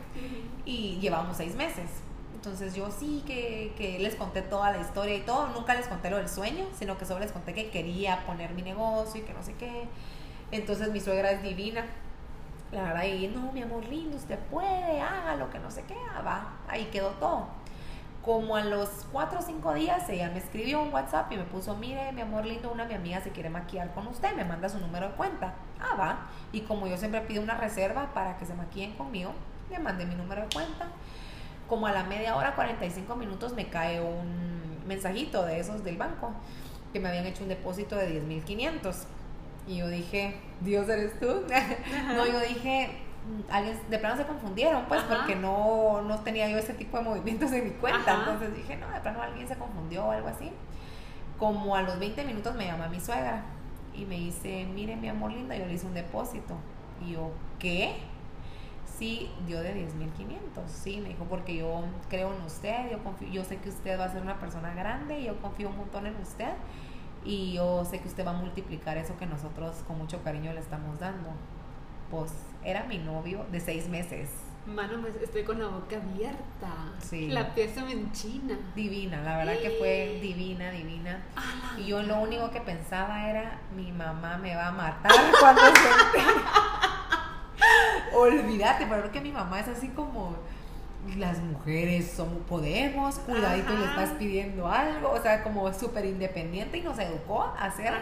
y 0.65 0.97
llevábamos 0.99 1.37
seis 1.37 1.55
meses. 1.55 1.89
Entonces 2.33 2.75
yo 2.75 2.91
sí 2.91 3.23
que, 3.25 3.73
que, 3.77 3.97
les 3.99 4.15
conté 4.15 4.41
toda 4.41 4.71
la 4.71 4.79
historia 4.79 5.15
y 5.15 5.21
todo. 5.21 5.47
Nunca 5.47 5.73
les 5.73 5.87
conté 5.87 6.09
lo 6.09 6.17
del 6.17 6.29
sueño, 6.29 6.65
sino 6.77 6.97
que 6.97 7.05
solo 7.05 7.21
les 7.21 7.31
conté 7.31 7.53
que 7.53 7.69
quería 7.69 8.25
poner 8.25 8.51
mi 8.53 8.61
negocio 8.61 9.21
y 9.21 9.23
que 9.23 9.33
no 9.33 9.41
sé 9.41 9.53
qué. 9.53 9.87
Entonces 10.51 10.91
mi 10.91 10.99
suegra 10.99 11.31
es 11.31 11.41
divina. 11.41 11.85
La 12.71 12.83
verdad, 12.83 13.03
y 13.05 13.27
no, 13.27 13.51
mi 13.51 13.61
amor 13.61 13.85
lindo, 13.85 14.17
usted 14.17 14.37
puede, 14.51 14.99
haga 14.99 15.35
lo 15.35 15.49
que 15.49 15.59
no 15.59 15.71
sé 15.71 15.83
qué, 15.87 15.95
ah, 16.13 16.21
va. 16.21 16.53
Ahí 16.67 16.85
quedó 16.85 17.09
todo. 17.11 17.47
Como 18.25 18.55
a 18.55 18.63
los 18.63 18.89
cuatro 19.11 19.37
o 19.37 19.41
cinco 19.43 19.75
días 19.75 20.09
ella 20.09 20.31
me 20.31 20.39
escribió 20.39 20.81
un 20.81 20.91
WhatsApp 20.91 21.31
y 21.31 21.37
me 21.37 21.43
puso, 21.43 21.75
mire, 21.75 22.11
mi 22.11 22.21
amor 22.21 22.43
lindo, 22.43 22.71
una 22.71 22.85
mi 22.85 22.95
amiga 22.95 23.21
se 23.21 23.29
quiere 23.29 23.51
maquillar 23.51 23.93
con 23.93 24.07
usted, 24.07 24.35
me 24.35 24.43
manda 24.43 24.67
su 24.67 24.79
número 24.79 25.09
de 25.09 25.13
cuenta. 25.13 25.53
Ah, 25.79 25.95
va. 25.95 26.29
Y 26.51 26.61
como 26.61 26.87
yo 26.87 26.97
siempre 26.97 27.21
pido 27.21 27.43
una 27.43 27.55
reserva 27.55 28.11
para 28.15 28.37
que 28.37 28.47
se 28.47 28.55
maquillen 28.55 28.93
conmigo, 28.93 29.31
le 29.69 29.77
mandé 29.77 30.07
mi 30.07 30.15
número 30.15 30.41
de 30.41 30.47
cuenta. 30.51 30.87
Como 31.69 31.85
a 31.85 31.91
la 31.91 32.03
media 32.03 32.35
hora, 32.35 32.55
45 32.55 33.15
minutos, 33.15 33.53
me 33.53 33.69
cae 33.69 34.01
un 34.01 34.83
mensajito 34.87 35.45
de 35.45 35.59
esos 35.59 35.83
del 35.83 35.97
banco 35.97 36.31
que 36.91 36.99
me 36.99 37.09
habían 37.09 37.27
hecho 37.27 37.43
un 37.43 37.49
depósito 37.49 37.95
de 37.95 38.21
10.500. 38.21 38.95
Y 39.67 39.77
yo 39.77 39.87
dije, 39.87 40.39
Dios 40.61 40.89
eres 40.89 41.19
tú. 41.19 41.43
no, 42.15 42.25
yo 42.25 42.39
dije, 42.39 42.89
alguien 43.49 43.79
de 43.89 43.99
plano 43.99 44.17
se 44.17 44.25
confundieron, 44.25 44.85
pues, 44.85 45.01
porque 45.03 45.35
no, 45.35 46.01
no 46.01 46.19
tenía 46.19 46.49
yo 46.49 46.57
ese 46.57 46.73
tipo 46.73 46.97
de 46.97 47.03
movimientos 47.03 47.51
en 47.51 47.65
mi 47.65 47.71
cuenta. 47.71 48.15
Entonces 48.19 48.55
dije, 48.55 48.77
no, 48.77 48.89
de 48.89 48.99
plano 48.99 49.21
alguien 49.21 49.47
se 49.47 49.55
confundió 49.55 50.05
o 50.05 50.11
algo 50.11 50.27
así. 50.27 50.51
Como 51.37 51.75
a 51.75 51.81
los 51.81 51.99
20 51.99 52.23
minutos 52.25 52.55
me 52.55 52.65
llama 52.65 52.87
mi 52.87 52.99
suegra 52.99 53.43
y 53.93 54.05
me 54.05 54.15
dice, 54.15 54.67
mire 54.73 54.95
mi 54.95 55.09
amor 55.09 55.31
linda, 55.31 55.55
yo 55.55 55.65
le 55.65 55.73
hice 55.73 55.85
un 55.85 55.93
depósito. 55.93 56.55
Y 57.05 57.13
yo, 57.13 57.31
¿qué? 57.59 57.97
Sí, 58.97 59.29
dio 59.45 59.59
de 59.61 59.75
10.500. 59.75 60.67
Sí, 60.67 61.01
me 61.01 61.09
dijo, 61.09 61.25
porque 61.25 61.57
yo 61.57 61.83
creo 62.09 62.33
en 62.33 62.41
usted, 62.43 62.91
yo, 62.91 63.03
confío, 63.03 63.27
yo 63.27 63.43
sé 63.43 63.57
que 63.57 63.69
usted 63.69 63.99
va 63.99 64.05
a 64.05 64.11
ser 64.11 64.21
una 64.21 64.39
persona 64.39 64.73
grande, 64.73 65.19
y 65.19 65.25
yo 65.25 65.37
confío 65.41 65.69
un 65.69 65.77
montón 65.77 66.07
en 66.07 66.15
usted 66.15 66.53
y 67.25 67.53
yo 67.53 67.83
sé 67.85 67.99
que 67.99 68.07
usted 68.07 68.25
va 68.25 68.31
a 68.31 68.37
multiplicar 68.37 68.97
eso 68.97 69.17
que 69.17 69.25
nosotros 69.25 69.83
con 69.87 69.97
mucho 69.97 70.23
cariño 70.23 70.53
le 70.53 70.59
estamos 70.59 70.99
dando. 70.99 71.29
Pues 72.09 72.31
era 72.63 72.83
mi 72.83 72.97
novio 72.97 73.45
de 73.51 73.59
seis 73.59 73.87
meses. 73.87 74.29
Mano, 74.65 75.05
estoy 75.21 75.43
con 75.43 75.59
la 75.59 75.67
boca 75.67 75.97
abierta. 75.97 76.91
Sí. 76.99 77.27
La 77.27 77.53
pieza 77.53 77.85
me 77.85 77.91
enchina. 77.91 78.57
Divina, 78.75 79.21
la 79.21 79.37
verdad 79.37 79.59
que 79.61 79.69
fue 79.77 80.19
divina, 80.21 80.71
divina. 80.71 81.23
y 81.77 81.85
yo 81.85 82.01
lo 82.01 82.19
único 82.21 82.49
que 82.49 82.61
pensaba 82.61 83.29
era, 83.29 83.59
mi 83.75 83.91
mamá 83.91 84.37
me 84.37 84.55
va 84.55 84.69
a 84.69 84.71
matar 84.71 85.11
cuando 85.39 85.61
se 85.61 85.71
Olvídate, 88.15 88.87
pero 88.87 89.11
que 89.11 89.21
mi 89.21 89.31
mamá 89.31 89.59
es 89.59 89.67
así 89.67 89.89
como 89.89 90.35
las 91.17 91.39
mujeres 91.39 92.11
somos, 92.11 92.39
podemos, 92.47 93.19
cuidadito 93.19 93.71
le 93.77 93.85
estás 93.85 94.09
pidiendo 94.11 94.67
algo, 94.67 95.11
o 95.11 95.21
sea, 95.21 95.43
como 95.43 95.71
súper 95.73 96.05
independiente 96.05 96.79
y 96.79 96.81
nos 96.81 96.97
educó 96.97 97.43
a 97.43 97.69
ser. 97.71 97.93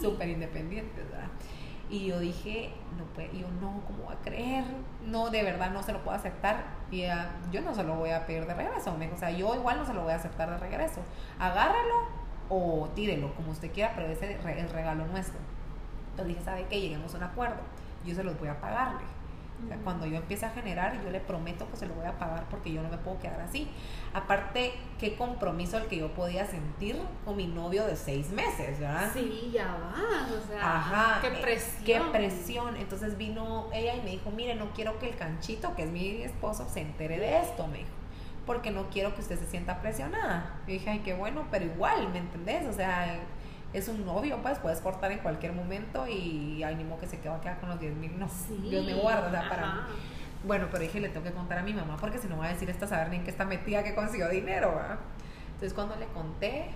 Súper 0.00 0.28
independientes, 0.28 1.08
¿verdad? 1.08 1.28
Y 1.94 2.06
yo 2.06 2.18
dije, 2.18 2.72
no 2.98 3.04
puede, 3.04 3.38
yo 3.38 3.46
no, 3.60 3.80
¿cómo 3.86 4.06
va 4.08 4.14
a 4.14 4.16
creer? 4.16 4.64
No, 5.06 5.30
de 5.30 5.44
verdad 5.44 5.70
no 5.70 5.80
se 5.80 5.92
lo 5.92 6.02
puedo 6.02 6.16
aceptar. 6.16 6.64
Y 6.90 7.04
yo 7.52 7.60
no 7.60 7.72
se 7.72 7.84
lo 7.84 7.94
voy 7.94 8.10
a 8.10 8.26
pedir 8.26 8.46
de 8.46 8.54
regreso. 8.54 8.92
O 8.92 9.16
sea, 9.16 9.30
yo 9.30 9.54
igual 9.54 9.76
no 9.76 9.86
se 9.86 9.94
lo 9.94 10.02
voy 10.02 10.12
a 10.12 10.16
aceptar 10.16 10.50
de 10.50 10.58
regreso. 10.58 11.02
Agárralo 11.38 12.08
o 12.48 12.88
tírelo, 12.96 13.32
como 13.36 13.52
usted 13.52 13.70
quiera, 13.70 13.92
pero 13.94 14.08
ese 14.08 14.32
es 14.32 14.44
el 14.44 14.70
regalo 14.70 15.06
nuestro. 15.06 15.38
Entonces 16.10 16.34
dije, 16.34 16.44
¿sabe 16.44 16.66
qué? 16.68 16.80
Lleguemos 16.80 17.14
a 17.14 17.18
un 17.18 17.22
acuerdo. 17.22 17.62
Yo 18.04 18.12
se 18.16 18.24
los 18.24 18.36
voy 18.40 18.48
a 18.48 18.60
pagarle 18.60 19.04
cuando 19.82 20.06
yo 20.06 20.16
empiece 20.16 20.46
a 20.46 20.50
generar, 20.50 21.02
yo 21.02 21.10
le 21.10 21.20
prometo 21.20 21.68
que 21.70 21.76
se 21.76 21.86
lo 21.86 21.94
voy 21.94 22.06
a 22.06 22.18
pagar 22.18 22.46
porque 22.50 22.72
yo 22.72 22.82
no 22.82 22.88
me 22.88 22.98
puedo 22.98 23.18
quedar 23.18 23.40
así. 23.40 23.68
Aparte, 24.12 24.72
qué 24.98 25.16
compromiso 25.16 25.78
el 25.78 25.86
que 25.86 25.96
yo 25.96 26.12
podía 26.14 26.46
sentir 26.46 26.96
con 27.24 27.36
mi 27.36 27.46
novio 27.46 27.86
de 27.86 27.96
seis 27.96 28.30
meses, 28.30 28.78
¿verdad? 28.80 29.10
Sí, 29.12 29.50
ya 29.52 29.76
va, 29.76 30.28
o 30.32 30.46
sea, 30.46 31.18
qué 31.20 31.28
eh, 31.28 31.42
presión. 31.42 31.84
qué 31.84 32.00
presión. 32.12 32.76
Entonces 32.76 33.16
vino 33.16 33.68
ella 33.72 33.94
y 33.94 34.02
me 34.02 34.10
dijo, 34.10 34.30
mire, 34.30 34.54
no 34.54 34.72
quiero 34.72 34.98
que 34.98 35.10
el 35.10 35.16
canchito, 35.16 35.74
que 35.74 35.84
es 35.84 35.90
mi 35.90 36.22
esposo, 36.22 36.68
se 36.68 36.80
entere 36.80 37.18
de 37.18 37.40
esto, 37.40 37.66
me 37.66 37.78
dijo 37.78 37.90
porque 38.46 38.70
no 38.70 38.90
quiero 38.90 39.14
que 39.14 39.22
usted 39.22 39.38
se 39.38 39.46
sienta 39.46 39.80
presionada. 39.80 40.60
Y 40.66 40.72
dije, 40.72 40.90
ay, 40.90 40.98
qué 41.00 41.14
bueno, 41.14 41.46
pero 41.50 41.64
igual, 41.64 42.12
¿me 42.12 42.18
entendés? 42.18 42.66
O 42.66 42.72
sea, 42.72 43.18
es 43.74 43.88
un 43.88 44.06
novio, 44.06 44.38
pues 44.40 44.58
puedes 44.60 44.80
cortar 44.80 45.10
en 45.10 45.18
cualquier 45.18 45.52
momento 45.52 46.06
y 46.06 46.62
ánimo 46.62 46.98
que 46.98 47.06
se 47.06 47.18
queda 47.18 47.36
a 47.36 47.40
quedar 47.40 47.58
con 47.58 47.68
los 47.68 47.80
10 47.80 47.94
mil. 47.96 48.18
No, 48.18 48.28
Dios 48.62 48.86
me 48.86 48.94
guarda, 48.94 49.26
o 49.26 49.30
sea, 49.30 49.48
para. 49.48 49.86
Bueno, 50.44 50.68
pero 50.70 50.82
dije, 50.82 51.00
le 51.00 51.08
tengo 51.08 51.24
que 51.24 51.32
contar 51.32 51.58
a 51.58 51.62
mi 51.62 51.74
mamá 51.74 51.96
porque 52.00 52.18
si 52.18 52.28
no 52.28 52.38
va 52.38 52.46
a 52.46 52.48
decir 52.50 52.70
esta 52.70 52.86
saber 52.86 53.08
ni 53.08 53.16
en 53.16 53.24
qué 53.24 53.30
está 53.30 53.44
metida 53.44 53.82
que 53.82 53.94
consiguió 53.94 54.28
dinero, 54.28 54.74
¿verdad? 54.76 54.98
Entonces 55.46 55.74
cuando 55.74 55.96
le 55.96 56.06
conté, 56.06 56.66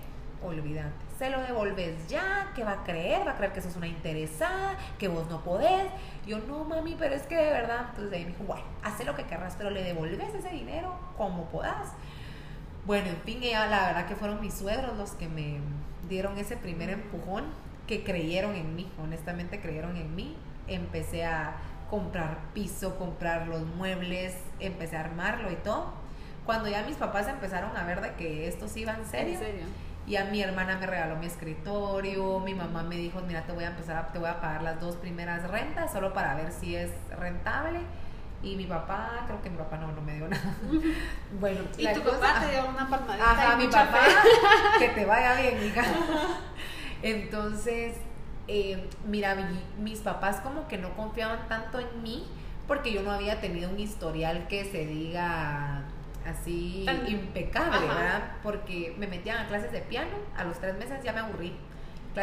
olvídate, 0.43 0.91
se 1.17 1.29
lo 1.29 1.39
devolves 1.41 2.07
ya, 2.07 2.51
que 2.55 2.63
va 2.63 2.71
a 2.71 2.83
creer, 2.83 3.25
va 3.25 3.31
a 3.31 3.35
creer 3.35 3.53
que 3.53 3.61
sos 3.61 3.75
una 3.75 3.87
interesada, 3.87 4.75
que 4.97 5.07
vos 5.07 5.29
no 5.29 5.41
podés. 5.43 5.87
Yo, 6.25 6.39
no, 6.39 6.65
mami, 6.65 6.95
pero 6.97 7.15
es 7.15 7.21
que 7.23 7.35
de 7.35 7.51
verdad. 7.51 7.87
Entonces 7.91 8.11
ahí 8.11 8.25
me 8.25 8.31
dijo, 8.31 8.43
bueno, 8.43 8.63
hace 8.83 9.05
lo 9.05 9.15
que 9.15 9.23
querrás, 9.23 9.55
pero 9.57 9.69
le 9.69 9.83
devolves 9.83 10.33
ese 10.33 10.49
dinero 10.49 10.95
como 11.15 11.45
podás. 11.45 11.93
Bueno, 12.85 13.07
en 13.09 13.17
fin, 13.17 13.43
ella, 13.43 13.67
la 13.67 13.87
verdad 13.87 14.07
que 14.07 14.15
fueron 14.15 14.41
mis 14.41 14.55
suegros 14.55 14.97
los 14.97 15.11
que 15.11 15.29
me 15.29 15.59
dieron 16.09 16.37
ese 16.37 16.57
primer 16.57 16.89
empujón, 16.89 17.45
que 17.87 18.03
creyeron 18.03 18.55
en 18.55 18.75
mí, 18.75 18.91
honestamente 19.01 19.61
creyeron 19.61 19.95
en 19.95 20.15
mí. 20.15 20.35
Empecé 20.67 21.25
a 21.25 21.55
comprar 21.89 22.37
piso, 22.53 22.97
comprar 22.97 23.47
los 23.47 23.65
muebles, 23.65 24.35
empecé 24.59 24.97
a 24.97 25.01
armarlo 25.01 25.51
y 25.51 25.55
todo. 25.55 25.93
Cuando 26.45 26.69
ya 26.69 26.83
mis 26.83 26.97
papás 26.97 27.27
empezaron 27.27 27.75
a 27.75 27.83
ver 27.85 28.01
de 28.01 28.13
que 28.13 28.47
esto 28.47 28.67
sí 28.67 28.81
iba 28.81 28.93
en 28.93 29.05
serio, 29.05 29.33
¿En 29.33 29.39
serio? 29.39 29.65
y 30.05 30.15
a 30.15 30.25
mi 30.25 30.41
hermana 30.41 30.77
me 30.79 30.87
regaló 30.87 31.15
mi 31.15 31.27
escritorio, 31.27 32.39
mi 32.39 32.53
mamá 32.53 32.83
me 32.83 32.95
dijo, 32.97 33.21
mira, 33.21 33.43
te 33.43 33.51
voy 33.51 33.63
a 33.63 33.67
empezar 33.67 33.97
a, 33.97 34.07
te 34.11 34.19
voy 34.19 34.29
a 34.29 34.41
pagar 34.41 34.63
las 34.63 34.79
dos 34.79 34.95
primeras 34.95 35.49
rentas 35.49 35.91
solo 35.91 36.13
para 36.13 36.35
ver 36.35 36.51
si 36.51 36.75
es 36.75 36.91
rentable. 37.17 37.79
Y 38.41 38.55
mi 38.55 38.65
papá, 38.65 39.23
creo 39.25 39.41
que 39.41 39.49
mi 39.49 39.57
papá 39.57 39.77
no, 39.77 39.91
no 39.91 40.01
me 40.01 40.15
dio 40.15 40.27
nada. 40.27 40.55
bueno, 41.39 41.61
¿Y 41.77 41.87
tu 41.93 42.01
papá 42.01 42.39
te 42.39 42.51
dio 42.51 42.67
una 42.67 42.89
palmadita? 42.89 43.31
Ajá, 43.31 43.57
mi 43.57 43.67
papá, 43.67 43.99
que 44.79 44.89
te 44.89 45.05
vaya 45.05 45.41
bien, 45.41 45.65
hija. 45.65 45.83
Entonces, 47.01 47.97
eh, 48.47 48.89
mira, 49.05 49.35
mis 49.77 49.99
papás 49.99 50.37
como 50.37 50.67
que 50.67 50.77
no 50.77 50.95
confiaban 50.95 51.47
tanto 51.47 51.79
en 51.79 52.01
mí 52.01 52.25
porque 52.67 52.93
yo 52.93 53.01
no 53.01 53.11
había 53.11 53.41
tenido 53.41 53.69
un 53.69 53.79
historial 53.79 54.47
que 54.47 54.63
se 54.63 54.85
diga 54.85 55.83
así 56.25 56.85
impecable, 57.07 57.79
¿verdad? 57.79 58.31
Porque 58.43 58.95
me 58.97 59.07
metían 59.07 59.39
a 59.39 59.47
clases 59.47 59.71
de 59.71 59.81
piano, 59.81 60.11
a 60.37 60.43
los 60.43 60.59
tres 60.59 60.77
meses 60.77 61.03
ya 61.03 61.11
me 61.11 61.19
aburrí. 61.19 61.55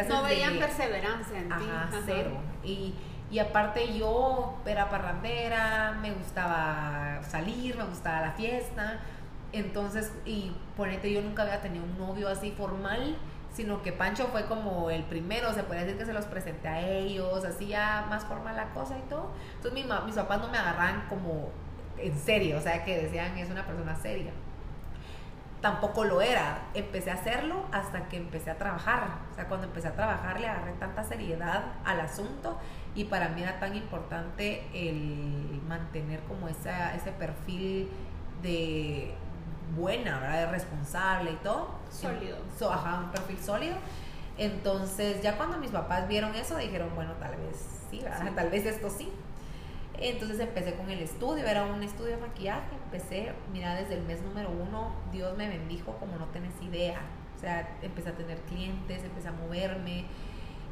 no 0.09 0.23
veían 0.23 0.59
perseverancia 0.59 1.39
en 1.39 1.49
ti. 1.49 1.55
Ajá, 1.69 1.91
cero. 2.07 2.39
Y 2.63 2.95
y 3.31 3.39
aparte 3.39 3.97
yo 3.97 4.57
era 4.67 4.89
parrandera, 4.89 5.99
me 6.01 6.13
gustaba 6.13 7.21
salir, 7.23 7.77
me 7.77 7.85
gustaba 7.85 8.21
la 8.21 8.33
fiesta. 8.33 9.01
Entonces, 9.53 10.13
y 10.25 10.53
ponete, 10.77 11.13
yo 11.13 11.23
nunca 11.23 11.43
había 11.43 11.61
tenido 11.61 11.85
un 11.85 11.99
novio 11.99 12.29
así 12.29 12.53
formal 12.53 13.17
sino 13.57 13.83
que 13.83 13.91
Pancho 13.91 14.27
fue 14.27 14.45
como 14.45 14.91
el 14.91 15.03
primero, 15.05 15.55
se 15.55 15.63
puede 15.63 15.81
decir 15.81 15.97
que 15.97 16.05
se 16.05 16.13
los 16.13 16.27
presenté 16.27 16.69
a 16.69 16.81
ellos, 16.81 17.43
así 17.43 17.73
más 18.07 18.27
formal 18.27 18.55
la 18.55 18.69
cosa 18.75 18.99
y 18.99 19.09
todo. 19.09 19.31
Entonces 19.55 19.73
mi 19.73 19.91
mis 20.05 20.15
papás 20.15 20.41
no 20.41 20.49
me 20.49 20.59
agarran 20.59 21.07
como 21.09 21.49
en 21.97 22.19
serio, 22.19 22.59
o 22.59 22.61
sea, 22.61 22.85
que 22.85 23.01
decían 23.01 23.37
es 23.39 23.49
una 23.49 23.65
persona 23.65 23.97
seria. 23.97 24.33
Tampoco 25.63 26.05
lo 26.05 26.21
era. 26.21 26.67
Empecé 26.75 27.11
a 27.11 27.15
hacerlo 27.15 27.65
hasta 27.73 28.09
que 28.09 28.19
empecé 28.19 28.51
a 28.51 28.59
trabajar. 28.59 29.09
O 29.33 29.35
sea, 29.35 29.49
cuando 29.49 29.67
empecé 29.67 29.89
a 29.89 29.95
trabajar 29.95 30.39
le 30.39 30.49
agarré 30.49 30.73
tanta 30.73 31.03
seriedad 31.03 31.65
al 31.87 32.01
asunto 32.01 32.59
y 32.97 33.05
para 33.05 33.29
mí 33.29 33.43
era 33.43 33.61
tan 33.61 33.77
importante 33.77 34.65
el 34.73 35.61
mantener 35.69 36.21
como 36.21 36.49
esa, 36.49 36.95
ese 36.95 37.13
perfil 37.13 37.89
de 38.43 39.15
buena, 39.77 40.19
¿verdad? 40.19 40.47
De 40.47 40.53
responsable 40.53 41.33
y 41.33 41.37
todo. 41.37 41.69
Sólido. 41.91 42.39
So, 42.59 42.73
ajá, 42.73 43.01
un 43.05 43.11
perfil 43.11 43.39
sólido. 43.39 43.77
Entonces, 44.39 45.23
ya 45.23 45.37
cuando 45.37 45.59
mis 45.59 45.71
papás 45.71 46.09
vieron 46.09 46.35
eso, 46.35 46.57
dijeron, 46.57 46.91
bueno, 46.95 47.13
tal 47.21 47.37
vez 47.37 47.85
sí, 47.91 48.01
¿verdad? 48.01 48.33
tal 48.35 48.51
vez 48.51 48.65
esto 48.65 48.89
sí. 48.89 49.11
Entonces 49.99 50.41
empecé 50.41 50.75
con 50.75 50.91
el 50.91 51.01
estudio, 51.01 51.47
era 51.47 51.65
un 51.65 51.83
estudio 51.83 52.17
de 52.17 52.23
maquillaje. 52.23 52.75
Empecé, 52.85 53.33
mira, 53.53 53.75
desde 53.75 53.95
el 53.95 54.03
mes 54.05 54.23
número 54.23 54.51
uno, 54.51 54.95
Dios 55.13 55.37
me 55.37 55.49
bendijo 55.49 55.93
como 55.97 56.17
no 56.19 56.27
tenés 56.27 56.53
idea. 56.63 57.01
O 57.37 57.39
sea, 57.39 57.77
empecé 57.83 58.11
a 58.11 58.13
tener 58.13 58.39
clientes, 58.43 59.05
empecé 59.05 59.29
a 59.29 59.33
moverme. 59.33 60.07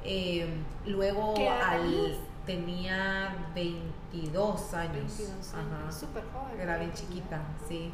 Eh, 0.05 0.47
luego 0.87 1.35
al, 1.51 2.19
tenía 2.47 3.35
22 3.55 4.75
años. 4.75 4.93
22 5.19 5.55
años. 5.55 5.55
Ajá. 5.55 5.93
Súper 5.93 6.25
joven. 6.33 6.61
Era 6.61 6.77
bien 6.79 6.93
chiquita, 6.93 7.40
sí. 7.67 7.90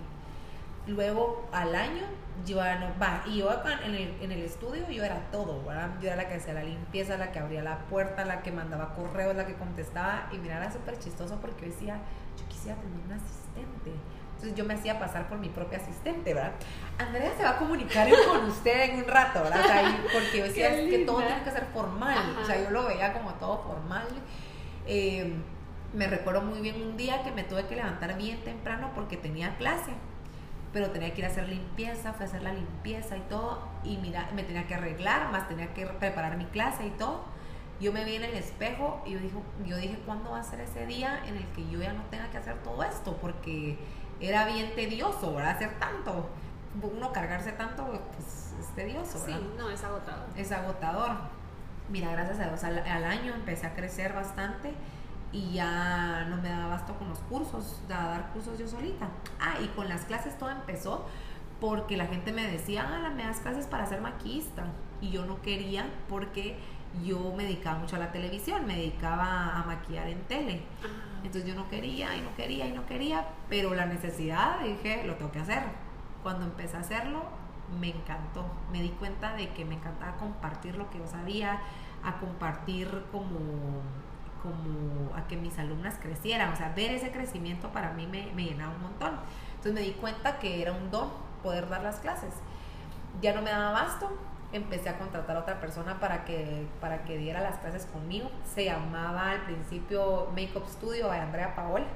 Luego 0.87 1.49
al 1.53 1.75
año 1.75 2.03
yo 2.45 2.57
ya 2.57 2.79
no, 2.79 2.87
va, 3.01 3.23
y 3.27 3.39
yo 3.39 3.51
en 3.85 3.95
el, 3.95 4.17
en 4.21 4.33
el 4.33 4.43
estudio 4.43 4.89
yo 4.91 5.05
era 5.05 5.31
todo, 5.31 5.63
¿verdad? 5.65 5.91
Yo 6.01 6.09
era 6.09 6.17
la 6.17 6.29
que 6.29 6.37
hacía 6.37 6.55
la 6.55 6.65
limpieza, 6.65 7.17
la 7.17 7.33
que 7.33 7.39
abría 7.39 7.63
la 7.63 7.79
puerta, 7.81 8.25
la 8.25 8.43
que 8.43 8.51
mandaba 8.51 8.95
correos, 8.95 9.37
la 9.37 9.47
que 9.47 9.55
contestaba, 9.55 10.29
y 10.33 10.39
mira, 10.39 10.57
era 10.57 10.73
súper 10.73 10.99
chistoso 10.99 11.37
porque 11.41 11.67
yo 11.67 11.73
decía, 11.73 12.01
yo 12.39 12.47
quisiera 12.49 12.81
tener 12.81 12.99
un 12.99 13.13
asistente. 13.13 13.93
Entonces 14.41 14.57
yo 14.57 14.65
me 14.65 14.73
hacía 14.73 14.99
pasar 14.99 15.29
por 15.29 15.37
mi 15.39 15.51
propia 15.51 15.77
asistente, 15.79 16.33
¿verdad? 16.33 16.53
Andrea 16.97 17.31
se 17.37 17.43
va 17.43 17.51
a 17.51 17.57
comunicar 17.59 18.09
con 18.27 18.47
usted 18.49 18.91
en 18.91 18.97
un 19.01 19.05
rato, 19.05 19.43
¿verdad? 19.43 19.61
O 19.61 19.65
sea, 19.69 19.83
y- 19.83 20.01
porque 20.13 20.39
yo 20.39 20.45
decía, 20.45 20.69
es 20.75 20.89
que 20.89 20.99
todo 21.05 21.19
tiene 21.19 21.43
que 21.43 21.51
ser 21.51 21.67
formal, 21.75 22.17
Ajá. 22.17 22.41
o 22.43 22.47
sea, 22.47 22.63
yo 22.63 22.71
lo 22.71 22.87
veía 22.87 23.13
como 23.13 23.35
todo 23.35 23.63
formal. 23.63 24.07
Eh, 24.87 25.35
me 25.93 26.07
recuerdo 26.07 26.41
muy 26.41 26.61
bien 26.61 26.81
un 26.81 26.97
día 26.97 27.23
que 27.23 27.33
me 27.33 27.43
tuve 27.45 27.67
que 27.67 27.77
levantar 27.77 28.17
bien 28.17 28.43
temprano 28.43 28.93
porque 28.95 29.19
tenía 29.19 29.57
clase, 29.59 29.91
pero 30.73 30.91
tenía 30.91 31.13
que 31.13 31.21
ir 31.21 31.25
a 31.27 31.29
hacer 31.29 31.47
limpieza, 31.49 32.15
fue 32.15 32.25
a 32.25 32.29
hacer 32.29 32.43
la 32.43 32.55
limpieza 32.55 33.17
y 33.19 33.21
todo, 33.29 33.69
y 33.85 33.99
mira, 33.99 34.31
me 34.35 34.43
tenía 34.43 34.67
que 34.67 34.75
arreglar, 34.75 35.31
más 35.33 35.49
tenía 35.49 35.75
que 35.75 35.85
preparar 35.87 36.39
mi 36.39 36.47
clase 36.47 36.87
y 36.87 36.91
todo. 36.91 37.25
Yo 37.81 37.93
me 37.93 38.05
vi 38.05 38.17
en 38.17 38.25
el 38.25 38.35
espejo 38.35 39.03
y 39.07 39.13
yo 39.13 39.19
dije, 39.19 39.35
yo 39.67 39.77
dije, 39.79 39.99
¿cuándo 40.07 40.31
va 40.31 40.41
a 40.41 40.45
ser 40.45 40.61
ese 40.61 40.87
día 40.87 41.23
en 41.27 41.37
el 41.37 41.47
que 41.49 41.69
yo 41.71 41.81
ya 41.81 41.93
no 41.93 42.03
tenga 42.11 42.31
que 42.31 42.37
hacer 42.39 42.57
todo 42.63 42.83
esto? 42.83 43.17
Porque 43.21 43.79
era 44.21 44.45
bien 44.47 44.75
tedioso, 44.75 45.35
¿verdad? 45.35 45.57
Hacer 45.57 45.79
tanto, 45.79 46.29
uno 46.83 47.13
cargarse 47.13 47.53
tanto, 47.53 47.85
pues 48.15 48.55
es 48.61 48.75
tedioso, 48.75 49.19
Sí, 49.19 49.33
¿verdad? 49.33 49.47
no, 49.59 49.71
es 49.71 49.83
agotador. 49.85 50.27
es 50.37 50.53
agotador. 50.53 51.11
Mira, 51.89 52.13
gracias 52.13 52.39
a 52.41 52.49
Dios, 52.49 52.63
al, 52.65 52.79
al 52.79 53.05
año 53.05 53.35
empecé 53.35 53.67
a 53.67 53.75
crecer 53.75 54.13
bastante 54.13 54.73
y 55.33 55.53
ya 55.55 56.27
no 56.29 56.37
me 56.37 56.49
daba 56.49 56.65
abasto 56.67 56.95
con 56.95 57.09
los 57.09 57.19
cursos, 57.21 57.81
a 57.89 58.07
dar 58.07 58.31
cursos 58.33 58.59
yo 58.59 58.69
solita. 58.69 59.09
Ah, 59.41 59.55
y 59.63 59.67
con 59.69 59.89
las 59.89 60.03
clases 60.03 60.39
todo 60.39 60.51
empezó 60.51 61.07
porque 61.61 61.97
la 61.97 62.07
gente 62.07 62.33
me 62.33 62.47
decía, 62.47 62.87
ah, 62.89 63.11
me 63.11 63.25
das 63.25 63.39
clases 63.41 63.67
para 63.67 63.87
ser 63.87 64.01
maquillista. 64.01 64.65
Y 65.01 65.11
yo 65.11 65.25
no 65.27 65.41
quería 65.43 65.87
porque 66.09 66.59
yo 67.05 67.33
me 67.37 67.45
dedicaba 67.45 67.79
mucho 67.79 67.97
a 67.97 67.99
la 67.99 68.13
televisión, 68.13 68.67
me 68.67 68.77
dedicaba 68.77 69.57
a 69.57 69.65
maquillar 69.65 70.09
en 70.09 70.21
tele. 70.25 70.63
Ah, 70.85 70.87
Entonces 71.23 71.45
yo 71.45 71.55
no 71.55 71.69
quería 71.69 72.17
y 72.17 72.21
no 72.21 72.35
quería 72.35 72.67
y 72.67 72.73
no 72.73 72.87
quería, 72.87 73.27
pero 73.49 73.75
la 73.75 73.87
necesidad 73.87 74.61
dije, 74.61 75.05
lo 75.07 75.15
tengo 75.17 75.31
que 75.31 75.41
hacer. 75.41 75.63
Cuando 76.23 76.45
empecé 76.45 76.77
a 76.77 76.81
hacerlo, 76.81 77.23
me 77.79 77.89
encantó. 77.89 78.45
Me 78.73 78.83
di 78.83 78.91
cuenta 78.91 79.35
de 79.35 79.51
que 79.51 79.65
me 79.65 79.75
encantaba 79.75 80.17
compartir 80.17 80.77
lo 80.77 80.91
que 80.91 80.99
yo 80.99 81.07
sabía, 81.07 81.61
a 82.03 82.19
compartir 82.19 83.05
como, 83.13 83.39
como 84.43 85.15
a 85.15 85.27
que 85.29 85.37
mis 85.37 85.59
alumnas 85.59 85.97
crecieran. 86.01 86.53
O 86.53 86.57
sea, 86.57 86.73
ver 86.75 86.93
ese 86.93 87.11
crecimiento 87.13 87.69
para 87.71 87.93
mí 87.93 88.07
me, 88.07 88.33
me 88.33 88.45
llenaba 88.45 88.75
un 88.75 88.83
montón. 88.83 89.19
Entonces 89.51 89.75
me 89.75 89.81
di 89.81 89.93
cuenta 89.93 90.39
que 90.39 90.63
era 90.63 90.73
un 90.73 90.91
don 90.91 91.11
poder 91.43 91.69
dar 91.69 91.83
las 91.83 91.97
clases. 91.97 92.35
Ya 93.21 93.35
no 93.35 93.43
me 93.43 93.51
daba 93.51 93.69
abasto, 93.71 94.11
empecé 94.53 94.89
a 94.89 94.99
contratar 94.99 95.37
a 95.37 95.41
otra 95.41 95.61
persona 95.61 96.01
para 96.01 96.25
que, 96.25 96.67
para 96.81 97.05
que 97.05 97.17
diera 97.19 97.41
las 97.41 97.59
clases 97.59 97.87
conmigo. 97.87 98.31
Se 98.55 98.65
llamaba 98.65 99.31
al 99.31 99.45
principio 99.45 100.29
Makeup 100.35 100.67
Studio 100.67 101.11
de 101.11 101.19
Andrea 101.19 101.55
Paola. 101.55 101.87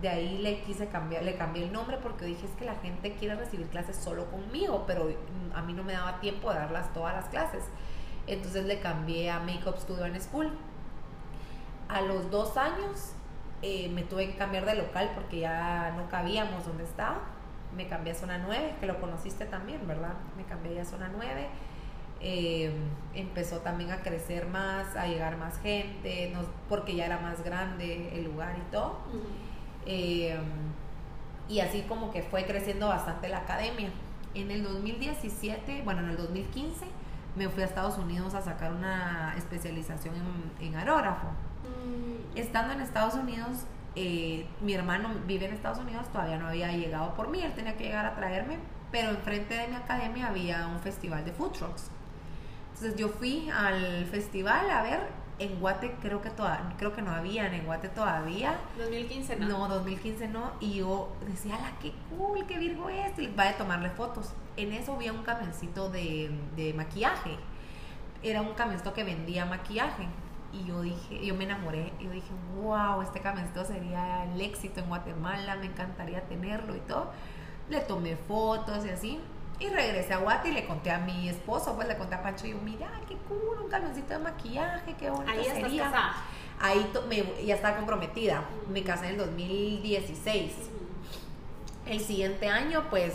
De 0.00 0.08
ahí 0.08 0.38
le 0.38 0.60
quise 0.62 0.88
cambiar, 0.88 1.22
le 1.22 1.36
cambié 1.36 1.64
el 1.64 1.72
nombre 1.72 1.96
porque 2.02 2.26
dije 2.26 2.44
es 2.46 2.52
que 2.52 2.66
la 2.66 2.74
gente 2.74 3.14
quiere 3.14 3.34
recibir 3.34 3.66
clases 3.68 3.96
solo 3.96 4.30
conmigo, 4.30 4.84
pero 4.86 5.08
a 5.54 5.62
mí 5.62 5.72
no 5.72 5.84
me 5.84 5.94
daba 5.94 6.20
tiempo 6.20 6.52
de 6.52 6.58
darlas 6.58 6.92
todas 6.92 7.14
las 7.14 7.26
clases. 7.26 7.64
Entonces 8.26 8.66
le 8.66 8.80
cambié 8.80 9.30
a 9.30 9.40
Makeup 9.40 9.78
Studio 9.78 10.04
en 10.04 10.20
School. 10.20 10.50
A 11.88 12.02
los 12.02 12.30
dos 12.30 12.56
años 12.56 13.12
eh, 13.62 13.88
me 13.88 14.02
tuve 14.02 14.26
que 14.26 14.36
cambiar 14.36 14.66
de 14.66 14.74
local 14.74 15.12
porque 15.14 15.40
ya 15.40 15.94
no 15.96 16.08
cabíamos 16.10 16.66
donde 16.66 16.84
estaba. 16.84 17.20
Me 17.74 17.88
cambié 17.88 18.12
a 18.12 18.16
zona 18.16 18.38
9, 18.38 18.76
que 18.80 18.86
lo 18.86 19.00
conociste 19.00 19.46
también, 19.46 19.86
¿verdad? 19.86 20.14
Me 20.36 20.44
cambié 20.44 20.80
a 20.80 20.84
zona 20.84 21.10
9. 21.14 21.48
Eh, 22.28 22.72
empezó 23.14 23.58
también 23.58 23.92
a 23.92 23.98
crecer 24.02 24.48
más, 24.48 24.96
a 24.96 25.06
llegar 25.06 25.36
más 25.36 25.60
gente, 25.60 26.32
nos- 26.34 26.48
porque 26.68 26.96
ya 26.96 27.06
era 27.06 27.20
más 27.20 27.44
grande 27.44 28.10
el 28.18 28.24
lugar 28.24 28.56
y 28.58 28.70
todo. 28.72 28.98
Eh, 29.86 30.36
y 31.48 31.60
así 31.60 31.82
como 31.82 32.10
que 32.10 32.22
fue 32.22 32.44
creciendo 32.44 32.88
bastante 32.88 33.28
la 33.28 33.38
academia. 33.38 33.90
En 34.34 34.50
el 34.50 34.64
2017, 34.64 35.82
bueno, 35.84 36.00
en 36.00 36.08
el 36.10 36.16
2015, 36.16 36.84
me 37.36 37.48
fui 37.48 37.62
a 37.62 37.66
Estados 37.66 37.96
Unidos 37.96 38.34
a 38.34 38.42
sacar 38.42 38.72
una 38.72 39.34
especialización 39.38 40.14
en, 40.60 40.66
en 40.66 40.74
aerógrafo. 40.76 41.28
Mm, 41.28 42.36
Estando 42.36 42.72
en 42.74 42.80
Estados 42.80 43.14
Unidos, 43.14 43.64
eh, 43.94 44.46
mi 44.60 44.74
hermano 44.74 45.10
vive 45.28 45.46
en 45.46 45.54
Estados 45.54 45.78
Unidos, 45.78 46.08
todavía 46.12 46.38
no 46.38 46.48
había 46.48 46.72
llegado 46.72 47.14
por 47.14 47.28
mí, 47.28 47.40
él 47.40 47.52
tenía 47.54 47.76
que 47.76 47.84
llegar 47.84 48.04
a 48.04 48.16
traerme, 48.16 48.58
pero 48.90 49.10
enfrente 49.10 49.54
de 49.54 49.68
mi 49.68 49.76
academia 49.76 50.26
había 50.26 50.66
un 50.66 50.80
festival 50.80 51.24
de 51.24 51.32
food 51.32 51.52
trucks. 51.52 51.90
Entonces 52.76 53.00
yo 53.00 53.08
fui 53.08 53.48
al 53.48 54.04
festival 54.04 54.68
a 54.68 54.82
ver, 54.82 55.00
en 55.38 55.60
Guate 55.60 55.96
creo 56.02 56.20
que, 56.20 56.28
toda, 56.28 56.74
creo 56.76 56.94
que 56.94 57.00
no 57.00 57.10
habían, 57.10 57.54
en 57.54 57.64
Guate 57.64 57.88
todavía. 57.88 58.58
2015 58.76 59.36
no. 59.36 59.48
No, 59.48 59.68
2015 59.68 60.28
no. 60.28 60.52
Y 60.60 60.74
yo 60.74 61.10
decía, 61.26 61.58
la 61.58 61.78
qué 61.78 61.94
cool, 62.10 62.46
qué 62.46 62.58
virgo 62.58 62.90
es. 62.90 63.18
Y 63.18 63.28
vaya 63.28 63.52
a 63.52 63.56
tomarle 63.56 63.88
fotos. 63.88 64.34
En 64.58 64.74
eso 64.74 64.94
vi 64.98 65.08
un 65.08 65.22
camioncito 65.22 65.88
de, 65.88 66.30
de 66.54 66.74
maquillaje. 66.74 67.38
Era 68.22 68.42
un 68.42 68.52
camioncito 68.52 68.92
que 68.92 69.04
vendía 69.04 69.46
maquillaje. 69.46 70.06
Y 70.52 70.66
yo 70.66 70.82
dije, 70.82 71.24
yo 71.24 71.34
me 71.34 71.44
enamoré. 71.44 71.94
Y 71.98 72.04
yo 72.04 72.10
dije, 72.10 72.30
wow, 72.56 73.00
este 73.00 73.20
camioncito 73.20 73.64
sería 73.64 74.24
el 74.24 74.38
éxito 74.38 74.80
en 74.80 74.88
Guatemala. 74.88 75.56
Me 75.56 75.64
encantaría 75.64 76.20
tenerlo 76.28 76.76
y 76.76 76.80
todo. 76.80 77.10
Le 77.70 77.80
tomé 77.80 78.16
fotos 78.16 78.84
y 78.84 78.90
así. 78.90 79.18
Y 79.58 79.68
regresé 79.68 80.12
a 80.12 80.18
Guate 80.18 80.50
y 80.50 80.52
le 80.52 80.66
conté 80.66 80.90
a 80.90 80.98
mi 80.98 81.28
esposo, 81.28 81.74
pues 81.74 81.88
le 81.88 81.96
conté 81.96 82.14
a 82.14 82.22
Pancho 82.22 82.46
y 82.46 82.50
yo, 82.50 82.58
mira, 82.62 82.88
qué 83.08 83.16
cool, 83.28 83.62
un 83.62 83.70
camioncito 83.70 84.08
de 84.08 84.18
maquillaje, 84.18 84.94
qué 84.98 85.08
bonito 85.08 85.30
Ahí 85.30 85.40
estás 85.40 85.62
sería. 85.62 85.84
casada. 85.84 86.14
Ahí 86.60 86.90
me, 87.08 87.44
ya 87.44 87.54
estaba 87.54 87.76
comprometida. 87.76 88.44
Me 88.70 88.82
casé 88.82 89.06
en 89.06 89.12
el 89.12 89.18
2016. 89.18 90.52
Ujú. 90.52 91.90
El 91.90 92.00
siguiente 92.00 92.48
año, 92.48 92.84
pues, 92.90 93.14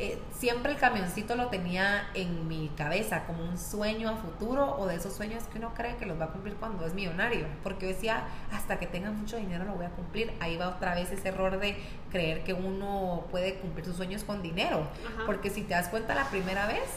eh, 0.00 0.18
siempre 0.32 0.72
el 0.72 0.78
camioncito 0.78 1.34
lo 1.34 1.48
tenía 1.48 2.08
en 2.14 2.48
mi 2.48 2.68
cabeza 2.76 3.24
como 3.26 3.44
un 3.44 3.58
sueño 3.58 4.08
a 4.08 4.16
futuro 4.16 4.76
o 4.78 4.86
de 4.86 4.94
esos 4.94 5.14
sueños 5.14 5.44
que 5.44 5.58
uno 5.58 5.74
cree 5.74 5.96
que 5.96 6.06
los 6.06 6.20
va 6.20 6.26
a 6.26 6.28
cumplir 6.28 6.54
cuando 6.56 6.86
es 6.86 6.94
millonario. 6.94 7.46
Porque 7.62 7.86
yo 7.86 7.94
decía, 7.94 8.28
hasta 8.52 8.78
que 8.78 8.86
tenga 8.86 9.10
mucho 9.10 9.36
dinero 9.36 9.64
lo 9.64 9.74
voy 9.74 9.86
a 9.86 9.90
cumplir. 9.90 10.32
Ahí 10.40 10.56
va 10.56 10.68
otra 10.68 10.94
vez 10.94 11.10
ese 11.10 11.28
error 11.28 11.58
de 11.58 11.76
creer 12.10 12.44
que 12.44 12.52
uno 12.52 13.24
puede 13.30 13.56
cumplir 13.56 13.84
sus 13.84 13.96
sueños 13.96 14.24
con 14.24 14.42
dinero. 14.42 14.86
Ajá. 15.06 15.26
Porque 15.26 15.50
si 15.50 15.62
te 15.62 15.74
das 15.74 15.88
cuenta 15.88 16.14
la 16.14 16.30
primera 16.30 16.66
vez, 16.66 16.88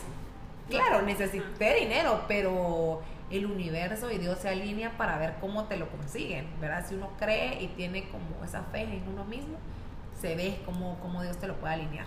claro, 0.70 1.02
necesité 1.02 1.76
dinero, 1.76 2.24
pero 2.28 3.02
el 3.32 3.46
universo 3.46 4.12
y 4.12 4.18
Dios 4.18 4.40
se 4.40 4.50
alinea 4.50 4.98
para 4.98 5.18
ver 5.18 5.36
cómo 5.40 5.66
te 5.66 5.78
lo 5.78 5.90
consiguen, 5.90 6.48
¿verdad? 6.60 6.86
Si 6.88 6.96
uno 6.96 7.10
cree 7.18 7.62
y 7.62 7.68
tiene 7.68 8.10
como 8.10 8.44
esa 8.44 8.64
fe 8.64 8.82
en 8.82 9.08
uno 9.08 9.24
mismo, 9.26 9.58
se 10.20 10.36
ve 10.36 10.60
cómo, 10.66 11.00
cómo 11.02 11.24
Dios 11.24 11.38
te 11.38 11.48
lo 11.48 11.56
puede 11.56 11.74
alinear. 11.74 12.06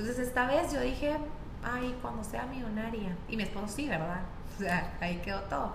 Entonces 0.00 0.28
esta 0.28 0.46
vez 0.46 0.72
yo 0.72 0.80
dije, 0.80 1.14
ay, 1.62 1.94
cuando 2.00 2.24
sea 2.24 2.46
millonaria, 2.46 3.14
y 3.28 3.36
mi 3.36 3.42
esposo 3.42 3.68
sí, 3.68 3.86
¿verdad? 3.86 4.22
O 4.56 4.58
sea, 4.58 4.96
ahí 4.98 5.16
quedó 5.18 5.40
todo. 5.42 5.74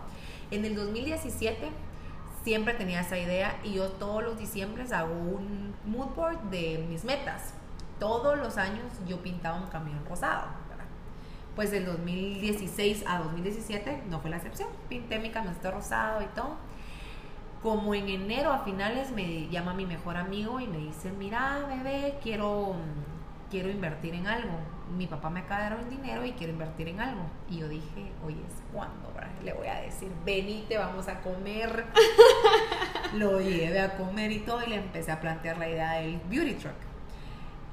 En 0.50 0.66
el 0.66 0.76
2017 0.76 1.70
siempre 2.44 2.74
tenía 2.74 3.02
esa 3.02 3.20
idea 3.20 3.56
y 3.64 3.74
yo 3.74 3.90
todos 3.90 4.24
los 4.24 4.40
diciembres 4.40 4.92
hago 4.92 5.14
un 5.14 5.76
mood 5.86 6.08
board 6.16 6.40
de 6.50 6.84
mis 6.90 7.06
metas. 7.06 7.54
Todos 8.00 8.36
los 8.40 8.58
años 8.58 8.86
yo 9.08 9.22
pintaba 9.22 9.62
un 9.62 9.68
camión 9.68 10.04
rosado, 10.10 10.48
¿verdad? 10.70 10.86
Pues 11.56 11.70
del 11.70 11.86
2016 11.86 13.04
a 13.08 13.20
2017 13.20 14.06
no 14.10 14.22
fue 14.22 14.32
la 14.32 14.38
excepción. 14.38 14.70
Pinté 14.90 15.20
mi 15.20 15.30
camioncito 15.30 15.70
rosado 15.70 16.24
y 16.24 16.28
todo. 16.34 16.56
Como 17.62 17.94
en 17.94 18.10
enero 18.10 18.52
a 18.52 18.64
finales 18.64 19.12
me 19.12 19.50
llama 19.50 19.76
mi 19.76 19.86
mejor 19.86 20.18
amigo 20.18 20.60
y 20.60 20.66
me 20.66 20.80
dice, 20.80 21.12
mira 21.12 21.64
bebé, 21.68 22.18
quiero, 22.24 22.76
quiero 23.50 23.70
invertir 23.70 24.14
en 24.14 24.28
algo. 24.28 24.58
Mi 24.96 25.08
papá 25.08 25.30
me 25.30 25.42
acaba 25.42 25.64
de 25.64 25.70
dar 25.70 25.80
un 25.80 25.90
dinero 25.90 26.26
y 26.26 26.34
quiero 26.34 26.54
invertir 26.54 26.88
en 26.88 27.00
algo. 27.00 27.24
Y 27.50 27.60
yo 27.60 27.68
dije, 27.68 28.12
oye, 28.24 28.42
es 28.48 28.62
cuando, 28.72 29.14
Le 29.44 29.54
voy 29.54 29.68
a 29.68 29.82
decir, 29.82 30.12
venite, 30.26 30.78
vamos 30.78 31.08
a 31.08 31.22
comer. 31.22 31.86
Lo 33.14 33.40
llevé 33.40 33.82
a 33.82 33.96
comer 33.96 34.32
y 34.32 34.40
todo 34.40 34.64
y 34.64 34.70
le 34.70 34.76
empecé 34.76 35.12
a 35.12 35.22
plantear 35.22 35.58
la 35.58 35.70
idea 35.70 35.94
del 35.94 36.20
beauty 36.30 36.54
truck 36.54 36.76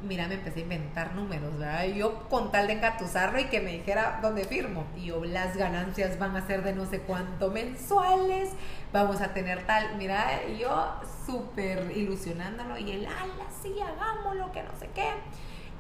mira, 0.03 0.27
me 0.29 0.35
empecé 0.35 0.61
a 0.61 0.63
inventar 0.63 1.15
números, 1.15 1.59
¿verdad? 1.59 1.87
Yo 1.87 2.29
con 2.29 2.51
tal 2.51 2.67
de 2.67 2.75
engatusarlo 2.75 3.39
y 3.41 3.45
que 3.45 3.61
me 3.61 3.73
dijera 3.73 4.19
dónde 4.23 4.45
firmo. 4.45 4.87
Y 4.97 5.07
yo, 5.07 5.25
las 5.25 5.57
ganancias 5.57 6.19
van 6.19 6.37
a 6.37 6.47
ser 6.47 6.63
de 6.63 6.75
no 6.75 6.87
sé 6.87 7.01
cuánto 7.01 7.51
mensuales, 7.51 8.51
vamos 8.93 9.21
a 9.21 9.33
tener 9.33 9.65
tal, 9.67 9.97
mira, 9.97 10.43
y 10.49 10.59
yo 10.59 10.95
súper 11.27 11.97
ilusionándolo 11.97 12.79
y 12.79 12.91
él, 12.93 13.07
ala, 13.07 13.47
sí, 13.63 13.75
hagámoslo, 13.81 14.51
que 14.53 14.63
no 14.63 14.71
sé 14.79 14.89
qué. 14.95 15.09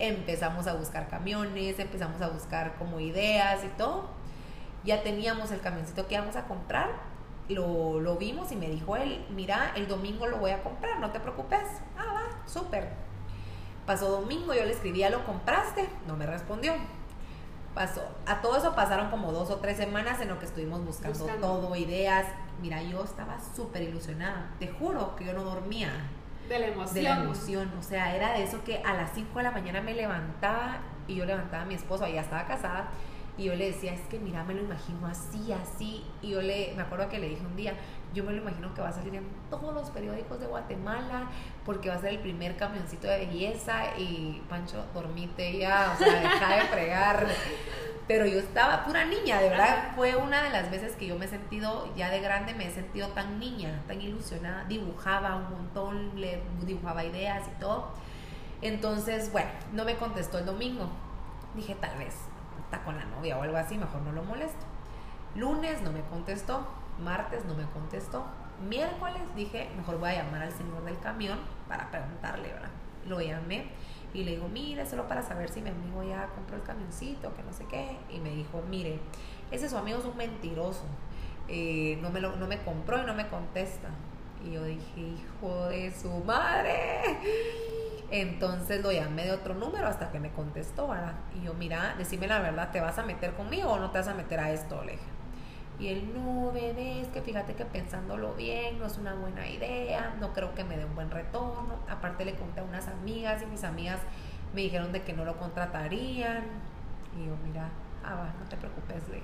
Empezamos 0.02 0.66
a 0.66 0.74
buscar 0.74 1.06
camiones, 1.06 1.78
empezamos 1.78 2.20
a 2.20 2.28
buscar 2.28 2.74
como 2.74 2.98
ideas 2.98 3.62
y 3.64 3.68
todo. 3.78 4.10
Ya 4.82 5.04
teníamos 5.04 5.52
el 5.52 5.60
camioncito 5.60 6.08
que 6.08 6.14
íbamos 6.16 6.34
a 6.34 6.46
comprar, 6.48 6.90
lo, 7.48 8.00
lo 8.00 8.16
vimos 8.16 8.50
y 8.50 8.56
me 8.56 8.68
dijo 8.68 8.96
él, 8.96 9.24
mira, 9.30 9.70
el 9.76 9.86
domingo 9.86 10.26
lo 10.26 10.38
voy 10.38 10.50
a 10.50 10.60
comprar, 10.64 10.98
no 10.98 11.12
te 11.12 11.20
preocupes. 11.20 11.62
Ah, 11.96 12.12
va, 12.12 12.48
súper 12.48 12.88
Pasó 13.86 14.10
domingo, 14.10 14.54
yo 14.54 14.64
le 14.64 14.72
escribí, 14.72 14.98
¿ya 14.98 15.10
lo 15.10 15.24
compraste? 15.24 15.88
No 16.08 16.16
me 16.16 16.26
respondió. 16.26 16.74
Pasó, 17.72 18.02
a 18.26 18.40
todo 18.40 18.56
eso 18.56 18.74
pasaron 18.74 19.08
como 19.10 19.30
dos 19.30 19.50
o 19.50 19.56
tres 19.58 19.76
semanas 19.76 20.20
en 20.20 20.28
lo 20.28 20.38
que 20.40 20.46
estuvimos 20.46 20.84
buscando, 20.84 21.26
todo, 21.40 21.76
ideas. 21.76 22.26
Mira, 22.60 22.82
yo 22.82 23.04
estaba 23.04 23.38
súper 23.56 23.82
ilusionada. 23.82 24.50
Te 24.58 24.66
juro 24.66 25.14
que 25.14 25.26
yo 25.26 25.32
no 25.32 25.44
dormía. 25.44 25.90
De 26.52 26.58
la 26.58 26.66
emoción. 26.66 26.94
De 26.94 27.02
la 27.02 27.16
emoción. 27.22 27.72
O 27.78 27.82
sea, 27.82 28.14
era 28.14 28.34
de 28.34 28.42
eso 28.42 28.62
que 28.62 28.82
a 28.84 28.92
las 28.92 29.12
5 29.14 29.38
de 29.38 29.42
la 29.42 29.50
mañana 29.50 29.80
me 29.80 29.94
levantaba 29.94 30.80
y 31.08 31.14
yo 31.14 31.24
levantaba 31.24 31.62
a 31.62 31.66
mi 31.66 31.74
esposo, 31.74 32.04
ella 32.04 32.20
estaba 32.20 32.46
casada, 32.46 32.90
y 33.38 33.44
yo 33.44 33.54
le 33.54 33.66
decía, 33.66 33.94
es 33.94 34.02
que 34.02 34.18
mira, 34.18 34.44
me 34.44 34.52
lo 34.52 34.60
imagino 34.60 35.06
así, 35.06 35.52
así. 35.52 36.04
Y 36.20 36.30
yo 36.30 36.42
le, 36.42 36.74
me 36.76 36.82
acuerdo 36.82 37.08
que 37.08 37.18
le 37.18 37.30
dije 37.30 37.44
un 37.46 37.56
día, 37.56 37.72
yo 38.12 38.24
me 38.24 38.32
lo 38.32 38.42
imagino 38.42 38.74
que 38.74 38.82
va 38.82 38.90
a 38.90 38.92
salir 38.92 39.14
en 39.14 39.26
todos 39.48 39.72
los 39.72 39.88
periódicos 39.90 40.38
de 40.38 40.46
Guatemala, 40.46 41.30
porque 41.64 41.88
va 41.88 41.94
a 41.94 42.00
ser 42.00 42.10
el 42.10 42.18
primer 42.18 42.56
camioncito 42.56 43.06
de 43.06 43.26
belleza 43.26 43.96
y 43.96 44.42
Pancho, 44.50 44.84
dormite 44.92 45.56
ya, 45.56 45.94
o 45.94 45.98
sea, 45.98 46.20
deja 46.20 46.54
de 46.56 46.60
fregar. 46.68 47.26
Pero 48.12 48.26
yo 48.26 48.40
estaba 48.40 48.84
pura 48.84 49.06
niña, 49.06 49.40
de 49.40 49.48
verdad, 49.48 49.92
fue 49.96 50.16
una 50.16 50.42
de 50.42 50.50
las 50.50 50.70
veces 50.70 50.94
que 50.96 51.06
yo 51.06 51.18
me 51.18 51.24
he 51.24 51.28
sentido, 51.28 51.90
ya 51.96 52.10
de 52.10 52.20
grande 52.20 52.52
me 52.52 52.66
he 52.66 52.70
sentido 52.70 53.08
tan 53.08 53.38
niña, 53.38 53.80
tan 53.88 54.02
ilusionada, 54.02 54.64
dibujaba 54.64 55.36
un 55.36 55.50
montón, 55.50 56.20
le 56.20 56.42
dibujaba 56.66 57.04
ideas 57.04 57.48
y 57.48 57.58
todo. 57.58 57.88
Entonces, 58.60 59.32
bueno, 59.32 59.48
no 59.72 59.86
me 59.86 59.96
contestó 59.96 60.38
el 60.38 60.44
domingo. 60.44 60.90
Dije, 61.54 61.74
tal 61.76 61.96
vez 61.96 62.14
está 62.62 62.84
con 62.84 62.98
la 62.98 63.06
novia 63.06 63.38
o 63.38 63.44
algo 63.44 63.56
así, 63.56 63.78
mejor 63.78 64.02
no 64.02 64.12
lo 64.12 64.22
molesto. 64.24 64.66
Lunes 65.34 65.80
no 65.80 65.90
me 65.90 66.02
contestó, 66.02 66.68
Martes 67.02 67.46
no 67.46 67.54
me 67.54 67.64
contestó. 67.64 68.26
Miércoles 68.68 69.22
dije, 69.34 69.70
mejor 69.74 69.98
voy 69.98 70.10
a 70.10 70.22
llamar 70.22 70.42
al 70.42 70.52
señor 70.52 70.84
del 70.84 70.98
camión 70.98 71.38
para 71.66 71.90
preguntarle, 71.90 72.52
¿verdad? 72.52 72.68
Lo 73.06 73.22
llamé 73.22 73.70
y 74.14 74.24
le 74.24 74.32
digo, 74.32 74.48
mire, 74.48 74.84
solo 74.84 75.08
para 75.08 75.22
saber 75.22 75.48
si 75.48 75.62
mi 75.62 75.70
amigo 75.70 76.02
ya 76.02 76.28
compró 76.34 76.56
el 76.56 76.62
camioncito, 76.62 77.34
que 77.34 77.42
no 77.42 77.52
sé 77.52 77.64
qué. 77.66 77.96
Y 78.10 78.18
me 78.20 78.30
dijo, 78.30 78.62
mire, 78.68 78.98
ese 79.50 79.68
su 79.68 79.76
amigo 79.76 79.98
es 79.98 80.04
un 80.04 80.16
mentiroso. 80.16 80.84
Eh, 81.48 81.98
no, 82.02 82.10
me 82.10 82.20
lo, 82.20 82.36
no 82.36 82.46
me 82.46 82.62
compró 82.62 83.02
y 83.02 83.06
no 83.06 83.14
me 83.14 83.28
contesta. 83.28 83.88
Y 84.44 84.52
yo 84.52 84.64
dije, 84.64 85.00
hijo 85.00 85.68
de 85.68 85.90
su 85.92 86.10
madre. 86.24 87.00
Entonces 88.10 88.82
lo 88.82 88.92
llamé 88.92 89.24
de 89.24 89.32
otro 89.32 89.54
número 89.54 89.86
hasta 89.86 90.10
que 90.10 90.20
me 90.20 90.30
contestó, 90.32 90.88
¿verdad? 90.88 91.14
Y 91.34 91.46
yo, 91.46 91.54
mira, 91.54 91.94
decime 91.96 92.26
la 92.26 92.40
verdad, 92.40 92.70
¿te 92.70 92.80
vas 92.80 92.98
a 92.98 93.04
meter 93.04 93.32
conmigo 93.32 93.70
o 93.70 93.78
no 93.78 93.90
te 93.90 93.98
vas 93.98 94.08
a 94.08 94.14
meter 94.14 94.38
a 94.38 94.50
esto? 94.50 94.84
Le. 94.84 94.98
Y 95.78 95.88
él, 95.88 96.12
no, 96.14 96.52
bebé, 96.52 97.00
es 97.00 97.08
que 97.08 97.22
fíjate 97.22 97.54
que 97.54 97.64
pensándolo 97.64 98.34
bien, 98.34 98.78
no 98.78 98.86
es 98.86 98.98
una 98.98 99.14
buena 99.14 99.48
idea, 99.48 100.14
no 100.20 100.32
creo 100.32 100.54
que 100.54 100.64
me 100.64 100.76
dé 100.76 100.84
un 100.84 100.94
buen 100.94 101.10
retorno. 101.10 101.76
Aparte 101.88 102.24
le 102.24 102.34
conté 102.34 102.60
a 102.60 102.64
unas 102.64 102.88
amigas 102.88 103.42
y 103.42 103.46
mis 103.46 103.64
amigas 103.64 104.00
me 104.54 104.60
dijeron 104.60 104.92
de 104.92 105.02
que 105.02 105.12
no 105.12 105.24
lo 105.24 105.36
contratarían. 105.38 106.44
Y 107.18 107.26
yo, 107.26 107.36
mira, 107.44 107.68
ah, 108.04 108.14
va, 108.14 108.34
no 108.38 108.48
te 108.48 108.56
preocupes, 108.56 109.08
le 109.08 109.18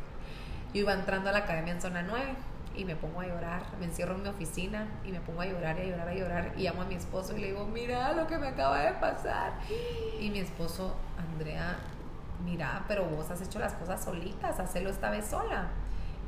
Yo 0.74 0.80
iba 0.80 0.92
entrando 0.92 1.30
a 1.30 1.32
la 1.32 1.40
academia 1.40 1.74
en 1.74 1.80
zona 1.80 2.02
9 2.02 2.34
y 2.76 2.84
me 2.84 2.94
pongo 2.96 3.20
a 3.20 3.26
llorar, 3.26 3.62
me 3.78 3.86
encierro 3.86 4.14
en 4.14 4.22
mi 4.22 4.28
oficina 4.28 4.86
y 5.04 5.10
me 5.10 5.20
pongo 5.20 5.40
a 5.40 5.46
llorar 5.46 5.78
y 5.78 5.82
a 5.82 5.84
llorar, 5.86 6.08
a 6.08 6.14
llorar 6.14 6.52
y 6.56 6.62
llamo 6.62 6.82
a 6.82 6.84
mi 6.84 6.94
esposo 6.94 7.36
y 7.36 7.40
le 7.40 7.46
digo, 7.48 7.66
mira 7.66 8.12
lo 8.12 8.26
que 8.26 8.38
me 8.38 8.48
acaba 8.48 8.80
de 8.80 8.92
pasar. 8.92 9.54
Y 10.20 10.30
mi 10.30 10.38
esposo, 10.38 10.94
Andrea, 11.18 11.76
mira, 12.44 12.84
pero 12.86 13.04
vos 13.04 13.30
has 13.30 13.40
hecho 13.40 13.58
las 13.58 13.72
cosas 13.74 14.02
solitas, 14.02 14.60
hacelo 14.60 14.90
esta 14.90 15.10
vez 15.10 15.26
sola. 15.26 15.68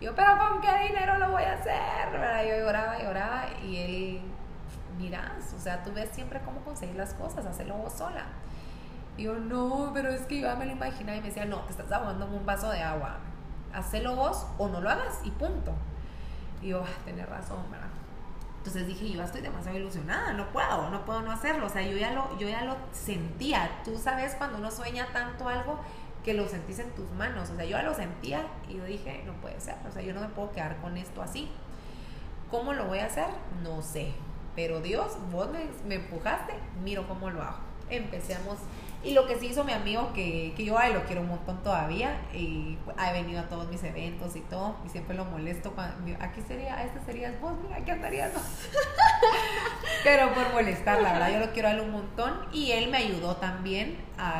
Yo, 0.00 0.14
pero 0.14 0.38
¿con 0.38 0.60
qué 0.62 0.88
dinero 0.88 1.18
lo 1.18 1.30
voy 1.30 1.42
a 1.42 1.54
hacer? 1.54 2.10
¿verdad? 2.10 2.42
Yo 2.44 2.64
lloraba, 2.64 2.98
lloraba 2.98 3.44
y 3.62 3.76
él, 3.76 4.20
miras, 4.96 5.52
o 5.54 5.60
sea, 5.60 5.82
tú 5.82 5.92
ves 5.92 6.08
siempre 6.10 6.40
cómo 6.40 6.60
conseguir 6.60 6.96
las 6.96 7.12
cosas, 7.14 7.44
hazlo 7.44 7.74
vos 7.74 7.92
sola. 7.92 8.24
Y 9.16 9.24
yo, 9.24 9.34
no, 9.34 9.90
pero 9.92 10.08
es 10.08 10.22
que 10.22 10.40
yo 10.40 10.56
me 10.56 10.64
lo 10.64 10.72
imaginaba 10.72 11.18
y 11.18 11.20
me 11.20 11.26
decía, 11.26 11.44
no, 11.44 11.60
te 11.60 11.72
estás 11.72 11.92
ahogando 11.92 12.26
un 12.26 12.46
vaso 12.46 12.70
de 12.70 12.82
agua, 12.82 13.18
hazlo 13.74 14.16
vos 14.16 14.46
o 14.56 14.68
no 14.68 14.80
lo 14.80 14.88
hagas 14.88 15.20
y 15.24 15.30
punto. 15.32 15.72
Y 16.62 16.68
yo, 16.68 16.82
ah, 16.82 17.02
tenés 17.04 17.28
razón, 17.28 17.70
¿verdad? 17.70 17.88
Entonces 18.58 18.86
dije, 18.86 19.10
yo 19.10 19.22
estoy 19.22 19.40
demasiado 19.40 19.78
ilusionada, 19.78 20.34
no 20.34 20.46
puedo, 20.52 20.90
no 20.90 21.02
puedo 21.06 21.22
no 21.22 21.32
hacerlo. 21.32 21.64
O 21.64 21.68
sea, 21.70 21.80
yo 21.80 21.96
ya 21.96 22.12
lo, 22.12 22.38
yo 22.38 22.46
ya 22.46 22.62
lo 22.64 22.76
sentía. 22.92 23.70
Tú 23.84 23.96
sabes 23.96 24.34
cuando 24.34 24.58
uno 24.58 24.70
sueña 24.70 25.06
tanto 25.14 25.48
algo 25.48 25.80
que 26.24 26.34
lo 26.34 26.48
sentís 26.48 26.78
en 26.78 26.90
tus 26.90 27.10
manos. 27.12 27.50
O 27.50 27.56
sea, 27.56 27.64
yo 27.64 27.72
ya 27.72 27.82
lo 27.82 27.94
sentía 27.94 28.46
y 28.68 28.74
yo 28.74 28.84
dije, 28.84 29.22
no 29.26 29.32
puede 29.34 29.60
ser. 29.60 29.76
O 29.88 29.92
sea, 29.92 30.02
yo 30.02 30.12
no 30.14 30.20
me 30.20 30.28
puedo 30.28 30.52
quedar 30.52 30.76
con 30.80 30.96
esto 30.96 31.22
así. 31.22 31.48
¿Cómo 32.50 32.72
lo 32.72 32.86
voy 32.86 32.98
a 32.98 33.06
hacer? 33.06 33.28
No 33.62 33.82
sé. 33.82 34.12
Pero 34.56 34.80
Dios, 34.80 35.16
vos 35.30 35.48
me, 35.50 35.66
me 35.86 35.96
empujaste, 35.96 36.54
miro 36.82 37.06
cómo 37.06 37.30
lo 37.30 37.42
hago. 37.42 37.58
Empecemos 37.88 38.58
y 39.02 39.12
lo 39.12 39.26
que 39.26 39.38
sí 39.38 39.46
hizo 39.46 39.64
mi 39.64 39.72
amigo, 39.72 40.12
que, 40.12 40.52
que 40.54 40.64
yo 40.64 40.78
ay, 40.78 40.92
lo 40.92 41.04
quiero 41.04 41.22
un 41.22 41.28
montón 41.28 41.62
todavía, 41.62 42.20
y 42.34 42.76
ha 42.98 43.12
venido 43.12 43.40
a 43.40 43.48
todos 43.48 43.68
mis 43.68 43.82
eventos 43.82 44.36
y 44.36 44.40
todo, 44.40 44.76
y 44.84 44.90
siempre 44.90 45.16
lo 45.16 45.24
molesto. 45.24 45.72
Cuando, 45.72 45.94
aquí 46.20 46.42
sería, 46.46 46.84
este 46.84 47.00
serías 47.00 47.40
vos, 47.40 47.52
mira, 47.62 47.76
aquí 47.76 47.90
andarías 47.90 48.34
vos. 48.34 48.42
Pero 50.04 50.34
por 50.34 50.52
molestar, 50.52 51.00
la 51.00 51.14
verdad, 51.14 51.32
yo 51.32 51.38
lo 51.38 51.50
quiero 51.52 51.68
a 51.68 51.72
él 51.72 51.80
un 51.80 51.92
montón. 51.92 52.40
Y 52.52 52.72
él 52.72 52.90
me 52.90 52.98
ayudó 52.98 53.36
también 53.36 53.96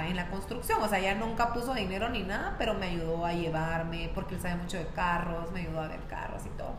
en 0.07 0.17
la 0.17 0.29
construcción, 0.29 0.83
o 0.83 0.89
sea, 0.89 1.01
ya 1.01 1.15
nunca 1.15 1.55
puso 1.55 1.73
dinero 1.73 2.11
ni 2.11 2.23
nada, 2.23 2.57
pero 2.59 2.75
me 2.75 2.87
ayudó 2.87 3.25
a 3.25 3.33
llevarme, 3.33 4.11
porque 4.15 4.35
él 4.35 4.43
sabe 4.43 4.57
mucho 4.57 4.77
de 4.77 4.87
carros, 4.89 5.51
me 5.53 5.61
ayudó 5.61 5.81
a 5.81 5.89
ver 5.89 6.01
carros 6.07 6.43
y 6.45 6.51
todo. 6.51 6.75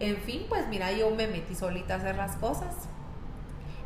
En 0.00 0.16
fin, 0.16 0.46
pues 0.48 0.66
mira, 0.66 0.90
yo 0.90 1.10
me 1.10 1.28
metí 1.28 1.54
solita 1.54 1.94
a 1.94 1.96
hacer 1.98 2.16
las 2.16 2.34
cosas. 2.36 2.74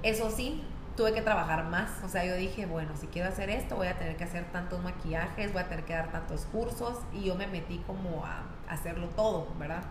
Eso 0.03 0.31
sí, 0.31 0.62
tuve 0.97 1.12
que 1.12 1.22
trabajar 1.22 1.64
más. 1.64 1.91
O 2.05 2.09
sea, 2.09 2.24
yo 2.24 2.34
dije, 2.34 2.66
bueno, 2.66 2.97
si 2.97 3.07
quiero 3.07 3.28
hacer 3.28 3.51
esto, 3.51 3.76
voy 3.76 3.88
a 3.88 3.99
tener 3.99 4.16
que 4.16 4.24
hacer 4.24 4.45
tantos 4.53 4.82
maquillajes, 4.82 5.53
voy 5.53 5.62
a 5.62 5.68
tener 5.68 5.84
que 5.84 5.95
dar 5.95 6.11
tantos 6.11 6.47
cursos. 6.47 6.99
Y 7.12 7.24
yo 7.24 7.34
me 7.34 7.47
metí 7.47 7.78
como 7.86 8.24
a, 8.24 8.43
hacerlo 8.68 9.09
todo, 9.09 9.49
¿verdad? 9.59 9.82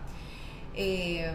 Eh, 0.74 1.30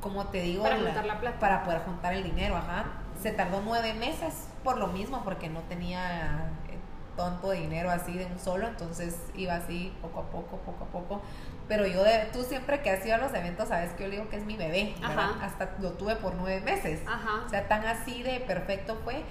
como 0.00 0.26
te 0.26 0.42
digo, 0.42 0.62
para 0.62 0.76
juntar 0.76 1.06
la 1.06 1.20
plata. 1.20 1.38
Para 1.38 1.64
poder 1.64 1.80
juntar 1.80 2.14
el 2.14 2.22
dinero, 2.22 2.56
ajá. 2.56 2.86
Se 3.20 3.32
tardó 3.32 3.60
nueve 3.64 3.94
meses 3.94 4.48
por 4.62 4.78
lo 4.78 4.86
mismo, 4.88 5.22
porque 5.24 5.48
no 5.48 5.60
tenía 5.62 6.52
eh, 6.68 6.78
tanto 7.16 7.50
dinero 7.50 7.90
así 7.90 8.12
de 8.12 8.26
un 8.26 8.38
solo, 8.38 8.68
entonces 8.68 9.18
iba 9.34 9.56
así 9.56 9.92
poco 10.00 10.20
a 10.20 10.30
poco, 10.30 10.58
poco 10.58 10.84
a 10.84 10.86
poco 10.86 11.22
pero 11.68 11.86
yo, 11.86 12.02
de, 12.02 12.30
tú 12.32 12.42
siempre 12.42 12.80
que 12.80 12.90
has 12.90 13.04
ido 13.04 13.14
a 13.14 13.18
los 13.18 13.32
eventos, 13.34 13.68
sabes 13.68 13.92
que 13.92 14.04
yo 14.04 14.10
digo 14.10 14.28
que 14.30 14.36
es 14.36 14.44
mi 14.44 14.56
bebé, 14.56 14.94
Hasta 15.02 15.76
lo 15.80 15.92
tuve 15.92 16.16
por 16.16 16.34
nueve 16.34 16.62
meses. 16.62 17.02
O 17.46 17.48
sea, 17.48 17.68
tan 17.68 17.84
así 17.84 18.22
de 18.22 18.40
perfecto 18.40 18.98
fue 19.04 19.22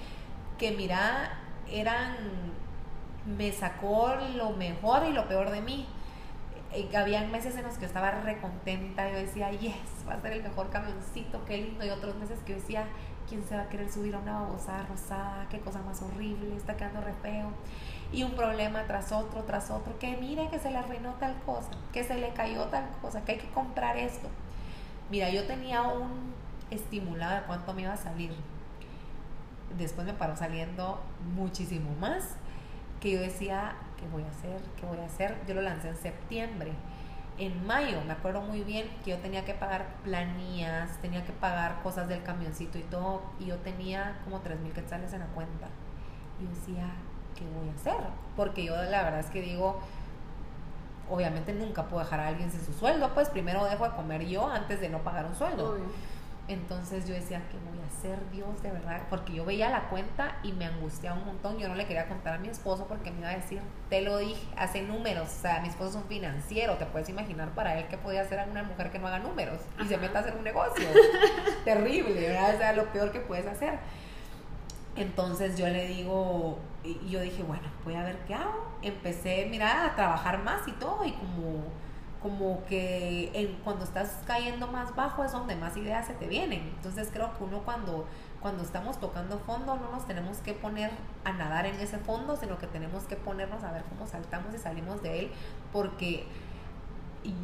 que, 0.56 0.70
mira, 0.70 1.32
eran, 1.70 2.16
me 3.26 3.52
sacó 3.52 4.14
lo 4.36 4.50
mejor 4.50 5.04
y 5.06 5.12
lo 5.12 5.26
peor 5.26 5.50
de 5.50 5.60
mí. 5.60 5.88
Y 6.74 6.94
habían 6.94 7.32
meses 7.32 7.56
en 7.56 7.64
los 7.64 7.76
que 7.78 7.86
estaba 7.86 8.10
recontenta, 8.10 9.10
yo 9.10 9.16
decía, 9.16 9.50
yes, 9.50 9.74
va 10.08 10.14
a 10.14 10.20
ser 10.20 10.34
el 10.34 10.42
mejor 10.42 10.70
camioncito, 10.70 11.44
qué 11.44 11.56
lindo. 11.56 11.84
Y 11.84 11.90
otros 11.90 12.14
meses 12.16 12.38
que 12.44 12.52
yo 12.52 12.58
decía, 12.60 12.86
¿quién 13.28 13.42
se 13.44 13.56
va 13.56 13.62
a 13.62 13.68
querer 13.68 13.90
subir 13.90 14.14
a 14.14 14.18
una 14.18 14.42
babosada 14.42 14.84
rosada? 14.86 15.46
Qué 15.50 15.58
cosa 15.58 15.80
más 15.82 16.00
horrible, 16.02 16.56
está 16.56 16.76
quedando 16.76 17.00
re 17.00 17.14
feo 17.20 17.52
y 18.12 18.22
un 18.22 18.32
problema 18.32 18.84
tras 18.86 19.12
otro, 19.12 19.42
tras 19.44 19.70
otro, 19.70 19.98
que 19.98 20.16
mire 20.16 20.48
que 20.48 20.58
se 20.58 20.70
le 20.70 20.78
arruinó 20.78 21.14
tal 21.14 21.34
cosa, 21.44 21.70
que 21.92 22.04
se 22.04 22.16
le 22.16 22.30
cayó 22.30 22.64
tal 22.66 22.88
cosa, 23.02 23.24
que 23.24 23.32
hay 23.32 23.38
que 23.38 23.50
comprar 23.50 23.96
esto. 23.96 24.28
Mira, 25.10 25.30
yo 25.30 25.46
tenía 25.46 25.82
un 25.82 26.34
estimulado 26.70 27.36
de 27.36 27.42
cuánto 27.42 27.72
me 27.74 27.82
iba 27.82 27.92
a 27.92 27.96
salir. 27.96 28.32
Después 29.76 30.06
me 30.06 30.14
paró 30.14 30.36
saliendo 30.36 31.00
muchísimo 31.34 31.94
más, 32.00 32.36
que 33.00 33.12
yo 33.12 33.20
decía, 33.20 33.74
¿qué 33.98 34.06
voy 34.08 34.22
a 34.22 34.28
hacer? 34.28 34.60
¿Qué 34.78 34.86
voy 34.86 34.98
a 34.98 35.04
hacer? 35.04 35.36
Yo 35.46 35.54
lo 35.54 35.62
lancé 35.62 35.88
en 35.88 35.96
septiembre. 35.96 36.72
En 37.38 37.66
mayo, 37.66 38.00
me 38.04 38.12
acuerdo 38.12 38.40
muy 38.40 38.62
bien 38.62 38.88
que 39.04 39.10
yo 39.10 39.18
tenía 39.18 39.44
que 39.44 39.54
pagar 39.54 39.86
planillas, 40.02 40.98
tenía 41.00 41.24
que 41.24 41.32
pagar 41.32 41.80
cosas 41.82 42.08
del 42.08 42.22
camioncito 42.24 42.78
y 42.78 42.82
todo, 42.82 43.22
y 43.38 43.46
yo 43.46 43.56
tenía 43.58 44.20
como 44.24 44.40
3 44.40 44.58
mil 44.60 44.72
quetzales 44.72 45.12
en 45.12 45.20
la 45.20 45.26
cuenta. 45.26 45.68
Y 46.40 46.44
yo 46.44 46.50
decía, 46.50 46.92
¿qué 47.38 47.44
voy 47.44 47.68
a 47.68 47.74
hacer? 47.74 48.08
Porque 48.36 48.64
yo 48.64 48.74
la 48.76 49.02
verdad 49.02 49.20
es 49.20 49.26
que 49.26 49.40
digo, 49.40 49.80
obviamente 51.10 51.52
nunca 51.52 51.84
puedo 51.84 52.02
dejar 52.02 52.20
a 52.20 52.28
alguien 52.28 52.50
sin 52.50 52.64
su 52.64 52.72
sueldo, 52.72 53.12
pues 53.14 53.28
primero 53.28 53.64
dejo 53.64 53.84
de 53.84 53.94
comer 53.94 54.26
yo 54.26 54.48
antes 54.48 54.80
de 54.80 54.88
no 54.88 54.98
pagar 54.98 55.26
un 55.26 55.34
sueldo. 55.34 55.78
Entonces 56.48 57.06
yo 57.06 57.12
decía, 57.12 57.42
¿qué 57.50 57.58
voy 57.58 57.78
a 57.78 57.86
hacer, 57.86 58.18
Dios, 58.30 58.62
de 58.62 58.70
verdad? 58.70 59.02
Porque 59.10 59.34
yo 59.34 59.44
veía 59.44 59.68
la 59.68 59.90
cuenta 59.90 60.38
y 60.42 60.52
me 60.52 60.64
angustiaba 60.64 61.18
un 61.18 61.26
montón. 61.26 61.58
Yo 61.58 61.68
no 61.68 61.74
le 61.74 61.86
quería 61.86 62.08
contar 62.08 62.32
a 62.34 62.38
mi 62.38 62.48
esposo 62.48 62.86
porque 62.88 63.10
me 63.10 63.18
iba 63.18 63.28
a 63.28 63.36
decir, 63.36 63.60
te 63.90 64.00
lo 64.00 64.16
dije, 64.16 64.40
hace 64.56 64.80
números. 64.80 65.28
O 65.28 65.42
sea, 65.42 65.60
mi 65.60 65.68
esposo 65.68 65.90
es 65.90 65.96
un 65.96 66.04
financiero. 66.04 66.78
Te 66.78 66.86
puedes 66.86 67.10
imaginar 67.10 67.50
para 67.50 67.78
él 67.78 67.86
qué 67.90 67.98
podía 67.98 68.22
hacer 68.22 68.40
a 68.40 68.44
una 68.44 68.62
mujer 68.62 68.90
que 68.90 68.98
no 68.98 69.08
haga 69.08 69.18
números 69.18 69.60
y 69.84 69.86
se 69.88 69.98
meta 69.98 70.20
a 70.20 70.22
hacer 70.22 70.36
un 70.36 70.44
negocio. 70.44 70.88
Terrible, 71.66 72.18
¿verdad? 72.18 72.54
O 72.54 72.58
sea, 72.58 72.72
lo 72.72 72.86
peor 72.92 73.12
que 73.12 73.20
puedes 73.20 73.46
hacer. 73.46 73.78
Entonces 74.96 75.58
yo 75.58 75.68
le 75.68 75.86
digo, 75.86 76.58
y 77.02 77.10
yo 77.10 77.20
dije, 77.20 77.42
bueno, 77.42 77.68
voy 77.84 77.94
a 77.94 78.04
ver 78.04 78.18
qué 78.26 78.34
hago. 78.34 78.68
Empecé, 78.82 79.46
mira, 79.50 79.86
a 79.86 79.94
trabajar 79.94 80.42
más 80.42 80.66
y 80.68 80.72
todo, 80.72 81.04
y 81.04 81.12
como 81.12 81.64
como 82.22 82.64
que 82.66 83.30
en, 83.32 83.54
cuando 83.62 83.84
estás 83.84 84.18
cayendo 84.26 84.66
más 84.66 84.94
bajo 84.96 85.22
es 85.24 85.32
donde 85.32 85.54
más 85.54 85.76
ideas 85.76 86.06
se 86.06 86.14
te 86.14 86.26
vienen. 86.26 86.60
Entonces 86.76 87.10
creo 87.12 87.36
que 87.36 87.44
uno 87.44 87.60
cuando, 87.60 88.06
cuando 88.40 88.62
estamos 88.64 88.98
tocando 88.98 89.38
fondo 89.38 89.76
no 89.76 89.90
nos 89.90 90.06
tenemos 90.06 90.38
que 90.38 90.52
poner 90.52 90.90
a 91.24 91.32
nadar 91.32 91.66
en 91.66 91.76
ese 91.76 91.98
fondo, 91.98 92.36
sino 92.36 92.58
que 92.58 92.66
tenemos 92.66 93.04
que 93.04 93.16
ponernos 93.16 93.62
a 93.62 93.72
ver 93.72 93.84
cómo 93.84 94.06
saltamos 94.06 94.52
y 94.54 94.58
salimos 94.58 95.02
de 95.02 95.20
él, 95.20 95.30
porque 95.72 96.26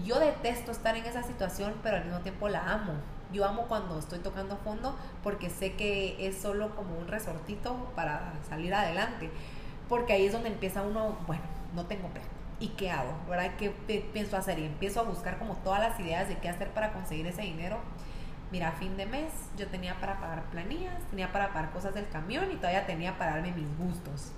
yo 0.04 0.18
detesto 0.18 0.72
estar 0.72 0.96
en 0.96 1.04
esa 1.04 1.22
situación, 1.22 1.74
pero 1.82 1.96
al 1.96 2.04
mismo 2.04 2.20
tiempo 2.20 2.48
la 2.48 2.72
amo. 2.72 2.94
Yo 3.34 3.44
amo 3.44 3.66
cuando 3.68 3.98
estoy 3.98 4.20
tocando 4.20 4.56
fondo 4.56 4.96
porque 5.22 5.50
sé 5.50 5.74
que 5.74 6.26
es 6.26 6.38
solo 6.40 6.74
como 6.74 6.96
un 6.96 7.08
resortito 7.08 7.74
para 7.94 8.32
salir 8.48 8.72
adelante. 8.72 9.30
Porque 9.90 10.14
ahí 10.14 10.24
es 10.24 10.32
donde 10.32 10.48
empieza 10.48 10.80
uno, 10.80 11.18
bueno, 11.26 11.42
no 11.74 11.84
tengo 11.84 12.08
plata 12.08 12.28
¿y 12.60 12.68
qué 12.68 12.90
hago? 12.90 13.12
¿Verdad? 13.28 13.52
¿Qué 13.58 13.70
pienso 14.12 14.36
hacer? 14.36 14.58
Y 14.58 14.64
empiezo 14.64 15.00
a 15.00 15.02
buscar 15.02 15.38
como 15.38 15.56
todas 15.56 15.80
las 15.80 15.98
ideas 16.00 16.28
de 16.28 16.38
qué 16.38 16.48
hacer 16.48 16.70
para 16.70 16.92
conseguir 16.92 17.26
ese 17.26 17.42
dinero. 17.42 17.78
Mira, 18.50 18.68
a 18.68 18.72
fin 18.72 18.96
de 18.96 19.06
mes 19.06 19.32
yo 19.58 19.66
tenía 19.66 19.98
para 20.00 20.20
pagar 20.20 20.44
planillas, 20.44 21.02
tenía 21.10 21.32
para 21.32 21.52
pagar 21.52 21.72
cosas 21.72 21.94
del 21.94 22.08
camión 22.08 22.50
y 22.52 22.56
todavía 22.56 22.86
tenía 22.86 23.18
para 23.18 23.32
darme 23.32 23.52
mis 23.52 23.78
gustos. 23.78 24.32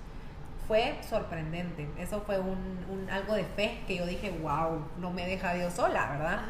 Fue 0.67 0.97
sorprendente. 1.07 1.87
Eso 1.97 2.21
fue 2.21 2.39
un, 2.39 3.07
algo 3.11 3.35
de 3.35 3.43
fe 3.43 3.79
que 3.87 3.97
yo 3.97 4.05
dije, 4.05 4.31
wow, 4.41 4.83
no 4.99 5.11
me 5.11 5.25
deja 5.25 5.53
Dios 5.53 5.73
sola, 5.73 6.09
¿verdad? 6.11 6.41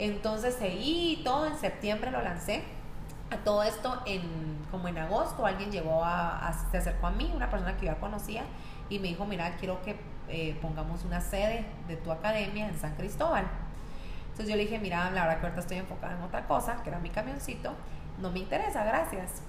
Entonces 0.00 0.54
seguí 0.54 1.20
todo 1.22 1.46
en 1.46 1.58
septiembre 1.58 2.10
lo 2.10 2.22
lancé. 2.22 2.62
A 3.30 3.36
todo 3.36 3.62
esto 3.62 4.00
en 4.06 4.22
como 4.70 4.88
en 4.88 4.96
agosto 4.96 5.44
alguien 5.44 5.70
llegó 5.70 6.02
a, 6.02 6.52
se 6.70 6.78
acercó 6.78 7.08
a 7.08 7.10
mí, 7.10 7.30
una 7.34 7.50
persona 7.50 7.76
que 7.76 7.84
yo 7.84 7.92
ya 7.92 8.00
conocía 8.00 8.44
y 8.88 8.98
me 8.98 9.08
dijo, 9.08 9.26
mira, 9.26 9.56
quiero 9.56 9.82
que 9.82 9.96
eh, 10.28 10.58
pongamos 10.62 11.04
una 11.04 11.20
sede 11.20 11.66
de 11.86 11.96
tu 11.96 12.10
academia 12.10 12.66
en 12.66 12.78
San 12.78 12.94
Cristóbal. 12.96 13.44
Entonces 14.30 14.48
yo 14.48 14.56
le 14.56 14.62
dije, 14.62 14.78
mira, 14.78 15.10
la 15.10 15.24
verdad 15.24 15.38
que 15.38 15.46
ahorita 15.46 15.60
estoy 15.60 15.76
enfocada 15.76 16.16
en 16.16 16.22
otra 16.22 16.46
cosa, 16.46 16.82
que 16.82 16.88
era 16.88 16.98
mi 16.98 17.10
camioncito, 17.10 17.74
no 18.20 18.30
me 18.30 18.38
interesa, 18.38 18.84
gracias. 18.84 19.42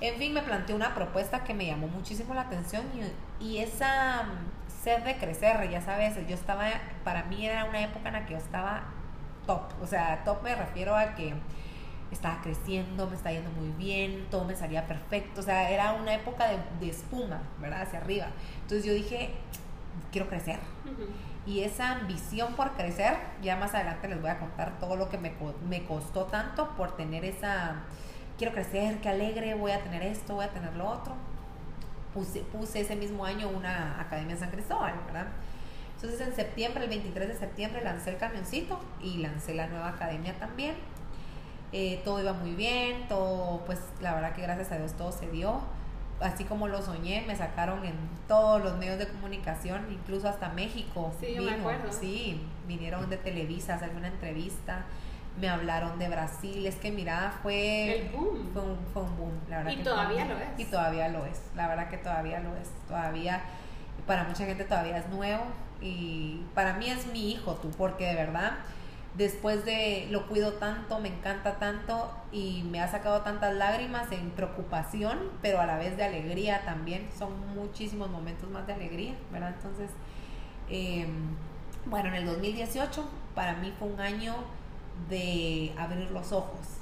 En 0.00 0.16
fin, 0.16 0.32
me 0.32 0.40
planteó 0.40 0.76
una 0.76 0.94
propuesta 0.94 1.44
que 1.44 1.52
me 1.52 1.66
llamó 1.66 1.88
muchísimo 1.88 2.32
la 2.32 2.42
atención 2.42 2.86
y, 3.40 3.44
y 3.44 3.58
esa 3.58 4.22
mm, 4.22 4.82
sed 4.82 5.02
de 5.02 5.18
crecer, 5.18 5.68
ya 5.68 5.82
sabes, 5.82 6.16
yo 6.26 6.34
estaba, 6.34 6.64
para 7.04 7.24
mí 7.24 7.44
era 7.44 7.66
una 7.66 7.82
época 7.82 8.08
en 8.08 8.14
la 8.14 8.24
que 8.24 8.32
yo 8.32 8.38
estaba 8.38 8.84
top, 9.48 9.62
o 9.82 9.86
sea, 9.86 10.22
top 10.24 10.42
me 10.42 10.54
refiero 10.54 10.94
a 10.94 11.14
que 11.14 11.34
estaba 12.12 12.40
creciendo, 12.42 13.08
me 13.08 13.16
estaba 13.16 13.32
yendo 13.32 13.50
muy 13.50 13.70
bien, 13.70 14.26
todo 14.30 14.44
me 14.44 14.54
salía 14.54 14.86
perfecto, 14.86 15.40
o 15.40 15.42
sea, 15.42 15.70
era 15.70 15.94
una 15.94 16.14
época 16.14 16.46
de, 16.48 16.58
de 16.80 16.90
espuma, 16.90 17.40
¿verdad? 17.58 17.82
Hacia 17.82 17.98
arriba. 17.98 18.26
Entonces 18.62 18.84
yo 18.84 18.92
dije, 18.92 19.30
quiero 20.12 20.28
crecer. 20.28 20.58
Y 21.46 21.60
esa 21.60 21.92
ambición 21.92 22.54
por 22.54 22.72
crecer, 22.72 23.16
ya 23.40 23.56
más 23.56 23.74
adelante 23.74 24.06
les 24.06 24.20
voy 24.20 24.30
a 24.30 24.38
contar 24.38 24.78
todo 24.78 24.96
lo 24.96 25.08
que 25.08 25.16
me, 25.16 25.32
me 25.66 25.84
costó 25.84 26.24
tanto 26.24 26.76
por 26.76 26.94
tener 26.96 27.24
esa, 27.24 27.84
quiero 28.36 28.52
crecer, 28.52 29.00
qué 29.00 29.08
alegre, 29.08 29.54
voy 29.54 29.72
a 29.72 29.82
tener 29.82 30.02
esto, 30.02 30.34
voy 30.34 30.44
a 30.44 30.50
tener 30.50 30.76
lo 30.76 30.86
otro. 30.86 31.14
Puse, 32.12 32.40
puse 32.40 32.80
ese 32.80 32.96
mismo 32.96 33.24
año 33.24 33.48
una 33.48 34.00
academia 34.00 34.34
en 34.34 34.40
San 34.40 34.50
Cristóbal, 34.50 34.94
¿verdad? 35.06 35.28
Entonces 36.00 36.20
en 36.20 36.34
septiembre, 36.34 36.84
el 36.84 36.90
23 36.90 37.28
de 37.28 37.34
septiembre, 37.34 37.82
lancé 37.82 38.10
el 38.10 38.18
camioncito 38.18 38.78
y 39.02 39.18
lancé 39.18 39.54
la 39.54 39.66
nueva 39.66 39.88
academia 39.88 40.32
también. 40.38 40.76
Eh, 41.72 42.00
todo 42.04 42.20
iba 42.20 42.32
muy 42.32 42.52
bien, 42.52 43.08
todo, 43.08 43.64
pues 43.66 43.80
la 44.00 44.14
verdad 44.14 44.32
que 44.32 44.42
gracias 44.42 44.70
a 44.72 44.78
Dios 44.78 44.92
todo 44.92 45.12
se 45.12 45.28
dio 45.30 45.60
así 46.20 46.44
como 46.44 46.68
lo 46.68 46.82
soñé, 46.82 47.24
me 47.26 47.36
sacaron 47.36 47.84
en 47.84 47.94
todos 48.26 48.62
los 48.62 48.76
medios 48.76 48.98
de 48.98 49.08
comunicación, 49.08 49.86
incluso 49.90 50.28
hasta 50.28 50.48
México. 50.50 51.12
Sí, 51.20 51.36
me 51.40 51.52
acuerdo. 51.52 51.92
Sí, 51.92 52.40
vinieron 52.66 53.08
de 53.08 53.16
Televisa 53.16 53.74
a 53.74 53.76
hacerme 53.76 53.98
una 53.98 54.08
entrevista, 54.08 54.84
me 55.40 55.48
hablaron 55.48 55.98
de 55.98 56.08
Brasil, 56.08 56.66
es 56.66 56.76
que 56.76 56.90
mira, 56.90 57.38
fue, 57.42 58.00
El 58.00 58.08
boom. 58.10 58.50
fue, 58.52 58.62
un, 58.62 58.78
fue 58.92 59.02
un 59.02 59.16
boom, 59.16 59.32
la 59.48 59.58
verdad. 59.58 59.72
Y 59.72 59.76
todavía 59.82 60.24
lo 60.24 60.38
es. 60.38 60.48
Y 60.58 60.64
todavía 60.64 61.08
lo 61.08 61.24
es, 61.26 61.40
la 61.54 61.68
verdad 61.68 61.88
que 61.88 61.98
todavía 61.98 62.40
lo 62.40 62.56
es, 62.56 62.68
todavía, 62.88 63.42
para 64.06 64.24
mucha 64.24 64.44
gente 64.44 64.64
todavía 64.64 64.98
es 64.98 65.08
nuevo 65.08 65.44
y 65.80 66.42
para 66.54 66.74
mí 66.74 66.90
es 66.90 67.06
mi 67.06 67.32
hijo 67.32 67.54
tú, 67.54 67.70
porque 67.70 68.06
de 68.06 68.14
verdad 68.14 68.58
después 69.18 69.64
de 69.64 70.06
lo 70.10 70.26
cuido 70.28 70.54
tanto, 70.54 71.00
me 71.00 71.08
encanta 71.08 71.58
tanto 71.58 72.10
y 72.30 72.62
me 72.70 72.80
ha 72.80 72.88
sacado 72.88 73.22
tantas 73.22 73.54
lágrimas 73.54 74.10
en 74.12 74.30
preocupación, 74.30 75.18
pero 75.42 75.60
a 75.60 75.66
la 75.66 75.76
vez 75.76 75.96
de 75.96 76.04
alegría 76.04 76.64
también. 76.64 77.08
Son 77.18 77.54
muchísimos 77.54 78.08
momentos 78.08 78.48
más 78.48 78.66
de 78.66 78.74
alegría, 78.74 79.14
¿verdad? 79.32 79.54
Entonces, 79.56 79.90
em, 80.70 81.34
bueno, 81.86 82.08
en 82.08 82.14
el 82.14 82.26
2018 82.26 83.04
para 83.34 83.54
mí 83.54 83.74
fue 83.78 83.88
un 83.88 84.00
año 84.00 84.34
de 85.08 85.72
abrir 85.76 86.10
los 86.12 86.32
ojos. 86.32 86.77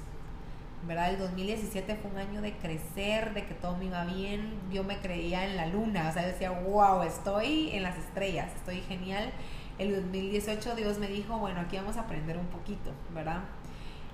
¿Verdad? 0.87 1.09
El 1.09 1.19
2017 1.19 1.95
fue 1.95 2.11
un 2.11 2.17
año 2.17 2.41
de 2.41 2.53
crecer, 2.53 3.33
de 3.33 3.45
que 3.45 3.53
todo 3.53 3.75
me 3.77 3.85
iba 3.85 4.05
bien, 4.05 4.59
yo 4.71 4.83
me 4.83 4.97
creía 4.99 5.45
en 5.45 5.57
la 5.57 5.67
luna, 5.67 6.07
o 6.09 6.13
sea, 6.13 6.25
decía, 6.25 6.51
wow, 6.51 7.03
estoy 7.03 7.71
en 7.73 7.83
las 7.83 7.97
estrellas, 7.97 8.49
estoy 8.55 8.81
genial 8.81 9.31
el 9.77 9.95
2018 9.95 10.75
Dios 10.75 10.97
me 10.97 11.07
dijo, 11.07 11.37
bueno, 11.37 11.61
aquí 11.61 11.77
vamos 11.77 11.97
a 11.97 12.01
aprender 12.01 12.37
un 12.37 12.47
poquito, 12.47 12.91
¿verdad? 13.13 13.41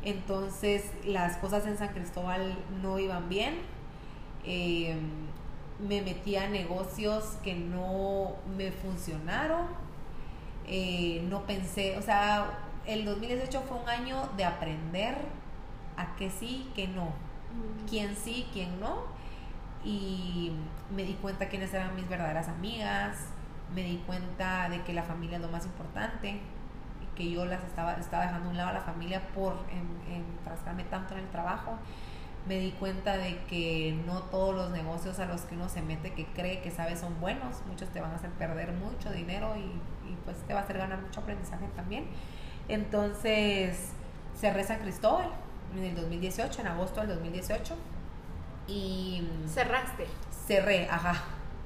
Entonces 0.04 0.92
las 1.06 1.38
cosas 1.38 1.66
en 1.66 1.78
San 1.78 1.90
Cristóbal 1.90 2.58
no 2.82 3.00
iban 3.00 3.30
bien. 3.30 3.56
Em, 4.44 5.00
me 5.80 6.02
metí 6.02 6.36
a 6.36 6.50
negocios 6.50 7.38
que 7.44 7.56
no 7.56 8.36
me 8.58 8.72
funcionaron. 8.72 9.68
Eh, 10.68 11.26
no 11.30 11.46
pensé, 11.46 11.98
o 11.98 12.02
sea, 12.02 12.60
el 12.86 13.06
2018 13.06 13.62
fue 13.62 13.78
un 13.78 13.88
año 13.88 14.30
de 14.36 14.44
aprender 14.44 15.16
a 15.98 16.16
qué 16.16 16.30
sí, 16.30 16.72
qué 16.76 16.88
no. 16.88 17.06
Mm. 17.06 17.88
Quién 17.90 18.16
sí, 18.16 18.48
quién 18.54 18.80
no. 18.80 19.04
Y 19.84 20.52
me 20.96 21.04
di 21.04 21.14
cuenta 21.16 21.50
quiénes 21.50 21.74
eran 21.74 21.96
mis 21.96 22.08
verdaderas 22.08 22.48
amigas, 22.48 23.28
me 23.74 23.84
di 23.84 23.98
cuenta 24.06 24.70
de 24.70 24.82
que 24.84 24.94
la 24.94 25.04
familia 25.04 25.38
es 25.38 25.42
lo 25.42 25.50
más 25.50 25.66
importante, 25.66 26.40
que 27.16 27.30
yo 27.30 27.46
las 27.46 27.64
estaba, 27.64 27.94
estaba 27.94 28.24
dejando 28.24 28.48
a 28.48 28.52
un 28.52 28.58
lado 28.58 28.70
a 28.70 28.74
la 28.74 28.82
familia 28.82 29.28
por 29.36 29.58
enfrascarme 30.10 30.84
tanto 30.86 31.14
en 31.16 31.22
el 31.22 31.30
trabajo. 31.30 31.78
Me 32.48 32.60
di 32.60 32.72
cuenta 32.72 33.18
de 33.18 33.40
que 33.46 33.98
no 34.06 34.24
todos 34.24 34.54
los 34.54 34.72
negocios 34.72 35.20
a 35.20 35.26
los 35.26 35.42
que 35.42 35.56
uno 35.56 35.70
se 35.70 35.82
mete, 35.82 36.14
que 36.14 36.26
cree 36.28 36.62
que 36.62 36.72
sabe, 36.72 36.98
son 36.98 37.20
buenos. 37.22 37.62
Muchos 37.68 37.90
te 37.90 38.02
van 38.02 38.12
a 38.12 38.16
hacer 38.16 38.32
perder 38.32 38.74
mucho 38.74 39.12
dinero 39.12 39.56
y, 39.56 40.10
y 40.10 40.18
pues 40.26 40.38
te 40.48 40.54
va 40.54 40.62
a 40.62 40.64
hacer 40.64 40.78
ganar 40.78 41.02
mucho 41.02 41.22
aprendizaje 41.22 41.68
también. 41.76 42.08
Entonces 42.68 43.92
cerré 44.36 44.64
San 44.64 44.80
Cristóbal 44.80 45.30
en 45.76 45.84
el 45.84 45.96
2018, 45.96 46.62
en 46.62 46.68
agosto 46.68 47.02
del 47.02 47.10
2018. 47.10 47.76
Y... 48.68 49.28
Cerraste. 49.48 50.08
Cerré, 50.48 50.88
ajá 50.90 51.16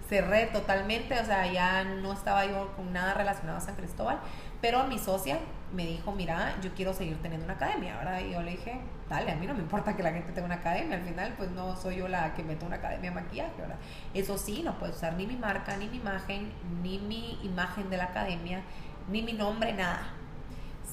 cerré 0.07 0.47
totalmente, 0.47 1.19
o 1.19 1.25
sea, 1.25 1.51
ya 1.51 1.83
no 1.83 2.13
estaba 2.13 2.45
yo 2.45 2.73
con 2.75 2.93
nada 2.93 3.13
relacionado 3.13 3.57
a 3.57 3.61
San 3.61 3.75
Cristóbal, 3.75 4.19
pero 4.61 4.85
mi 4.85 4.97
socia 4.97 5.39
me 5.73 5.85
dijo, 5.85 6.13
mira, 6.13 6.55
yo 6.61 6.73
quiero 6.73 6.93
seguir 6.93 7.21
teniendo 7.21 7.45
una 7.45 7.55
academia, 7.55 7.97
¿verdad? 7.97 8.21
Y 8.21 8.31
yo 8.31 8.41
le 8.41 8.51
dije, 8.51 8.79
dale, 9.09 9.31
a 9.31 9.35
mí 9.35 9.45
no 9.45 9.53
me 9.53 9.59
importa 9.59 9.95
que 9.95 10.03
la 10.03 10.11
gente 10.11 10.31
tenga 10.31 10.45
una 10.45 10.55
academia, 10.55 10.95
al 10.95 11.03
final 11.03 11.33
pues 11.37 11.51
no 11.51 11.75
soy 11.75 11.97
yo 11.97 12.07
la 12.07 12.33
que 12.33 12.43
meto 12.43 12.65
una 12.65 12.77
academia 12.77 13.09
de 13.09 13.15
maquillaje, 13.15 13.53
¿verdad? 13.59 13.77
Eso 14.13 14.37
sí, 14.37 14.61
no 14.63 14.77
puedes 14.79 14.95
usar 14.95 15.13
ni 15.13 15.27
mi 15.27 15.35
marca, 15.35 15.75
ni 15.75 15.87
mi 15.87 15.97
imagen, 15.97 16.51
ni 16.81 16.99
mi 16.99 17.39
imagen 17.43 17.89
de 17.89 17.97
la 17.97 18.05
academia, 18.05 18.61
ni 19.09 19.21
mi 19.21 19.33
nombre, 19.33 19.73
nada. 19.73 20.13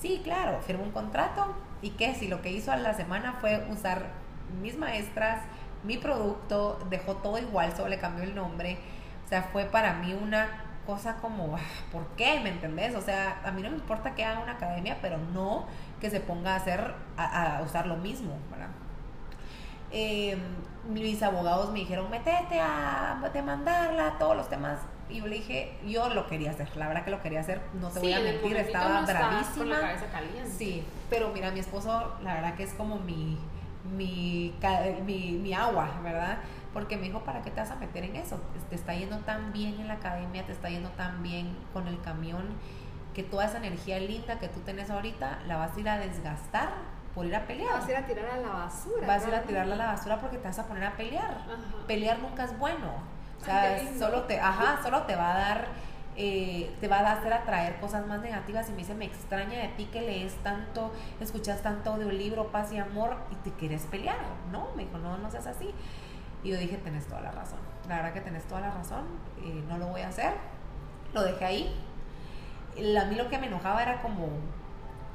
Sí, 0.01 0.21
claro, 0.25 0.61
firmo 0.61 0.83
un 0.83 0.91
contrato 0.91 1.55
y 1.85 1.91
qué, 1.91 2.15
si 2.15 2.29
lo 2.29 2.41
que 2.41 2.51
hizo 2.51 2.73
a 2.73 2.77
la 2.77 2.95
semana 2.95 3.35
fue 3.43 3.69
usar 3.71 4.07
mis 4.63 4.79
maestras, 4.79 5.43
mi 5.83 5.99
producto, 5.99 6.79
dejó 6.89 7.17
todo 7.17 7.39
igual, 7.39 7.77
solo 7.77 7.91
le 7.91 7.99
cambió 7.99 8.25
el 8.25 8.35
nombre, 8.35 8.79
o 9.27 9.29
sea, 9.29 9.43
fue 9.43 9.67
para 9.67 9.93
mí 9.93 10.15
una 10.15 10.49
cosa 10.87 11.17
como, 11.17 11.57
ah, 11.57 11.61
¿por 11.93 12.07
qué? 12.17 12.41
¿Me 12.41 12.49
entendés? 12.49 12.95
O 12.95 13.03
sea, 13.03 13.43
a 13.45 13.51
mí 13.51 13.61
no 13.61 13.69
me 13.71 13.77
importa 13.77 14.15
que 14.15 14.25
haga 14.25 14.41
una 14.41 14.53
academia, 14.53 14.97
pero 15.03 15.19
no 15.19 15.67
que 16.01 16.09
se 16.09 16.21
ponga 16.21 16.55
a 16.55 16.57
hacer, 16.57 16.95
a, 17.19 17.61
usar 17.63 17.87
lo 17.87 17.97
mismo, 17.97 18.33
¿verdad? 18.51 18.69
Eh, 19.91 20.39
mis 20.89 21.23
abogados 21.23 21.71
me 21.71 21.81
dijeron, 21.81 22.11
metete 22.11 22.61
a 22.61 23.21
demandarla, 23.35 24.17
todos 24.19 24.37
los 24.37 24.49
temas. 24.49 24.79
Y 25.11 25.19
yo 25.19 25.27
le 25.27 25.37
dije, 25.37 25.77
yo 25.87 26.09
lo 26.09 26.27
quería 26.27 26.51
hacer, 26.51 26.75
la 26.77 26.89
verdad 26.89 27.05
que 27.05 27.11
lo 27.11 27.21
quería 27.21 27.41
hacer, 27.41 27.61
no 27.81 27.89
te 27.91 28.01
voy 28.01 28.13
a 28.13 28.21
mentir, 28.21 28.57
estaba 28.57 29.03
bravísima. 29.03 29.77
Sí, 30.57 30.85
pero 31.11 31.31
mira, 31.33 31.51
mi 31.51 31.61
esposo, 31.61 32.17
la 32.23 32.35
verdad 32.35 32.55
que 32.55 32.63
es 32.63 32.73
como 32.73 32.97
mi, 32.97 33.39
mi, 33.97 34.55
mi, 35.05 35.33
mi 35.33 35.53
agua, 35.55 36.01
¿verdad? 36.03 36.39
porque 36.75 36.97
me 36.97 37.05
dijo, 37.05 37.21
¿para 37.21 37.41
qué 37.41 37.51
te 37.51 37.61
vas 37.61 37.71
a 37.71 37.77
meter 37.77 38.05
en 38.05 38.17
eso? 38.17 38.39
Te 38.69 38.75
está 38.75 38.95
yendo 38.95 39.19
tan 39.19 39.53
bien 39.53 39.81
en 39.81 39.87
la 39.87 39.95
academia, 39.95 40.45
te 40.45 40.53
está 40.53 40.69
yendo 40.69 40.91
tan 40.91 41.23
bien 41.23 41.57
con 41.73 41.87
el 41.87 42.01
camión, 42.03 42.49
que 43.15 43.23
toda 43.23 43.45
esa 43.47 43.59
energía 43.59 44.01
linda 44.01 44.41
que 44.41 44.49
tú 44.49 44.61
tenés 44.61 44.91
ahorita 44.91 45.39
la 45.47 45.57
vas 45.57 45.77
a 45.77 45.81
ir 45.81 45.89
a 45.89 45.99
desgastar 45.99 46.71
por 47.15 47.27
ir 47.27 47.37
a 47.37 47.47
pelear. 47.47 47.75
Vas 47.75 47.87
a 47.87 47.91
ir 47.93 47.97
a 47.97 48.07
tirar 48.07 48.27
a 48.29 48.37
la 48.39 48.49
basura. 48.49 49.07
Vas 49.07 49.25
a 49.25 49.29
ir 49.29 49.35
a 49.37 49.43
tirarla 49.43 49.75
a 49.75 49.79
la 49.79 49.87
basura 49.87 50.21
porque 50.21 50.37
te 50.37 50.49
vas 50.49 50.59
a 50.59 50.67
poner 50.67 50.85
a 50.85 50.97
pelear. 50.97 51.47
Pelear 51.87 52.19
nunca 52.19 52.45
es 52.45 52.59
bueno. 52.59 52.93
O 53.45 53.47
sea, 53.47 53.79
solo 53.99 54.23
te, 54.23 54.41
ajá, 54.41 54.83
solo 54.83 55.03
te 55.03 55.17
va 55.17 55.35
a 55.35 55.39
dar, 55.39 55.67
eh, 56.17 56.75
te 56.81 56.89
va 56.89 57.01
a 57.01 57.13
hacer 57.13 57.31
atraer 57.31 57.79
cosas 57.79 58.07
más 58.07 58.23
negativas. 58.23 58.71
Y 58.71 58.73
me 58.73 58.79
dice, 58.79 58.95
me 58.95 59.05
extraña 59.05 59.61
de 59.61 59.69
ti 59.69 59.85
que 59.93 60.01
lees 60.01 60.35
tanto, 60.43 60.91
escuchas 61.21 61.61
tanto 61.61 61.93
audiolibro, 61.93 62.51
paz 62.51 62.73
y 62.73 62.79
amor 62.79 63.19
y 63.31 63.35
te 63.37 63.53
quieres 63.53 63.83
pelear. 63.83 64.17
No, 64.51 64.69
me 64.75 64.87
dijo, 64.87 64.97
no, 64.97 65.19
no 65.19 65.31
seas 65.31 65.47
así. 65.47 65.75
Y 66.43 66.53
yo 66.53 66.57
dije, 66.57 66.79
tenés 66.79 67.07
toda 67.07 67.21
la 67.21 67.33
razón. 67.33 67.59
La 67.87 67.97
verdad 67.97 68.15
que 68.15 68.23
tenés 68.23 68.45
toda 68.45 68.63
la 68.63 68.71
razón. 68.71 69.05
Eh, 69.43 69.63
no 69.69 69.77
lo 69.77 69.89
voy 69.89 70.01
a 70.01 70.09
hacer. 70.09 70.33
Lo 71.13 71.23
dejé 71.23 71.45
ahí. 71.45 71.85
A 72.99 73.05
mí 73.05 73.15
lo 73.15 73.29
que 73.29 73.37
me 73.37 73.49
enojaba 73.49 73.83
era 73.83 74.01
como 74.01 74.29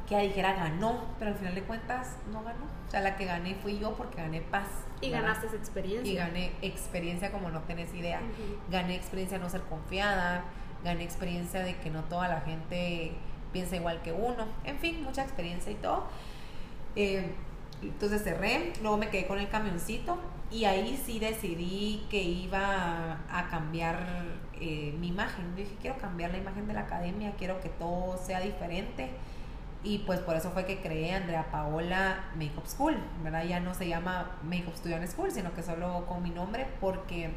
que 0.08 0.20
dijera 0.20 0.54
ganó, 0.54 1.02
pero 1.18 1.32
al 1.32 1.38
final 1.38 1.56
de 1.56 1.64
cuentas 1.64 2.18
no 2.32 2.44
ganó. 2.44 2.66
O 2.88 2.92
sea, 2.92 3.02
la 3.02 3.16
que 3.16 3.26
gané 3.26 3.56
fui 3.56 3.80
yo 3.80 3.96
porque 3.96 4.18
gané 4.18 4.42
paz. 4.42 4.68
Y 5.02 5.10
ganaste 5.10 5.48
esa 5.48 5.56
experiencia. 5.56 6.12
Y 6.12 6.16
gané 6.16 6.52
experiencia 6.62 7.32
como 7.32 7.50
no 7.50 7.62
tenés 7.62 7.94
idea. 7.94 8.22
Gané 8.70 8.96
experiencia 8.96 9.38
de 9.38 9.44
no 9.44 9.50
ser 9.50 9.62
confiada. 9.62 10.44
Gané 10.84 11.04
experiencia 11.04 11.62
de 11.62 11.78
que 11.78 11.90
no 11.90 12.04
toda 12.04 12.28
la 12.28 12.42
gente 12.42 13.14
piensa 13.52 13.76
igual 13.76 14.02
que 14.02 14.12
uno. 14.12 14.48
En 14.64 14.78
fin, 14.78 15.04
mucha 15.04 15.24
experiencia 15.24 15.72
y 15.72 15.76
todo. 15.76 16.08
Eh, 16.96 17.34
entonces 17.82 18.24
cerré, 18.24 18.74
luego 18.82 18.98
me 18.98 19.10
quedé 19.10 19.26
con 19.26 19.40
el 19.40 19.48
camioncito 19.48 20.18
y 20.52 20.66
ahí 20.66 21.02
sí 21.06 21.20
decidí 21.20 22.06
que 22.10 22.22
iba 22.22 23.20
a, 23.32 23.48
cambiar 23.50 24.26
eh, 24.60 24.94
mi 25.00 25.08
imagen. 25.08 25.56
Dije, 25.56 25.76
quiero 25.82 25.98
cambiar 25.98 26.32
la 26.32 26.40
imagen 26.40 26.68
de 26.68 26.74
la 26.74 26.82
academia, 26.82 27.34
quiero 27.38 27.62
que 27.62 27.70
todo 27.70 28.18
sea 28.18 28.42
diferente. 28.42 29.10
Y 29.82 30.00
pues 30.00 30.20
por 30.20 30.36
eso 30.36 30.52
fue 30.52 30.66
que 30.66 30.82
creé 30.82 31.14
Andrea 31.14 31.52
Paola 31.52 32.26
Makeup 32.36 32.68
School, 32.68 32.98
¿verdad? 33.24 33.44
Ya 33.46 33.62
no 33.62 33.74
se 33.74 33.88
llama 33.88 34.32
Makeup 34.44 34.76
Studio 34.76 34.98
School, 35.08 35.32
sino 35.32 35.54
que 35.54 35.64
solo 35.64 36.06
con 36.06 36.22
mi 36.22 36.32
nombre 36.32 36.68
porque 36.82 37.32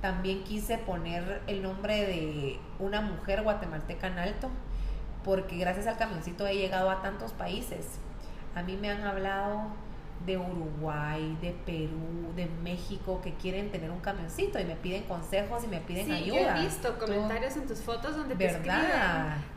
también 0.00 0.42
quise 0.42 0.76
poner 0.76 1.40
el 1.46 1.62
nombre 1.62 2.04
de 2.04 2.58
una 2.78 3.00
mujer 3.00 3.42
guatemalteca 3.42 4.08
en 4.08 4.18
alto, 4.18 4.50
porque 5.24 5.56
gracias 5.56 5.86
al 5.86 5.96
camioncito 5.96 6.46
he 6.46 6.56
llegado 6.56 6.90
a 6.90 7.00
tantos 7.00 7.32
países. 7.32 8.00
A 8.54 8.62
mí 8.62 8.76
me 8.76 8.90
han 8.90 9.02
hablado 9.02 9.68
de 10.26 10.38
Uruguay, 10.38 11.36
de 11.42 11.50
Perú, 11.66 12.32
de 12.34 12.46
México 12.62 13.20
que 13.22 13.34
quieren 13.34 13.70
tener 13.70 13.90
un 13.90 14.00
camioncito 14.00 14.58
y 14.58 14.64
me 14.64 14.74
piden 14.74 15.02
consejos 15.02 15.64
y 15.64 15.66
me 15.66 15.80
piden 15.80 16.06
sí, 16.06 16.12
ayuda. 16.12 16.54
Yo 16.54 16.60
he 16.60 16.64
visto 16.64 16.98
comentarios 16.98 17.56
en 17.56 17.66
tus 17.66 17.80
fotos 17.80 18.16
donde 18.16 18.34
te 18.34 18.46
escriben 18.46 18.82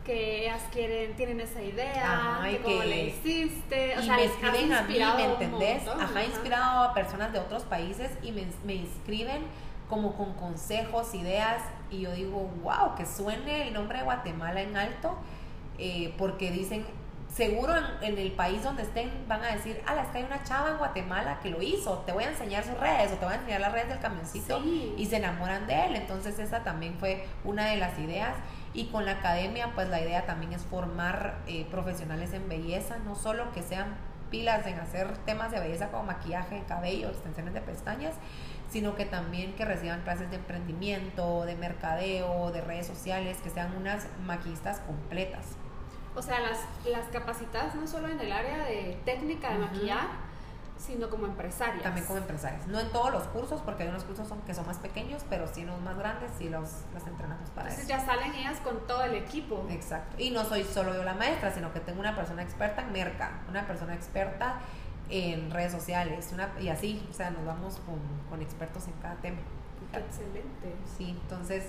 que 0.04 0.42
ellas 0.42 0.64
quieren, 0.72 1.16
tienen 1.16 1.40
esa 1.40 1.62
idea, 1.62 2.42
que, 2.44 2.58
cómo 2.60 2.84
le 2.84 3.06
hiciste. 3.06 3.98
O 3.98 4.02
y 4.02 4.10
me 4.10 4.26
escriben 4.26 4.74
a 4.74 4.82
mí, 4.84 5.00
¿me 5.16 5.26
entendés? 5.26 5.88
Ajá, 5.88 6.24
inspirado 6.24 6.84
a 6.84 6.94
personas 6.94 7.32
de 7.32 7.40
otros 7.40 7.64
países 7.64 8.12
y 8.22 8.32
me, 8.34 8.46
me 8.66 8.76
inscriben 8.76 9.44
como 9.90 10.18
con 10.18 10.34
consejos, 10.34 11.14
ideas 11.14 11.62
y 11.90 12.02
yo 12.02 12.12
digo, 12.12 12.52
wow, 12.62 12.96
que 12.98 13.06
suene 13.06 13.70
el 13.70 13.74
nombre 13.74 14.00
de 14.00 14.04
Guatemala 14.04 14.62
en 14.62 14.76
alto. 14.76 15.18
Eh, 15.80 16.16
porque 16.18 16.50
dicen 16.50 16.88
seguro 17.38 17.72
en, 18.02 18.18
el 18.18 18.32
país 18.32 18.64
donde 18.64 18.82
estén 18.82 19.12
van 19.28 19.44
a 19.44 19.54
decir, 19.54 19.80
ah, 19.86 20.02
es 20.02 20.08
que 20.08 20.18
hay 20.18 20.24
una 20.24 20.44
chava 20.44 20.72
en 20.72 20.78
Guatemala 20.80 21.40
que 21.44 21.52
lo 21.52 21.62
hizo, 21.62 22.00
te 22.00 22.12
voy 22.12 22.24
a 22.24 22.32
enseñar 22.32 22.64
sus 22.64 22.76
redes 22.80 23.12
o 23.12 23.16
te 23.16 23.26
voy 23.26 23.36
a 23.36 23.38
enseñar 23.38 23.62
las 23.62 23.72
redes 23.72 23.90
del 23.90 24.00
camioncito 24.00 24.60
y 24.66 25.06
se 25.06 25.18
enamoran 25.18 25.68
de 25.68 25.86
él. 25.86 25.96
Entonces 25.96 26.40
esa 26.40 26.64
también 26.64 26.96
fue 27.00 27.28
una 27.44 27.68
de 27.68 27.78
las 27.78 28.00
ideas. 28.00 28.36
Y 28.74 28.88
con 28.88 29.06
la 29.06 29.14
academia, 29.14 29.72
pues 29.76 29.88
la 29.88 30.02
idea 30.02 30.26
también 30.26 30.52
es 30.54 30.64
formar 30.64 31.38
eh, 31.46 31.68
profesionales 31.70 32.34
en 32.34 32.50
belleza, 32.50 32.98
no 32.98 33.16
solo 33.16 33.52
que 33.52 33.62
sean 33.62 33.96
pilas 34.32 34.66
en 34.66 34.80
hacer 34.80 35.16
temas 35.20 35.52
de 35.52 35.60
belleza 35.60 35.90
como 35.90 36.04
maquillaje, 36.06 36.64
cabello, 36.68 37.10
extensiones 37.10 37.54
de 37.54 37.62
pestañas, 37.62 38.16
sino 38.68 38.96
que 38.96 39.06
también 39.06 39.54
que 39.54 39.64
reciban 39.64 40.02
clases 40.02 40.30
de 40.32 40.38
emprendimiento, 40.38 41.46
de 41.46 41.56
mercadeo, 41.56 42.52
de 42.52 42.62
redes 42.62 42.88
sociales, 42.88 43.38
que 43.44 43.52
sean 43.52 43.76
unas 43.78 44.08
maquillistas 44.26 44.80
completas 44.82 45.56
o 46.18 46.22
sea, 46.22 46.40
las, 46.40 46.60
las 46.90 47.08
capacitadas 47.10 47.76
no 47.76 47.88
solo 47.88 48.08
en 48.10 48.20
el 48.20 48.32
área 48.32 48.66
de 48.66 49.00
técnica 49.06 49.52
de 49.52 49.60
maquillar, 49.60 50.08
sino 50.80 51.10
como 51.10 51.28
empresarias. 51.28 51.84
También 51.84 52.08
como 52.08 52.18
empresarias. 52.18 52.66
No 52.68 52.80
en 52.80 52.90
todos 52.92 53.12
los 53.12 53.24
cursos, 53.26 53.62
porque 53.62 53.84
hay 53.84 53.90
unos 53.90 54.04
cursos 54.04 54.28
son, 54.28 54.42
que 54.42 54.56
son 54.56 54.66
más 54.66 54.78
pequeños, 54.78 55.24
pero 55.30 55.48
sí 55.48 55.62
en 55.62 55.68
los 55.68 55.80
más 55.82 55.96
grandes 55.98 56.32
y 56.40 56.50
los, 56.50 56.70
los 56.94 57.06
entrenamos 57.06 57.50
para 57.52 57.70
Entonces 57.70 57.88
ya 57.88 58.04
salen 58.04 58.34
ellas 58.34 58.60
con 58.62 58.86
todo 58.88 59.04
el 59.04 59.14
equipo. 59.14 59.66
Exacto. 59.70 60.16
Y 60.20 60.32
no 60.32 60.44
soy 60.44 60.64
solo 60.64 60.96
yo 60.96 61.04
la 61.04 61.14
maestra, 61.14 61.54
sino 61.54 61.72
que 61.72 61.80
tengo 61.82 62.00
una 62.00 62.16
persona 62.16 62.42
experta 62.42 62.82
en 62.82 62.92
merca, 62.92 63.42
una 63.50 63.68
persona 63.68 63.94
experta 63.94 64.60
en 65.10 65.52
redes 65.52 65.72
sociales, 65.72 66.32
una, 66.34 66.50
y 66.60 66.70
así, 66.70 67.08
o 67.10 67.14
sea, 67.14 67.30
nos 67.30 67.46
vamos 67.46 67.80
con, 67.86 68.00
con 68.30 68.42
expertos 68.42 68.88
en 68.88 68.94
cada 68.94 69.16
tema. 69.16 69.38
Excelente. 69.94 70.76
Sí, 70.98 71.16
entonces 71.22 71.66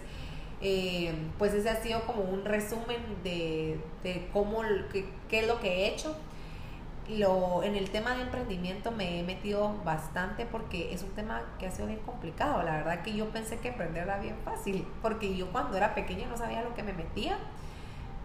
eh, 0.61 1.15
pues 1.39 1.55
ese 1.55 1.71
ha 1.71 1.83
sido 1.83 2.03
como 2.03 2.23
un 2.23 2.45
resumen 2.45 2.99
de, 3.23 3.81
de 4.03 4.29
cómo, 4.33 4.63
qué, 4.93 5.09
qué, 5.29 5.41
es 5.41 5.47
lo 5.47 5.61
que 5.61 5.69
he 5.69 5.89
hecho. 5.89 6.17
Lo, 7.09 7.63
en 7.63 7.75
el 7.75 7.89
tema 7.91 8.15
de 8.15 8.23
emprendimiento 8.23 8.91
me 8.91 9.21
he 9.21 9.23
metido 9.23 9.75
bastante 9.83 10.45
porque 10.45 10.93
es 10.93 11.03
un 11.03 11.11
tema 11.11 11.41
que 11.59 11.67
ha 11.67 11.71
sido 11.71 11.87
bien 11.87 12.01
complicado. 12.01 12.63
La 12.63 12.77
verdad 12.77 13.03
que 13.03 13.15
yo 13.15 13.31
pensé 13.31 13.59
que 13.59 13.69
emprender 13.69 14.03
era 14.03 14.19
bien 14.19 14.37
fácil, 14.45 14.87
porque 15.01 15.35
yo 15.35 15.51
cuando 15.51 15.77
era 15.77 15.95
pequeña 15.95 16.27
no 16.29 16.37
sabía 16.37 16.63
lo 16.63 16.75
que 16.75 16.83
me 16.83 16.93
metía, 16.93 17.39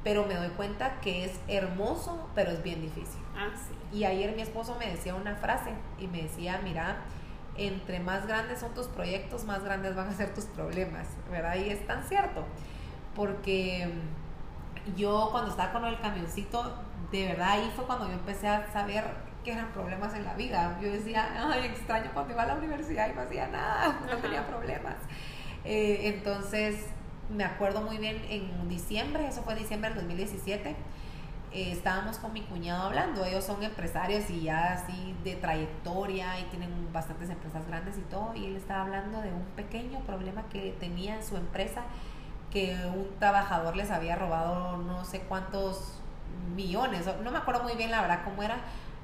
pero 0.04 0.26
me 0.26 0.34
doy 0.34 0.50
cuenta 0.50 1.00
que 1.00 1.24
es 1.24 1.40
hermoso, 1.48 2.28
pero 2.36 2.52
es 2.52 2.62
bien 2.62 2.82
difícil. 2.82 3.22
Ah, 3.38 3.50
y 3.94 4.04
ayer 4.04 4.36
mi 4.36 4.42
esposo 4.42 4.76
me 4.78 4.90
decía 4.90 5.16
una 5.16 5.36
frase 5.36 5.70
y 6.00 6.08
me 6.08 6.24
decía, 6.24 6.60
mira, 6.64 6.98
entre 7.58 8.00
más 8.00 8.26
grandes 8.28 8.60
son 8.60 8.74
tus 8.74 8.88
proyectos, 8.88 9.44
más 9.44 9.64
grandes 9.64 9.96
van 9.96 10.08
a 10.08 10.14
ser 10.14 10.34
tus 10.34 10.46
problemas, 10.46 11.08
¿verdad? 11.30 11.56
Y 11.56 11.70
es 11.70 11.86
tan 11.86 12.04
cierto, 12.04 12.44
porque 13.16 13.90
yo 14.96 15.30
cuando 15.32 15.52
estaba 15.52 15.72
con 15.72 15.86
el 15.86 16.00
camioncito, 16.00 16.74
de 17.12 17.28
verdad 17.28 17.52
ahí 17.52 17.72
fue 17.76 17.86
cuando 17.86 18.08
yo 18.08 18.14
empecé 18.14 18.48
a 18.48 18.72
saber 18.74 19.04
que 19.44 19.52
eran 19.52 19.72
problemas 19.74 20.16
en 20.16 20.24
la 20.26 20.34
vida. 20.34 20.80
Yo 20.82 20.92
decía, 20.92 21.28
ay, 21.52 21.66
extraño 21.66 22.10
cuando 22.14 22.34
iba 22.34 22.44
a 22.44 22.48
la 22.48 22.56
universidad 22.56 23.12
y 23.12 23.16
no 23.16 23.22
hacía 23.22 23.48
nada, 23.48 24.00
no 24.10 24.18
tenía 24.18 24.48
problemas. 24.48 24.96
Eh, 25.66 26.14
entonces, 26.16 26.88
me 27.30 27.44
acuerdo 27.44 27.82
muy 27.82 27.98
bien 27.98 28.22
en 28.30 28.68
diciembre, 28.70 29.28
eso 29.28 29.44
fue 29.44 29.56
diciembre 29.56 29.90
del 29.90 30.00
2017 30.00 30.76
eh, 31.54 31.72
estábamos 31.72 32.18
con 32.18 32.34
mi 32.34 32.42
cuñado 32.42 32.88
hablando, 32.88 33.24
ellos 33.24 33.44
son 33.44 33.62
empresarios 33.62 34.30
y 34.30 34.42
ya 34.42 34.74
así 34.74 35.16
de 35.24 35.36
trayectoria 35.36 36.40
y 36.40 36.44
tienen 36.46 36.92
bastantes 36.92 37.30
empresas 37.30 37.68
grandes 37.68 37.98
y 37.98 38.02
todo, 38.02 38.34
y 38.36 38.48
él 38.48 38.56
estaba 38.56 38.82
hablando 38.82 39.22
de 39.22 39.32
un 39.32 39.44
pequeño 39.56 40.00
problema 40.00 40.44
que 40.50 40.76
tenía 40.80 41.16
en 41.16 41.24
su 41.24 41.38
empresa, 41.38 41.84
que 42.52 42.76
un 42.88 43.08
trabajador 43.20 43.76
les 43.76 43.92
había 43.92 44.16
robado 44.16 44.78
no 44.78 45.06
sé 45.06 45.22
cuántos 45.22 46.00
millones, 46.56 47.06
no 47.24 47.32
me 47.32 47.38
acuerdo 47.38 47.64
muy 47.64 47.76
bien 47.76 47.92
la 47.92 48.02
verdad 48.02 48.22
cómo 48.24 48.42
era, 48.42 48.58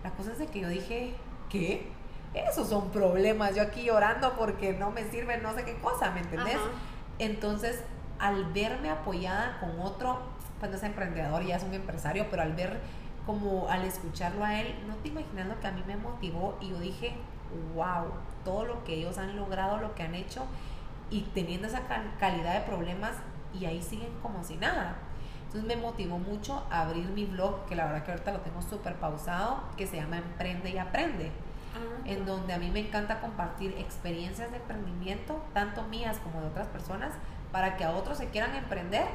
la 0.04 0.10
cosa 0.12 0.32
es 0.32 0.40
de 0.40 0.48
que 0.48 0.62
yo 0.62 0.70
dije, 0.70 1.16
¿qué? 1.50 1.92
Esos 2.34 2.70
son 2.70 2.90
problemas, 2.90 3.56
yo 3.56 3.62
aquí 3.62 3.84
llorando 3.84 4.34
porque 4.38 4.74
no 4.74 4.92
me 4.92 5.04
sirve 5.10 5.38
no 5.38 5.54
sé 5.54 5.66
qué 5.66 5.78
cosa, 5.80 6.12
¿me 6.12 6.22
entendés? 6.22 6.58
Entonces, 7.20 7.84
al 8.20 8.46
verme 8.54 8.90
apoyada 8.90 9.60
con 9.60 9.80
otro 9.80 10.20
no 10.68 10.76
es 10.76 10.84
emprendedor, 10.84 11.46
ya 11.46 11.58
es 11.58 11.64
un 11.64 11.74
empresario, 11.74 12.28
pero 12.30 12.42
al 12.42 12.54
ver 12.54 12.80
como 13.26 13.70
al 13.70 13.84
escucharlo 13.84 14.44
a 14.44 14.60
él, 14.60 14.74
no 14.88 14.96
te 14.96 15.10
imaginas 15.10 15.48
lo 15.48 15.60
que 15.60 15.68
a 15.68 15.72
mí 15.72 15.84
me 15.86 15.96
motivó 15.96 16.58
y 16.60 16.70
yo 16.70 16.80
dije, 16.80 17.16
wow, 17.76 18.12
todo 18.44 18.66
lo 18.66 18.84
que 18.84 18.96
ellos 18.96 19.18
han 19.18 19.36
logrado, 19.36 19.78
lo 19.78 19.94
que 19.96 20.04
han 20.04 20.16
hecho 20.16 20.46
y 21.10 21.22
teniendo 21.34 21.68
esa 21.68 21.82
calidad 22.20 22.54
de 22.54 22.62
problemas 22.62 23.16
y 23.54 23.66
ahí 23.66 23.82
siguen 23.82 24.10
como 24.22 24.44
si 24.44 24.56
nada. 24.58 24.96
Entonces 25.46 25.68
me 25.68 25.82
motivó 25.82 26.20
mucho 26.20 26.64
a 26.70 26.82
abrir 26.82 27.08
mi 27.10 27.26
blog, 27.26 27.66
que 27.66 27.76
la 27.76 27.86
verdad 27.86 28.04
que 28.04 28.12
ahorita 28.12 28.34
lo 28.34 28.40
tengo 28.42 28.62
súper 28.62 28.96
pausado, 28.96 29.64
que 29.78 29.88
se 29.88 29.96
llama 29.96 30.18
Emprende 30.18 30.70
y 30.70 30.78
Aprende, 30.78 31.32
ah, 31.76 32.04
en 32.06 32.26
donde 32.26 32.54
a 32.54 32.60
mí 32.60 32.70
me 32.70 32.82
encanta 32.82 33.20
compartir 33.20 33.76
experiencias 33.80 34.52
de 34.52 34.58
emprendimiento, 34.58 35.44
tanto 35.54 35.84
mías 35.84 36.20
como 36.20 36.42
de 36.42 36.48
otras 36.48 36.68
personas, 36.68 37.14
para 37.52 37.78
que 37.78 37.84
a 37.84 37.92
otros 37.92 38.20
se 38.20 38.30
quieran 38.30 38.56
emprender, 38.56 39.08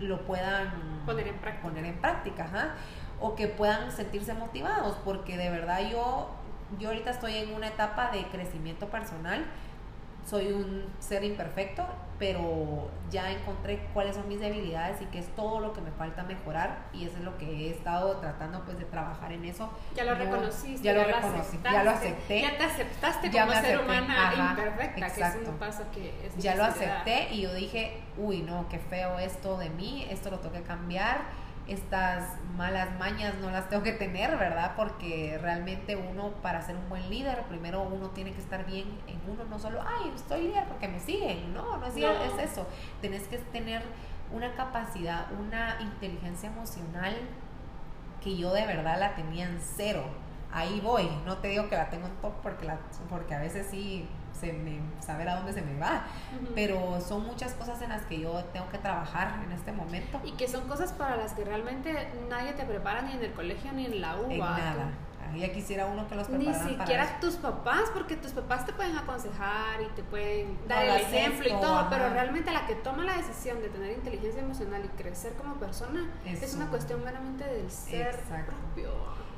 lo 0.00 0.22
puedan 0.26 1.02
Poner 1.06 1.28
en 1.28 1.38
práctica. 1.38 1.62
poner 1.62 1.84
en 1.84 2.00
práctica, 2.00 2.44
ajá. 2.44 2.74
o 3.20 3.34
que 3.34 3.48
puedan 3.48 3.90
sentirse 3.92 4.34
motivados, 4.34 4.96
porque 5.04 5.36
de 5.36 5.50
verdad 5.50 5.80
yo, 5.90 6.30
yo 6.78 6.88
ahorita 6.88 7.10
estoy 7.10 7.36
en 7.36 7.54
una 7.54 7.68
etapa 7.68 8.10
de 8.10 8.24
crecimiento 8.26 8.88
personal, 8.88 9.44
soy 10.26 10.52
un 10.52 10.84
ser 10.98 11.22
imperfecto, 11.22 11.86
pero 12.18 12.90
ya 13.10 13.30
encontré 13.30 13.78
cuáles 13.94 14.16
son 14.16 14.26
mis 14.26 14.40
debilidades 14.40 15.00
y 15.02 15.04
qué 15.06 15.18
es 15.20 15.28
todo 15.36 15.60
lo 15.60 15.72
que 15.72 15.80
me 15.82 15.90
falta 15.92 16.24
mejorar 16.24 16.86
y 16.92 17.04
eso 17.04 17.18
es 17.18 17.22
lo 17.22 17.36
que 17.38 17.44
he 17.46 17.70
estado 17.70 18.16
tratando 18.16 18.64
pues 18.64 18.78
de 18.78 18.86
trabajar 18.86 19.30
en 19.32 19.44
eso. 19.44 19.70
Ya 19.94 20.04
lo 20.04 20.14
No, 20.16 20.24
reconociste, 20.24 20.82
ya 20.82 20.94
lo 20.94 21.04
reconocí, 21.04 21.60
ya 21.62 21.84
lo 21.84 21.90
acepté. 21.90 22.40
Ya 22.42 22.56
te 22.58 22.64
aceptaste 22.64 23.30
Ya 23.30 23.42
como 23.42 23.54
me 23.54 23.60
ser 23.60 23.74
acepté, 23.76 23.84
humana 23.84 24.28
ajá, 24.28 24.50
imperfecta, 24.50 25.10
que 25.14 25.20
es 25.20 25.48
un 25.48 25.54
paso 25.58 25.82
que 25.94 26.26
es 26.26 26.36
ya 26.36 26.56
lo 26.56 26.64
acepté 26.64 27.28
y 27.32 27.42
yo 27.42 27.54
dije, 27.54 28.00
uy, 28.16 28.42
no, 28.42 28.68
qué 28.68 28.78
feo 28.78 29.18
esto 29.18 29.58
de 29.58 29.70
mí, 29.70 30.06
esto 30.10 30.30
lo 30.30 30.38
tengo 30.40 30.54
que 30.54 30.62
cambiar, 30.62 31.20
estas 31.68 32.36
malas 32.56 32.96
mañas 32.98 33.34
no 33.40 33.50
las 33.50 33.68
tengo 33.68 33.82
que 33.82 33.92
tener, 33.92 34.36
¿verdad? 34.36 34.74
Porque 34.76 35.38
realmente 35.42 35.96
uno, 35.96 36.30
para 36.42 36.62
ser 36.62 36.76
un 36.76 36.88
buen 36.88 37.08
líder, 37.10 37.42
primero 37.44 37.82
uno 37.82 38.10
tiene 38.10 38.32
que 38.32 38.40
estar 38.40 38.64
bien 38.64 38.98
en 39.06 39.20
uno, 39.28 39.44
no 39.44 39.58
solo, 39.58 39.82
ay, 39.82 40.12
estoy 40.14 40.42
líder 40.48 40.64
porque 40.66 40.88
me 40.88 41.00
siguen, 41.00 41.52
no, 41.52 41.76
no 41.76 41.86
es, 41.86 41.96
No. 41.96 42.08
es 42.10 42.50
eso, 42.52 42.66
tenés 43.00 43.24
que 43.24 43.38
tener 43.38 43.82
una 44.32 44.54
capacidad, 44.54 45.26
una 45.32 45.76
inteligencia 45.80 46.48
emocional 46.48 47.16
que 48.22 48.36
yo 48.36 48.52
de 48.52 48.66
verdad 48.66 48.98
la 48.98 49.14
tenía 49.14 49.46
en 49.46 49.58
cero. 49.60 50.04
Ahí 50.52 50.80
voy, 50.80 51.08
no 51.26 51.38
te 51.38 51.48
digo 51.48 51.68
que 51.68 51.76
la 51.76 51.90
tengo 51.90 52.06
en 52.06 52.14
top 52.16 52.32
porque, 52.42 52.64
la, 52.64 52.78
porque 53.10 53.34
a 53.34 53.40
veces 53.40 53.66
sí 53.70 54.08
se 54.40 54.52
me 54.52 54.78
saber 55.00 55.28
a 55.28 55.36
dónde 55.36 55.52
se 55.52 55.62
me 55.62 55.78
va, 55.78 56.04
pero 56.54 57.00
son 57.00 57.24
muchas 57.26 57.52
cosas 57.54 57.80
en 57.82 57.90
las 57.90 58.02
que 58.02 58.20
yo 58.20 58.44
tengo 58.52 58.68
que 58.70 58.78
trabajar 58.78 59.40
en 59.44 59.52
este 59.52 59.72
momento. 59.72 60.20
Y 60.24 60.32
que 60.32 60.48
son 60.48 60.66
cosas 60.68 60.92
para 60.92 61.16
las 61.16 61.32
que 61.32 61.44
realmente 61.44 62.08
nadie 62.28 62.52
te 62.52 62.64
prepara 62.64 63.02
ni 63.02 63.12
en 63.12 63.22
el 63.24 63.32
colegio 63.32 63.72
ni 63.72 63.86
en 63.86 64.00
la 64.00 64.16
U. 64.18 64.30
En 64.30 64.38
nada. 64.38 64.90
Ya 65.36 65.52
quisiera 65.52 65.86
uno 65.86 66.06
que 66.08 66.14
los 66.14 66.28
Ni 66.28 66.36
prepararan 66.44 66.68
para 66.68 66.78
siquiera 66.86 67.04
eso. 67.04 67.14
tus 67.20 67.34
papás, 67.34 67.82
porque 67.92 68.14
tus 68.16 68.30
papás 68.30 68.64
te 68.64 68.72
pueden 68.72 68.96
aconsejar 68.96 69.82
y 69.82 69.86
te 69.96 70.02
pueden 70.04 70.56
dar 70.68 70.84
el 70.84 70.96
ejemplo 71.00 71.44
y 71.48 71.50
todo, 71.60 71.78
ajá. 71.80 71.90
pero 71.90 72.08
realmente 72.10 72.52
la 72.52 72.64
que 72.66 72.76
toma 72.76 73.04
la 73.04 73.16
decisión 73.16 73.60
de 73.60 73.68
tener 73.68 73.92
inteligencia 73.92 74.40
emocional 74.40 74.82
y 74.84 74.88
crecer 75.02 75.32
como 75.34 75.54
persona 75.56 76.08
es, 76.24 76.42
Es 76.42 76.54
una 76.54 76.64
un- 76.66 76.70
cuestión 76.70 77.02
meramente 77.04 77.44
del 77.44 77.68
ser 77.70 78.14
Exacto. 78.14 78.52
propio. 78.54 78.90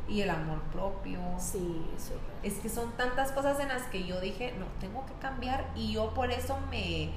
Y 0.08 0.22
el 0.22 0.30
amor 0.30 0.60
propio. 0.72 1.18
Sí, 1.38 1.86
súper. 1.98 2.20
Es 2.42 2.54
que 2.60 2.68
son 2.68 2.92
tantas 2.92 3.30
cosas 3.32 3.60
en 3.60 3.68
las 3.68 3.82
que 3.84 4.04
yo 4.04 4.20
dije, 4.20 4.54
no, 4.58 4.66
tengo 4.80 5.04
que 5.06 5.12
cambiar 5.20 5.66
y 5.76 5.92
yo 5.92 6.14
por 6.14 6.30
eso 6.30 6.58
me 6.70 7.10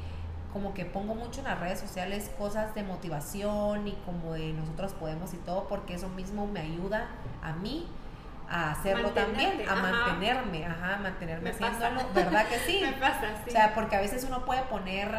como 0.54 0.74
que 0.74 0.84
pongo 0.84 1.16
mucho 1.16 1.40
en 1.40 1.46
las 1.46 1.60
redes 1.62 1.80
sociales 1.80 2.30
cosas 2.38 2.76
de 2.76 2.84
motivación 2.84 3.88
y 3.88 3.94
como 4.06 4.34
de 4.34 4.52
nosotros 4.52 4.92
podemos 4.94 5.34
y 5.34 5.38
todo 5.38 5.68
porque 5.70 5.94
eso 5.94 6.10
mismo 6.10 6.46
me 6.46 6.60
ayuda 6.60 7.08
a 7.42 7.54
mí 7.54 7.88
a 8.50 8.72
hacerlo 8.72 9.12
también, 9.12 9.62
a 9.68 9.72
ajá. 9.72 9.82
mantenerme, 9.82 10.66
ajá, 10.66 10.98
mantenerme 11.02 11.54
Me 11.54 11.58
pasa. 11.58 11.88
haciéndolo, 11.88 12.10
¿verdad 12.14 12.46
que 12.48 12.60
sí? 12.60 12.82
Me 12.84 12.92
pasa, 12.94 13.28
sí. 13.46 13.50
O 13.50 13.52
sea, 13.54 13.74
porque 13.74 13.96
a 13.96 14.02
veces 14.02 14.26
uno 14.28 14.44
puede 14.44 14.62
poner, 14.64 15.10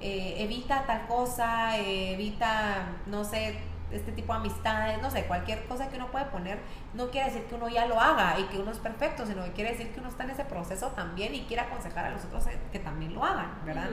eh, 0.00 0.36
evita 0.38 0.84
tal 0.86 1.08
cosa, 1.08 1.76
eh, 1.76 2.12
evita, 2.14 2.86
no 3.06 3.24
sé, 3.24 3.58
este 3.90 4.12
tipo 4.12 4.32
de 4.32 4.38
amistades, 4.38 5.02
no 5.02 5.10
sé, 5.10 5.24
cualquier 5.24 5.64
cosa 5.66 5.88
que 5.88 5.96
uno 5.96 6.12
puede 6.12 6.26
poner, 6.26 6.60
no 6.94 7.10
quiere 7.10 7.28
decir 7.30 7.44
que 7.46 7.54
uno 7.54 7.68
ya 7.68 7.86
lo 7.86 8.00
haga 8.00 8.38
y 8.38 8.44
que 8.44 8.58
uno 8.58 8.70
es 8.72 8.78
perfecto, 8.78 9.24
sino 9.26 9.44
que 9.44 9.52
quiere 9.52 9.70
decir 9.72 9.92
que 9.92 10.00
uno 10.00 10.08
está 10.08 10.24
en 10.24 10.30
ese 10.30 10.44
proceso 10.44 10.88
también 10.88 11.34
y 11.34 11.42
quiere 11.42 11.62
aconsejar 11.62 12.06
a 12.06 12.10
los 12.10 12.24
otros 12.24 12.44
que 12.72 12.78
también 12.80 13.14
lo 13.14 13.24
hagan, 13.24 13.50
¿verdad? 13.64 13.88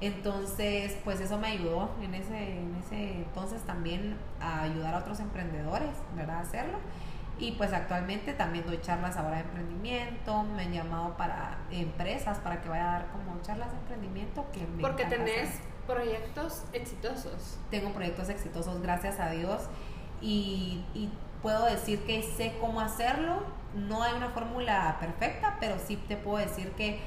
Entonces, 0.00 0.96
pues 1.04 1.20
eso 1.20 1.38
me 1.38 1.48
ayudó 1.48 1.90
en 2.02 2.14
ese, 2.14 2.58
en 2.58 2.74
ese 2.76 3.12
entonces 3.22 3.62
también 3.62 4.16
a 4.40 4.62
ayudar 4.62 4.94
a 4.94 4.98
otros 4.98 5.20
emprendedores, 5.20 5.90
¿verdad? 6.14 6.36
A 6.36 6.40
hacerlo. 6.40 6.78
Y 7.38 7.52
pues 7.52 7.72
actualmente 7.72 8.32
también 8.34 8.66
doy 8.66 8.80
charlas 8.80 9.16
ahora 9.16 9.36
de 9.36 9.42
emprendimiento, 9.42 10.42
me 10.42 10.62
han 10.62 10.72
llamado 10.72 11.16
para 11.16 11.58
empresas 11.70 12.38
para 12.38 12.60
que 12.62 12.68
vaya 12.68 12.88
a 12.88 12.92
dar 12.92 13.06
como 13.08 13.40
charlas 13.42 13.70
de 13.72 13.78
emprendimiento 13.78 14.46
que 14.52 14.66
me 14.66 14.80
Porque 14.82 15.04
tenés 15.04 15.48
hacer. 15.50 15.60
proyectos 15.86 16.64
exitosos. 16.72 17.58
Tengo 17.70 17.92
proyectos 17.92 18.28
exitosos, 18.30 18.80
gracias 18.80 19.20
a 19.20 19.30
Dios, 19.30 19.68
y, 20.22 20.82
y 20.94 21.10
puedo 21.46 21.66
decir 21.66 22.04
que 22.04 22.24
sé 22.24 22.56
cómo 22.60 22.80
hacerlo. 22.80 23.36
No 23.72 24.02
hay 24.02 24.14
una 24.14 24.30
fórmula 24.30 24.96
perfecta, 24.98 25.58
pero 25.60 25.76
sí 25.78 25.94
te 26.08 26.16
puedo 26.16 26.38
decir 26.38 26.72
que 26.72 26.98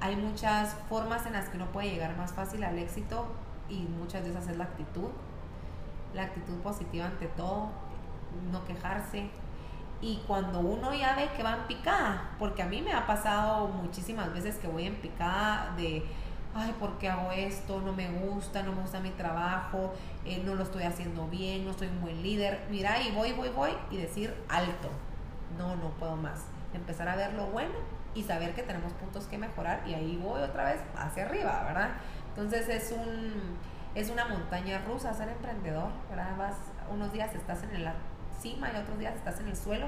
hay 0.00 0.16
muchas 0.16 0.74
formas 0.88 1.26
en 1.26 1.34
las 1.34 1.48
que 1.48 1.58
uno 1.58 1.66
puede 1.66 1.90
llegar 1.90 2.16
más 2.16 2.32
fácil 2.32 2.64
al 2.64 2.76
éxito 2.76 3.24
y 3.68 3.82
muchas 3.82 4.24
de 4.24 4.30
esas 4.30 4.48
es 4.48 4.56
la 4.56 4.64
actitud, 4.64 5.10
la 6.12 6.24
actitud 6.24 6.56
positiva 6.56 7.06
ante 7.06 7.28
todo, 7.28 7.68
no 8.50 8.64
quejarse. 8.64 9.30
Y 10.00 10.24
cuando 10.26 10.58
uno 10.58 10.92
ya 10.92 11.14
ve 11.14 11.28
que 11.36 11.44
va 11.44 11.54
en 11.54 11.66
picada, 11.68 12.32
porque 12.40 12.64
a 12.64 12.66
mí 12.66 12.82
me 12.82 12.92
ha 12.92 13.06
pasado 13.06 13.68
muchísimas 13.68 14.32
veces 14.32 14.56
que 14.56 14.66
voy 14.66 14.88
en 14.88 14.96
picada 14.96 15.72
de, 15.76 16.04
ay, 16.54 16.74
¿por 16.78 16.98
qué 16.98 17.08
hago 17.08 17.32
esto? 17.32 17.80
No 17.80 17.92
me 17.92 18.08
gusta, 18.10 18.62
no 18.62 18.72
me 18.72 18.82
gusta 18.82 19.00
mi 19.00 19.10
trabajo, 19.10 19.92
eh, 20.24 20.42
no 20.44 20.54
lo 20.54 20.62
estoy 20.62 20.84
haciendo 20.84 21.26
bien, 21.28 21.64
no 21.64 21.72
soy 21.72 21.88
un 21.88 22.00
buen 22.00 22.22
líder. 22.22 22.66
Mira, 22.70 23.00
y 23.02 23.10
voy, 23.12 23.32
voy, 23.32 23.48
voy, 23.48 23.70
y 23.90 23.96
decir 23.96 24.34
alto, 24.48 24.90
no, 25.58 25.76
no 25.76 25.90
puedo 25.90 26.16
más. 26.16 26.44
Empezar 26.72 27.08
a 27.08 27.16
ver 27.16 27.32
lo 27.34 27.46
bueno 27.46 27.74
y 28.14 28.22
saber 28.22 28.54
que 28.54 28.62
tenemos 28.62 28.92
puntos 28.94 29.24
que 29.26 29.38
mejorar 29.38 29.82
y 29.86 29.94
ahí 29.94 30.16
voy 30.22 30.40
otra 30.40 30.64
vez 30.64 30.80
hacia 30.96 31.26
arriba, 31.26 31.64
¿verdad? 31.64 31.90
Entonces 32.28 32.68
es 32.68 32.92
un 32.92 33.58
es 33.94 34.10
una 34.10 34.26
montaña 34.26 34.78
rusa 34.78 35.14
ser 35.14 35.28
emprendedor, 35.28 35.90
¿verdad? 36.10 36.36
Vas 36.36 36.56
unos 36.90 37.12
días 37.12 37.32
estás 37.34 37.62
en 37.62 37.84
la 37.84 37.94
cima 38.40 38.70
y 38.72 38.76
otros 38.76 38.98
días 38.98 39.14
estás 39.14 39.38
en 39.40 39.48
el 39.48 39.56
suelo, 39.56 39.86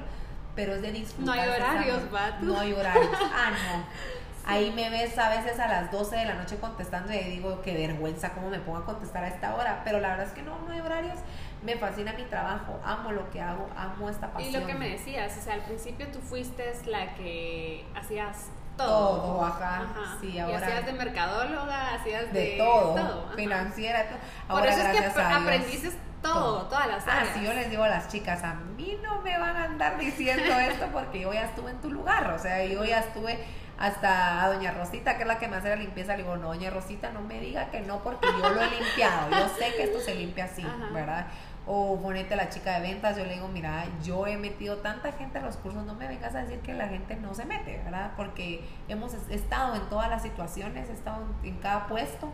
pero 0.55 0.75
es 0.75 0.81
de 0.81 0.91
disfrutar. 0.91 1.35
No 1.35 1.41
hay 1.41 1.49
horarios, 1.49 2.11
vato. 2.11 2.45
No 2.45 2.59
hay 2.59 2.73
horarios. 2.73 3.17
Ah, 3.33 3.51
no. 3.51 3.83
Ahí 4.47 4.71
me 4.71 4.89
ves 4.89 5.17
a 5.17 5.29
veces 5.29 5.59
a 5.59 5.67
las 5.67 5.91
12 5.91 6.15
de 6.15 6.25
la 6.25 6.35
noche 6.35 6.57
contestando 6.57 7.13
y 7.13 7.17
digo, 7.17 7.61
qué 7.61 7.73
vergüenza 7.73 8.31
cómo 8.33 8.49
me 8.49 8.59
pongo 8.59 8.77
a 8.79 8.85
contestar 8.85 9.23
a 9.23 9.27
esta 9.27 9.53
hora. 9.55 9.81
Pero 9.83 9.99
la 9.99 10.09
verdad 10.09 10.27
es 10.27 10.31
que 10.33 10.41
no, 10.41 10.57
no 10.59 10.71
hay 10.71 10.79
horarios. 10.79 11.19
Me 11.63 11.75
fascina 11.75 12.13
mi 12.13 12.23
trabajo, 12.23 12.79
amo 12.85 13.11
lo 13.11 13.29
que 13.29 13.41
hago, 13.41 13.67
amo 13.75 14.09
esta 14.09 14.31
pasión. 14.31 14.53
Y 14.55 14.57
lo 14.59 14.65
que 14.65 14.73
me 14.75 14.89
decías, 14.89 15.35
o 15.37 15.41
sea, 15.41 15.55
al 15.55 15.61
principio 15.61 16.07
tú 16.07 16.19
fuiste 16.19 16.71
la 16.85 17.13
que 17.15 17.85
hacías 17.95 18.47
todo. 18.77 19.21
Todo, 19.21 19.45
ajá. 19.45 19.85
Sí, 20.21 20.29
Y 20.33 20.39
ahora- 20.39 20.57
hacías 20.57 20.85
de 20.85 20.93
mercadóloga, 20.93 21.95
hacías 21.95 22.31
de, 22.31 22.39
de 22.51 22.57
todo, 22.57 22.97
ajá. 23.25 23.35
financiera, 23.35 24.03
todo. 24.47 24.59
Por 24.59 24.67
eso 24.67 24.81
es 24.81 25.13
que 25.13 25.21
aprendiste 25.21 25.91
todo, 26.21 26.61
todas 26.67 26.87
las 26.87 27.07
Ah, 27.07 27.17
áreas. 27.21 27.33
sí, 27.35 27.43
yo 27.43 27.53
les 27.53 27.69
digo 27.69 27.83
a 27.83 27.89
las 27.89 28.07
chicas, 28.07 28.43
a 28.43 28.53
mí 28.53 28.97
no 29.03 29.21
me 29.21 29.37
van 29.37 29.55
a 29.55 29.63
andar 29.65 29.97
diciendo 29.97 30.43
esto 30.59 30.87
porque 30.93 31.21
yo 31.21 31.33
ya 31.33 31.45
estuve 31.45 31.71
en 31.71 31.81
tu 31.81 31.91
lugar, 31.91 32.31
o 32.31 32.39
sea, 32.39 32.63
yo 32.65 32.83
ya 32.85 32.99
estuve 32.99 33.43
hasta 33.77 34.43
a 34.43 34.47
doña 34.53 34.71
Rosita, 34.71 35.15
que 35.17 35.21
es 35.23 35.27
la 35.27 35.37
que 35.39 35.47
me 35.47 35.57
hace 35.57 35.69
la 35.69 35.75
limpieza, 35.75 36.15
le 36.15 36.23
digo, 36.23 36.35
no, 36.37 36.47
doña 36.47 36.69
Rosita, 36.69 37.11
no 37.11 37.21
me 37.21 37.39
diga 37.39 37.69
que 37.69 37.81
no 37.81 37.99
porque 38.03 38.27
yo 38.27 38.49
lo 38.49 38.61
he 38.61 38.69
limpiado, 38.71 39.29
yo 39.29 39.47
sé 39.57 39.75
que 39.75 39.83
esto 39.83 39.99
se 39.99 40.15
limpia 40.15 40.45
así, 40.45 40.63
Ajá. 40.63 40.89
¿verdad? 40.93 41.27
O 41.69 41.99
ponete 42.01 42.35
la 42.35 42.49
chica 42.49 42.79
de 42.79 42.81
ventas, 42.87 43.17
yo 43.17 43.25
le 43.25 43.33
digo, 43.35 43.47
mira, 43.49 43.83
yo 44.03 44.25
he 44.25 44.37
metido 44.37 44.77
tanta 44.77 45.11
gente 45.11 45.37
en 45.39 45.45
los 45.45 45.57
cursos, 45.57 45.83
no 45.85 45.93
me 45.95 46.07
vengas 46.07 46.33
a 46.33 46.39
decir 46.43 46.59
que 46.59 46.73
la 46.73 46.87
gente 46.87 47.15
no 47.17 47.35
se 47.35 47.45
mete, 47.45 47.81
¿verdad? 47.83 48.11
Porque 48.15 48.65
hemos 48.87 49.13
es- 49.13 49.29
estado 49.29 49.75
en 49.75 49.81
todas 49.89 50.09
las 50.09 50.21
situaciones, 50.23 50.89
he 50.89 50.93
estado 50.93 51.23
en, 51.43 51.49
en 51.49 51.59
cada 51.59 51.87
puesto, 51.87 52.29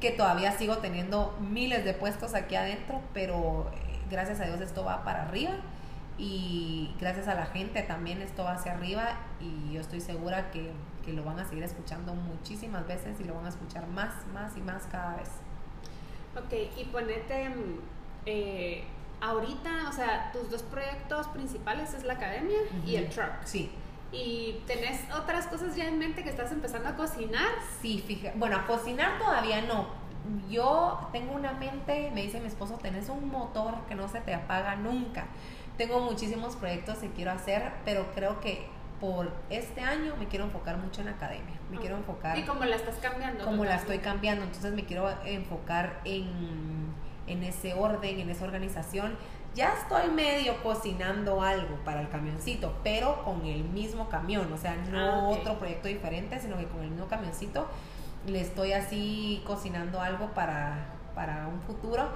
que 0.00 0.10
todavía 0.10 0.50
sigo 0.52 0.78
teniendo 0.78 1.38
miles 1.40 1.84
de 1.84 1.94
puestos 1.94 2.34
aquí 2.34 2.56
adentro, 2.56 3.00
pero 3.14 3.70
eh, 3.74 4.00
gracias 4.10 4.40
a 4.40 4.44
Dios 4.46 4.60
esto 4.60 4.84
va 4.84 5.04
para 5.04 5.22
arriba 5.22 5.52
y 6.18 6.94
gracias 7.00 7.28
a 7.28 7.34
la 7.34 7.46
gente 7.46 7.82
también 7.82 8.22
esto 8.22 8.44
va 8.44 8.52
hacia 8.52 8.72
arriba 8.72 9.18
y 9.40 9.72
yo 9.72 9.80
estoy 9.80 10.00
segura 10.00 10.50
que, 10.50 10.72
que 11.04 11.12
lo 11.12 11.24
van 11.24 11.38
a 11.38 11.44
seguir 11.44 11.64
escuchando 11.64 12.14
muchísimas 12.14 12.86
veces 12.86 13.18
y 13.20 13.24
lo 13.24 13.34
van 13.34 13.46
a 13.46 13.48
escuchar 13.48 13.86
más, 13.88 14.26
más 14.32 14.56
y 14.56 14.60
más 14.60 14.84
cada 14.90 15.16
vez. 15.16 15.30
Ok, 16.36 16.78
y 16.78 16.84
ponete 16.84 17.48
mm, 17.48 17.78
eh, 18.26 18.84
ahorita, 19.20 19.88
o 19.88 19.92
sea, 19.92 20.32
tus 20.32 20.50
dos 20.50 20.62
proyectos 20.62 21.28
principales 21.28 21.94
es 21.94 22.04
la 22.04 22.14
academia 22.14 22.58
y 22.86 22.96
el 22.96 23.08
truck. 23.08 23.44
Sí, 23.44 23.70
¿Y 24.12 24.60
tenés 24.66 25.00
otras 25.10 25.46
cosas 25.46 25.74
ya 25.74 25.88
en 25.88 25.98
mente 25.98 26.22
que 26.22 26.28
estás 26.28 26.52
empezando 26.52 26.90
a 26.90 26.96
cocinar? 26.96 27.48
sí, 27.80 28.04
fíjate. 28.06 28.38
Bueno, 28.38 28.56
a 28.56 28.66
cocinar 28.66 29.18
todavía 29.18 29.62
no. 29.62 29.86
Yo 30.50 31.08
tengo 31.12 31.32
una 31.32 31.52
mente, 31.54 32.10
me 32.14 32.22
dice 32.22 32.38
mi 32.38 32.46
esposo, 32.46 32.74
tenés 32.74 33.08
un 33.08 33.28
motor 33.30 33.74
que 33.88 33.94
no 33.94 34.08
se 34.08 34.20
te 34.20 34.34
apaga 34.34 34.76
nunca. 34.76 35.26
Tengo 35.76 36.00
muchísimos 36.00 36.56
proyectos 36.56 36.98
que 36.98 37.10
quiero 37.10 37.30
hacer, 37.32 37.72
pero 37.84 38.06
creo 38.14 38.40
que 38.40 38.66
por 39.00 39.32
este 39.50 39.80
año 39.80 40.14
me 40.18 40.28
quiero 40.28 40.44
enfocar 40.44 40.76
mucho 40.76 41.00
en 41.00 41.08
academia. 41.08 41.56
Me 41.70 41.78
quiero 41.78 41.96
enfocar 41.96 42.38
¿Y 42.38 42.42
cómo 42.44 42.64
la 42.64 42.76
estás 42.76 42.96
cambiando? 42.96 43.44
como 43.44 43.64
la 43.64 43.76
estoy 43.76 43.98
cambiando, 43.98 44.44
entonces 44.44 44.72
me 44.74 44.84
quiero 44.84 45.08
enfocar 45.24 46.00
en, 46.04 46.28
en 47.26 47.42
ese 47.42 47.74
orden, 47.74 48.20
en 48.20 48.30
esa 48.30 48.44
organización. 48.44 49.16
Ya 49.54 49.72
estoy 49.74 50.08
medio 50.10 50.62
cocinando 50.62 51.42
algo 51.42 51.76
para 51.84 52.00
el 52.00 52.08
camioncito, 52.10 52.74
pero 52.84 53.22
con 53.24 53.44
el 53.44 53.64
mismo 53.64 54.08
camión, 54.08 54.50
o 54.52 54.56
sea, 54.56 54.76
no 54.76 54.98
Ah, 54.98 55.28
otro 55.28 55.58
proyecto 55.58 55.88
diferente, 55.88 56.38
sino 56.38 56.56
que 56.56 56.66
con 56.66 56.82
el 56.82 56.90
mismo 56.90 57.06
camioncito. 57.08 57.66
le 58.26 58.40
estoy 58.40 58.72
así 58.72 59.42
cocinando 59.46 60.00
algo 60.00 60.28
para, 60.32 60.86
para 61.14 61.48
un 61.48 61.60
futuro 61.62 62.08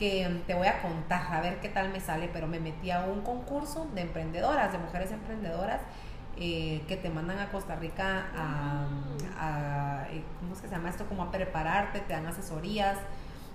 que 0.00 0.42
te 0.46 0.54
voy 0.54 0.66
a 0.66 0.80
contar, 0.80 1.30
a 1.30 1.42
ver 1.42 1.60
qué 1.60 1.68
tal 1.68 1.90
me 1.90 2.00
sale, 2.00 2.30
pero 2.32 2.46
me 2.46 2.58
metí 2.58 2.90
a 2.90 3.04
un 3.04 3.20
concurso 3.20 3.86
de 3.94 4.00
emprendedoras, 4.00 4.72
de 4.72 4.78
mujeres 4.78 5.12
emprendedoras, 5.12 5.82
eh, 6.38 6.82
que 6.88 6.96
te 6.96 7.10
mandan 7.10 7.38
a 7.38 7.50
Costa 7.50 7.76
Rica 7.76 8.28
a, 8.34 10.06
eh, 10.10 10.24
¿cómo 10.40 10.54
es 10.54 10.62
que 10.62 10.68
se 10.68 10.74
llama 10.74 10.88
esto? 10.88 11.04
Como 11.04 11.24
a 11.24 11.30
prepararte, 11.30 12.00
te 12.00 12.14
dan 12.14 12.26
asesorías 12.26 12.96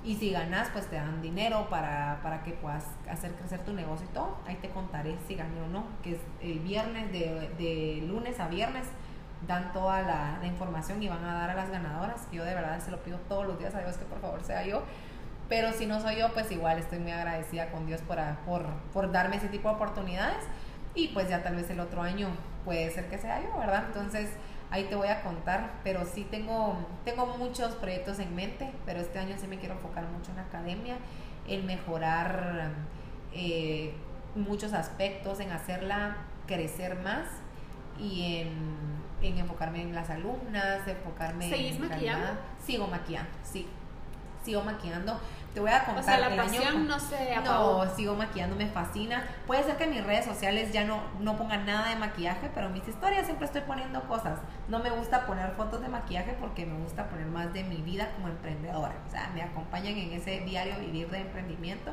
y 0.03 0.17
si 0.17 0.29
ganas, 0.29 0.69
pues 0.69 0.85
te 0.85 0.97
dan 0.97 1.19
dinero 1.19 1.67
para, 1.67 2.19
para 2.21 2.43
que 2.43 2.51
puedas 2.51 2.85
hacer 3.09 3.31
crecer 3.31 3.61
tu 3.61 3.73
negocio 3.73 4.05
y 4.07 4.13
todo. 4.13 4.37
Ahí 4.45 4.57
te 4.57 4.69
contaré 4.69 5.17
si 5.27 5.33
gané 5.33 5.59
o 5.61 5.67
no, 5.67 5.85
que 6.03 6.11
es 6.11 6.19
el 6.41 6.59
viernes, 6.59 7.11
de, 7.11 7.49
de 7.57 8.05
lunes 8.05 8.39
a 8.39 8.47
viernes, 8.49 8.85
dan 9.47 9.73
toda 9.73 10.03
la, 10.03 10.37
la, 10.39 10.45
información 10.45 11.01
y 11.01 11.07
van 11.07 11.25
a 11.25 11.33
dar 11.33 11.49
a 11.49 11.55
las 11.55 11.71
ganadoras. 11.71 12.27
Yo 12.31 12.43
de 12.43 12.53
verdad 12.53 12.79
se 12.79 12.91
lo 12.91 12.99
pido 12.99 13.17
todos 13.27 13.47
los 13.47 13.57
días 13.57 13.73
a 13.73 13.79
Dios 13.79 13.97
que 13.97 14.05
por 14.05 14.19
favor 14.21 14.43
sea 14.43 14.63
yo. 14.63 14.83
Pero 15.49 15.71
si 15.73 15.85
no 15.85 15.99
soy 16.01 16.17
yo, 16.17 16.33
pues 16.33 16.51
igual 16.51 16.79
estoy 16.79 16.99
muy 16.99 17.11
agradecida 17.11 17.69
con 17.71 17.85
Dios 17.85 18.01
por, 18.01 18.17
por, 18.45 18.65
por 18.93 19.11
darme 19.11 19.37
ese 19.37 19.47
tipo 19.47 19.69
de 19.69 19.75
oportunidades. 19.75 20.43
Y 20.95 21.09
pues 21.09 21.29
ya 21.29 21.43
tal 21.43 21.55
vez 21.55 21.69
el 21.69 21.79
otro 21.79 22.01
año 22.01 22.29
puede 22.63 22.89
ser 22.89 23.09
que 23.09 23.17
sea 23.17 23.41
yo, 23.43 23.57
¿verdad? 23.59 23.83
Entonces 23.87 24.31
ahí 24.71 24.85
te 24.85 24.95
voy 24.95 25.09
a 25.09 25.21
contar, 25.21 25.71
pero 25.83 26.05
sí 26.05 26.25
tengo, 26.29 26.77
tengo 27.03 27.27
muchos 27.37 27.75
proyectos 27.75 28.19
en 28.19 28.35
mente, 28.35 28.71
pero 28.85 28.99
este 28.99 29.19
año 29.19 29.35
sí 29.39 29.47
me 29.47 29.57
quiero 29.59 29.75
enfocar 29.75 30.05
mucho 30.07 30.31
en 30.31 30.37
la 30.37 30.43
academia, 30.43 30.95
en 31.47 31.65
mejorar 31.65 32.71
eh, 33.33 33.93
muchos 34.35 34.73
aspectos, 34.73 35.39
en 35.39 35.51
hacerla 35.51 36.17
crecer 36.47 36.97
más 37.01 37.27
y 37.99 38.41
en, 38.41 38.53
en 39.21 39.37
enfocarme 39.37 39.81
en 39.81 39.93
las 39.93 40.09
alumnas, 40.09 40.87
enfocarme 40.87 41.49
¿Seguís 41.49 41.75
en 41.75 41.89
maquillando? 41.89 42.27
Sigo 42.65 42.87
maquillando, 42.87 43.31
sí. 43.43 43.67
Sigo 44.45 44.61
maquillando. 44.61 45.19
Te 45.55 45.59
voy 45.59 45.71
a 45.71 45.85
contar. 45.85 46.03
O 46.03 46.05
sea, 46.05 46.17
la 46.19 46.27
el 46.27 46.35
pasión 46.35 46.67
año, 46.67 46.79
no 46.79 46.99
se 46.99 47.33
apagó. 47.33 47.83
No, 47.83 47.95
sigo 47.95 48.13
maquillando, 48.13 48.55
me 48.55 48.67
fascina. 48.67 49.27
Puede 49.47 49.63
ser 49.63 49.77
que 49.77 49.85
en 49.85 49.91
mis 49.91 50.03
redes 50.03 50.25
sociales 50.25 50.71
ya 50.71 50.83
no, 50.83 51.01
no 51.19 51.35
pongan 51.37 51.65
nada 51.65 51.89
de 51.89 51.95
maquillaje, 51.95 52.51
pero 52.53 52.67
en 52.67 52.73
mis 52.73 52.87
historias 52.87 53.25
siempre 53.25 53.45
estoy 53.45 53.61
poniendo 53.61 54.03
cosas. 54.03 54.37
No 54.67 54.79
me 54.79 54.91
gusta 54.91 55.25
poner 55.25 55.51
fotos 55.53 55.81
de 55.81 55.87
maquillaje 55.87 56.35
porque 56.39 56.65
me 56.65 56.77
gusta 56.77 57.07
poner 57.07 57.25
más 57.25 57.51
de 57.53 57.63
mi 57.63 57.77
vida 57.77 58.11
como 58.15 58.27
emprendedora. 58.27 58.93
O 59.07 59.09
sea, 59.09 59.31
me 59.33 59.41
acompañan 59.41 59.97
en 59.97 60.13
ese 60.13 60.41
diario 60.41 60.77
vivir 60.79 61.09
de 61.09 61.21
emprendimiento. 61.21 61.91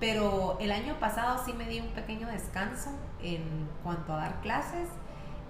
Pero 0.00 0.58
el 0.60 0.72
año 0.72 0.94
pasado 1.00 1.42
sí 1.44 1.52
me 1.52 1.66
di 1.66 1.80
un 1.80 1.88
pequeño 1.88 2.26
descanso 2.26 2.90
en 3.22 3.68
cuanto 3.82 4.14
a 4.14 4.16
dar 4.16 4.40
clases 4.40 4.88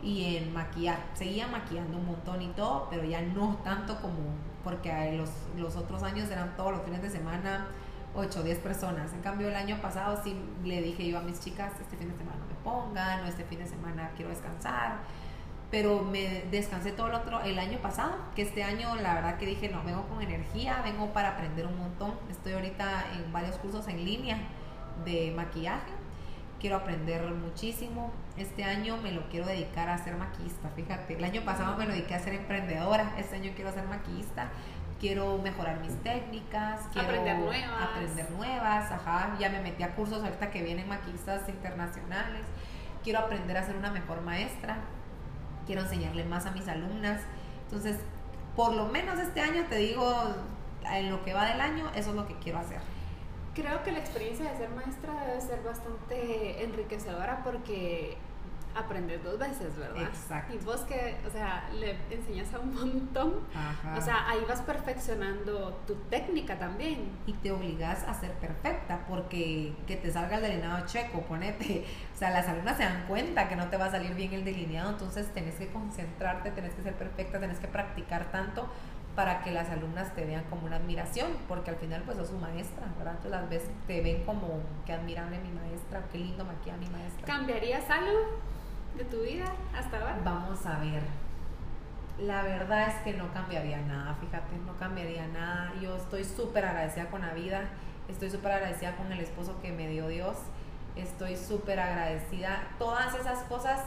y 0.03 0.37
en 0.37 0.53
maquillar. 0.53 0.99
Seguía 1.15 1.47
maquillando 1.47 1.99
un 1.99 2.07
montón 2.07 2.43
y 2.43 2.49
todo, 2.49 2.89
pero 2.91 3.05
ya 3.05 3.21
no 3.21 3.59
tanto 3.65 4.01
como 4.01 4.19
porque 4.65 5.15
los, 5.17 5.31
los 5.57 5.77
otros 5.77 6.03
años 6.03 6.31
eran 6.31 6.57
todos 6.57 6.73
los 6.73 6.83
fines 6.83 7.03
de 7.03 7.11
semana 7.11 7.69
8 8.15 8.41
o 8.41 8.43
10 8.43 8.59
personas. 8.59 9.13
En 9.13 9.21
cambio, 9.21 9.49
el 9.49 9.57
año 9.57 9.81
pasado 9.81 10.21
sí 10.23 10.37
le 10.65 10.83
dije 10.83 11.09
yo 11.09 11.19
a 11.19 11.23
mis 11.23 11.41
chicas, 11.41 11.73
este 11.81 11.97
fin 11.97 12.09
de 12.09 12.17
semana 12.17 12.39
no 12.39 12.47
me 12.47 12.55
pongan, 12.63 13.25
o 13.25 13.27
este 13.27 13.45
fin 13.45 13.59
de 13.59 13.67
semana 13.67 14.11
quiero 14.17 14.31
descansar. 14.31 14.99
Pero 15.71 16.03
me 16.03 16.43
descansé 16.51 16.91
todo 16.91 17.07
el 17.07 17.15
otro, 17.15 17.41
el 17.43 17.59
año 17.59 17.79
pasado, 17.79 18.17
que 18.35 18.43
este 18.43 18.65
año 18.65 18.97
la 18.97 19.15
verdad 19.15 19.39
que 19.39 19.47
dije, 19.47 19.69
no, 19.69 19.85
vengo 19.85 20.05
con 20.09 20.21
energía, 20.21 20.83
vengo 20.83 21.13
para 21.13 21.31
aprender 21.31 21.67
un 21.67 21.79
montón. 21.79 22.15
Estoy 22.29 22.55
ahorita 22.55 23.05
en 23.15 23.33
varios 23.33 23.57
cursos 23.57 23.87
en 23.87 24.05
línea 24.05 24.39
de 25.05 25.33
maquillaje 25.37 26.00
quiero 26.61 26.77
aprender 26.77 27.23
muchísimo. 27.35 28.13
Este 28.37 28.65
año 28.65 28.99
me 28.99 29.13
lo 29.13 29.29
quiero 29.29 29.47
dedicar 29.47 29.89
a 29.89 29.99
ser 29.99 30.17
maquista, 30.17 30.69
fíjate. 30.77 31.17
El 31.17 31.25
año 31.25 31.43
pasado 31.45 31.77
me 31.77 31.87
lo 31.87 31.93
dediqué 31.93 32.15
a 32.15 32.21
ser 32.21 32.35
emprendedora, 32.35 33.15
este 33.19 33.37
año 33.37 33.53
quiero 33.57 33.73
ser 33.73 33.85
maquista. 33.87 34.51
Quiero 35.01 35.39
mejorar 35.39 35.81
mis 35.81 35.97
técnicas, 36.03 36.81
quiero 36.93 37.09
aprender 37.09 37.39
nuevas. 37.39 37.83
aprender 37.83 38.31
nuevas, 38.33 38.93
ajá, 38.93 39.35
ya 39.41 39.49
me 39.49 39.63
metí 39.63 39.83
a 39.83 39.95
cursos 39.95 40.23
ahorita 40.23 40.51
que 40.51 40.63
vienen 40.63 40.87
maquistas 40.89 41.49
internacionales. 41.49 42.43
Quiero 43.03 43.21
aprender 43.21 43.57
a 43.57 43.65
ser 43.65 43.77
una 43.77 43.91
mejor 43.91 44.21
maestra. 44.21 44.77
Quiero 45.65 45.81
enseñarle 45.81 46.25
más 46.25 46.45
a 46.45 46.51
mis 46.51 46.69
alumnas. 46.69 47.23
Entonces, 47.65 47.99
por 48.55 48.75
lo 48.75 48.89
menos 48.89 49.19
este 49.19 49.41
año 49.41 49.65
te 49.71 49.77
digo, 49.77 50.35
en 50.85 51.11
lo 51.11 51.25
que 51.25 51.33
va 51.33 51.47
del 51.47 51.63
año, 51.63 51.91
eso 51.95 52.11
es 52.11 52.17
lo 52.17 52.27
que 52.27 52.35
quiero 52.35 52.59
hacer. 52.59 52.81
Creo 53.55 53.83
que 53.83 53.93
la 53.93 53.99
experiencia 53.99 54.51
de 54.51 54.57
ser 54.57 54.71
maestra 54.71 55.13
debe 55.27 55.41
ser 55.41 55.63
bastante 55.63 56.63
enriquecedora 56.65 57.43
porque 57.43 58.17
aprendes 58.75 59.23
dos 59.25 59.39
veces, 59.39 59.77
¿verdad? 59.77 60.03
Exacto. 60.03 60.55
Y 60.55 60.59
vos 60.59 60.81
que, 60.83 61.17
o 61.27 61.31
sea, 61.31 61.69
le 61.75 61.97
enseñas 62.11 62.53
a 62.55 62.61
un 62.61 62.75
montón, 62.75 63.41
Ajá. 63.55 63.97
o 63.97 64.01
sea, 64.01 64.29
ahí 64.29 64.39
vas 64.49 64.63
perfeccionando 64.63 65.81
tu 65.87 65.95
técnica 66.09 66.59
también. 66.59 67.11
y 67.27 67.33
te 67.35 67.51
obligas 67.53 68.05
a 68.05 68.15
ser 68.15 68.33
perfecta 68.35 69.05
porque 69.09 69.73
que 69.87 69.97
te 69.97 70.11
salga 70.13 70.37
el 70.37 70.43
delineado 70.43 70.87
checo, 70.87 71.23
ponete, 71.23 71.85
o 72.15 72.19
sea, 72.19 72.31
las 72.31 72.47
alumnas 72.49 72.77
se 72.77 72.85
dan 72.85 73.07
cuenta 73.07 73.49
que 73.49 73.57
no 73.57 73.69
te 73.69 73.77
va 73.77 73.87
a 73.87 73.91
salir 73.91 74.15
bien 74.15 74.33
el 74.33 74.45
delineado, 74.45 74.91
entonces 74.91 75.33
tenés 75.33 75.57
que 75.57 75.69
concentrarte, 75.69 76.51
tenés 76.51 76.75
que 76.75 76.83
ser 76.83 76.95
perfecta, 76.95 77.41
tenés 77.41 77.59
que 77.59 77.69
practicar 77.69 78.31
tanto 78.31 78.69
para 79.15 79.43
que 79.43 79.51
las 79.51 79.69
alumnas 79.71 80.15
te 80.15 80.25
vean 80.25 80.45
como 80.45 80.67
una 80.67 80.77
admiración, 80.77 81.29
porque 81.49 81.71
al 81.71 81.77
final 81.77 82.03
pues 82.03 82.17
sos 82.17 82.29
su 82.29 82.39
maestra, 82.39 82.87
¿verdad? 82.97 83.15
Entonces 83.17 83.31
las 83.31 83.51
ves, 83.51 83.63
te 83.87 84.01
ven 84.03 84.25
como 84.25 84.61
qué 84.87 84.93
admirable 84.93 85.39
mi 85.41 85.51
maestra, 85.51 86.03
qué 86.13 86.19
lindo 86.19 86.45
maquilla 86.45 86.77
mi 86.77 86.89
maestra. 86.89 87.27
¿Cambiarías 87.27 87.89
algo 87.91 88.19
de 88.97 89.05
tu 89.05 89.23
vida 89.23 89.47
hasta 89.77 89.99
ahora? 89.99 90.19
Vamos 90.25 90.65
a 90.67 90.79
ver. 90.79 91.03
La 92.19 92.43
verdad 92.43 92.89
es 92.89 92.95
que 93.03 93.15
no 93.15 93.33
cambiaría 93.33 93.81
nada, 93.81 94.15
fíjate, 94.15 94.57
no 94.67 94.77
cambiaría 94.77 95.27
nada. 95.29 95.73
Yo 95.81 95.97
estoy 95.97 96.25
súper 96.25 96.65
agradecida 96.65 97.07
con 97.07 97.23
la 97.23 97.33
vida, 97.33 97.63
estoy 98.09 98.31
súper 98.31 98.53
agradecida 98.53 98.97
con 98.97 99.11
el 99.11 99.21
esposo 99.21 99.61
que 99.63 99.73
me 99.73 99.89
dio 99.89 100.07
Dios, 100.09 100.37
estoy 100.97 101.37
súper 101.37 101.81
agradecida. 101.81 102.63
Todas 102.79 103.15
esas 103.15 103.43
cosas 103.45 103.81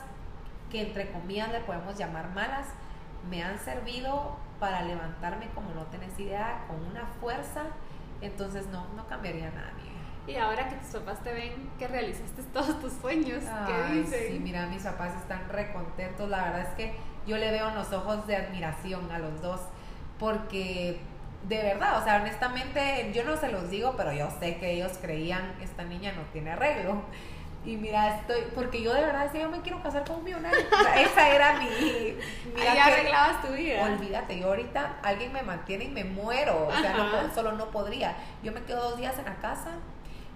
que 0.71 0.82
entre 0.82 1.11
comillas 1.11 1.51
le 1.51 1.59
podemos 1.61 1.97
llamar 1.97 2.30
malas, 2.32 2.67
me 3.30 3.43
han 3.43 3.59
servido 3.59 4.36
para 4.59 4.83
levantarme 4.83 5.49
como 5.49 5.71
no 5.73 5.83
tenés 5.87 6.17
idea, 6.19 6.65
con 6.67 6.83
una 6.85 7.05
fuerza. 7.19 7.63
Entonces 8.21 8.67
no, 8.67 8.87
no 8.95 9.07
cambiaría 9.07 9.49
nada, 9.51 9.69
amiga. 9.69 9.93
Y 10.25 10.35
ahora 10.37 10.69
que 10.69 10.75
tus 10.75 10.87
papás 11.01 11.21
te 11.21 11.33
ven 11.33 11.69
que 11.77 11.87
realizaste 11.87 12.43
todos 12.53 12.79
tus 12.79 12.93
sueños, 12.93 13.43
¿qué 13.67 13.73
Ay, 13.73 13.99
dicen? 13.99 14.33
Sí, 14.33 14.39
mira, 14.39 14.67
mis 14.67 14.83
papás 14.83 15.15
están 15.15 15.49
recontentos. 15.49 16.29
La 16.29 16.43
verdad 16.45 16.61
es 16.61 16.75
que 16.75 16.95
yo 17.27 17.37
le 17.37 17.51
veo 17.51 17.69
en 17.69 17.75
los 17.75 17.91
ojos 17.91 18.25
de 18.27 18.35
admiración 18.35 19.11
a 19.11 19.19
los 19.19 19.41
dos, 19.41 19.61
porque 20.19 20.99
de 21.47 21.57
verdad, 21.57 22.01
o 22.01 22.03
sea, 22.03 22.21
honestamente, 22.21 23.11
yo 23.13 23.25
no 23.25 23.35
se 23.35 23.51
los 23.51 23.69
digo, 23.69 23.95
pero 23.97 24.13
yo 24.13 24.29
sé 24.39 24.57
que 24.57 24.71
ellos 24.71 24.97
creían, 25.01 25.53
esta 25.61 25.83
niña 25.83 26.13
no 26.13 26.21
tiene 26.31 26.51
arreglo. 26.51 27.01
Y 27.66 27.78
mira, 27.78 28.18
estoy, 28.18 28.41
porque 28.53 28.82
yo 28.82 28.93
de 28.93 29.01
verdad 29.01 29.24
decía, 29.26 29.41
yo 29.43 29.49
me 29.49 29.61
quiero 29.61 29.82
casar 29.82 30.03
con 30.03 30.18
un 30.18 30.24
millonario. 30.26 30.59
O 30.59 30.84
sea, 30.84 31.01
esa 31.01 31.30
era 31.30 31.53
mi... 31.59 31.68
Mira 32.53 32.74
que- 32.74 32.80
arreglabas 32.82 33.41
tu 33.41 33.53
vida. 33.53 33.84
Olvídate, 33.86 34.39
yo 34.39 34.47
ahorita 34.47 34.97
alguien 35.01 35.32
me 35.32 35.43
mantiene 35.43 35.86
y 35.86 35.89
me 35.89 36.03
muero. 36.03 36.68
O 36.68 36.72
sea, 36.74 36.93
no 36.93 37.34
solo 37.34 37.53
no 37.53 37.68
podría. 37.72 38.16
Yo 38.43 38.51
me 38.51 38.61
quedo 38.64 38.89
dos 38.89 38.97
días 38.97 39.18
en 39.18 39.26
la 39.26 39.36
casa. 39.36 39.72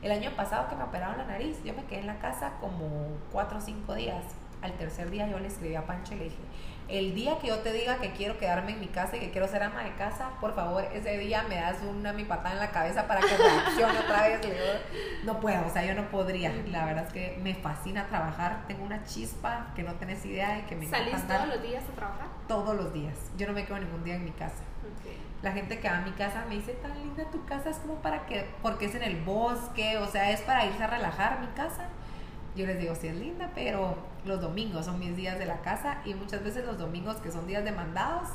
El 0.01 0.11
año 0.11 0.31
pasado 0.37 0.69
que 0.69 0.75
me 0.75 0.83
operaron 0.83 1.17
la 1.17 1.25
nariz, 1.25 1.57
yo 1.65 1.73
me 1.73 1.83
quedé 1.85 1.99
en 2.01 2.07
la 2.07 2.19
casa 2.19 2.53
como 2.61 3.07
cuatro 3.31 3.57
o 3.57 3.61
cinco 3.61 3.93
días. 3.95 4.23
Al 4.61 4.71
tercer 4.73 5.09
día 5.09 5.27
yo 5.27 5.37
le 5.39 5.47
escribí 5.47 5.75
a 5.75 5.85
Pancho 5.85 6.13
y 6.13 6.17
le 6.17 6.23
dije, 6.25 6.37
el 6.89 7.13
día 7.15 7.37
que 7.39 7.47
yo 7.47 7.59
te 7.59 7.73
diga 7.73 7.97
que 7.97 8.11
quiero 8.11 8.37
quedarme 8.37 8.71
en 8.71 8.79
mi 8.79 8.87
casa 8.87 9.17
y 9.17 9.19
que 9.19 9.31
quiero 9.31 9.47
ser 9.47 9.63
ama 9.63 9.83
de 9.83 9.93
casa, 9.95 10.29
por 10.39 10.55
favor, 10.55 10.85
ese 10.93 11.17
día 11.17 11.43
me 11.49 11.55
das 11.55 11.77
una 11.81 12.13
mi 12.13 12.23
patada 12.23 12.53
en 12.53 12.59
la 12.59 12.71
cabeza 12.71 13.07
para 13.07 13.19
que 13.21 13.35
reaccione 13.35 13.99
otra 13.99 14.27
vez. 14.27 14.39
No 15.23 15.39
puedo, 15.39 15.65
o 15.65 15.69
sea, 15.69 15.85
yo 15.85 15.93
no 15.95 16.09
podría. 16.09 16.53
La 16.71 16.85
verdad 16.85 17.05
es 17.05 17.13
que 17.13 17.37
me 17.41 17.55
fascina 17.55 18.07
trabajar. 18.07 18.63
Tengo 18.67 18.83
una 18.83 19.03
chispa 19.03 19.67
que 19.75 19.83
no 19.83 19.95
tenés 19.95 20.25
idea 20.25 20.59
y 20.59 20.61
que 20.63 20.75
me 20.75 20.85
encanta 20.85 21.11
¿Salís 21.11 21.27
todos 21.27 21.47
los 21.47 21.61
días 21.61 21.83
a 21.91 21.95
trabajar? 21.95 22.27
todos 22.47 22.75
los 22.75 22.93
días. 22.93 23.15
Yo 23.37 23.47
no 23.47 23.53
me 23.53 23.65
quedo 23.65 23.79
ningún 23.79 24.03
día 24.03 24.15
en 24.15 24.23
mi 24.23 24.31
casa. 24.31 24.63
Ok. 24.83 25.11
La 25.43 25.51
gente 25.51 25.79
que 25.79 25.89
va 25.89 25.97
a 25.97 26.01
mi 26.01 26.11
casa 26.11 26.45
me 26.47 26.55
dice, 26.55 26.71
tan 26.73 26.97
linda 26.97 27.25
tu 27.29 27.45
casa, 27.45 27.69
es 27.69 27.77
como 27.77 27.95
para 27.95 28.25
que, 28.25 28.47
porque 28.61 28.85
es 28.85 28.95
en 28.95 29.03
el 29.03 29.17
bosque, 29.17 29.97
o 29.97 30.07
sea, 30.07 30.31
es 30.31 30.41
para 30.41 30.65
irse 30.65 30.81
a 30.83 30.87
relajar 30.87 31.39
mi 31.41 31.47
casa. 31.47 31.89
Yo 32.55 32.65
les 32.65 32.79
digo, 32.79 32.95
sí 32.95 33.07
es 33.07 33.15
linda, 33.15 33.51
pero 33.53 33.97
los 34.27 34.41
domingos 34.41 34.85
son 34.85 34.99
mis 34.99 35.15
días 35.15 35.39
de 35.39 35.45
la 35.45 35.61
casa 35.61 35.99
y 36.05 36.13
muchas 36.13 36.43
veces 36.43 36.65
los 36.65 36.77
domingos 36.77 37.17
que 37.17 37.31
son 37.31 37.47
días 37.47 37.63
demandados, 37.63 38.27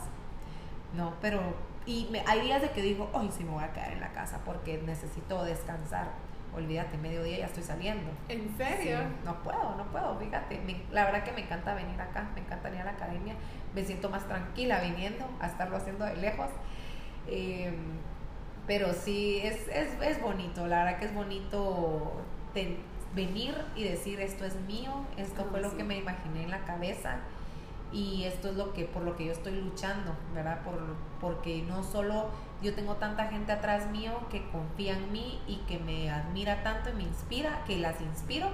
no, 0.95 1.15
pero, 1.21 1.41
y 1.87 2.09
me- 2.11 2.23
hay 2.27 2.41
días 2.43 2.63
de 2.63 2.71
que 2.71 2.83
digo, 2.83 3.09
hoy 3.13 3.31
sí 3.31 3.45
me 3.45 3.51
voy 3.53 3.65
a 3.65 3.73
quedar 3.73 3.93
en 3.93 4.01
la 4.01 4.13
casa 4.13 4.41
porque 4.45 4.79
necesito 4.85 5.45
descansar. 5.45 6.09
Olvídate, 6.55 6.99
mediodía 6.99 7.39
ya 7.39 7.47
estoy 7.47 7.63
saliendo. 7.63 8.11
¿En 8.29 8.55
serio? 8.59 8.99
Sí, 8.99 9.05
no 9.25 9.43
puedo, 9.43 9.75
no 9.77 9.85
puedo, 9.87 10.19
fíjate. 10.19 10.61
me- 10.67 10.83
la 10.91 11.05
verdad 11.07 11.25
que 11.25 11.33
me 11.33 11.41
encanta 11.41 11.73
venir 11.75 11.99
acá, 11.99 12.29
me 12.35 12.41
encanta 12.43 12.69
venir 12.69 12.83
a 12.83 12.85
la 12.85 12.91
academia. 12.91 13.35
Me 13.75 13.83
siento 13.85 14.11
más 14.11 14.27
tranquila 14.29 14.81
viniendo 14.81 15.25
a 15.41 15.47
estarlo 15.47 15.79
haciendo 15.79 16.05
de 16.05 16.17
lejos. 16.17 16.49
Eh, 17.27 17.73
pero 18.67 18.93
sí, 18.93 19.41
es, 19.43 19.67
es, 19.69 19.89
es 20.03 20.21
bonito, 20.21 20.67
la 20.67 20.85
verdad 20.85 20.99
que 21.01 21.07
es 21.07 21.15
bonito 21.15 22.21
ten- 22.53 22.77
venir 23.15 23.55
y 23.77 23.85
decir 23.85 24.21
esto 24.21 24.45
es 24.45 24.55
mío, 24.63 24.93
esto 25.17 25.43
Ah, 25.43 25.49
fue 25.51 25.61
lo 25.61 25.77
que 25.77 25.85
me 25.85 25.99
imaginé 25.99 26.45
en 26.45 26.51
la 26.51 26.65
cabeza 26.65 27.17
y 27.93 28.25
esto 28.25 28.49
es 28.49 28.57
lo 28.57 28.73
que 28.73 28.87
por 28.87 29.03
lo 29.03 29.17
que 29.17 29.27
yo 29.27 29.33
estoy 29.33 29.61
luchando, 29.61 30.13
¿verdad? 30.35 30.63
Por, 30.63 30.79
porque 31.21 31.63
no 31.63 31.83
solo 31.83 32.31
yo 32.63 32.75
tengo 32.75 32.95
tanta 32.95 33.27
gente 33.27 33.53
atrás 33.53 33.91
mío 33.91 34.13
que 34.31 34.49
confía 34.51 34.95
en 34.95 35.13
mí 35.13 35.41
y 35.47 35.57
que 35.69 35.79
me 35.79 36.11
admira 36.11 36.63
tanto 36.63 36.91
y 36.91 36.95
me 36.95 37.03
inspira, 37.03 37.63
que 37.67 37.77
las 37.77 38.01
inspiro, 38.01 38.49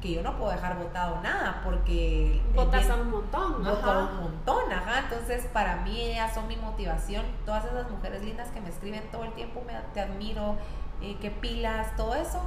que 0.00 0.12
yo 0.12 0.22
no 0.22 0.36
puedo 0.36 0.52
dejar 0.52 0.78
votado 0.78 1.20
nada 1.22 1.62
porque... 1.64 2.40
Votas 2.54 2.88
a 2.90 2.96
un 2.96 3.10
montón. 3.10 3.64
Voto 3.64 3.90
a 3.90 3.98
un 4.04 4.20
montón, 4.20 4.70
ajá. 4.70 5.00
Entonces 5.00 5.46
para 5.46 5.76
mí 5.76 5.98
ellas 5.98 6.34
son 6.34 6.46
mi 6.46 6.56
motivación. 6.56 7.24
Todas 7.46 7.64
esas 7.64 7.90
mujeres 7.90 8.22
lindas 8.22 8.48
que 8.50 8.60
me 8.60 8.68
escriben 8.68 9.02
todo 9.10 9.24
el 9.24 9.32
tiempo, 9.32 9.62
me, 9.66 9.72
te 9.92 10.00
admiro, 10.00 10.56
eh, 11.00 11.16
qué 11.20 11.30
pilas, 11.30 11.96
todo 11.96 12.14
eso 12.14 12.40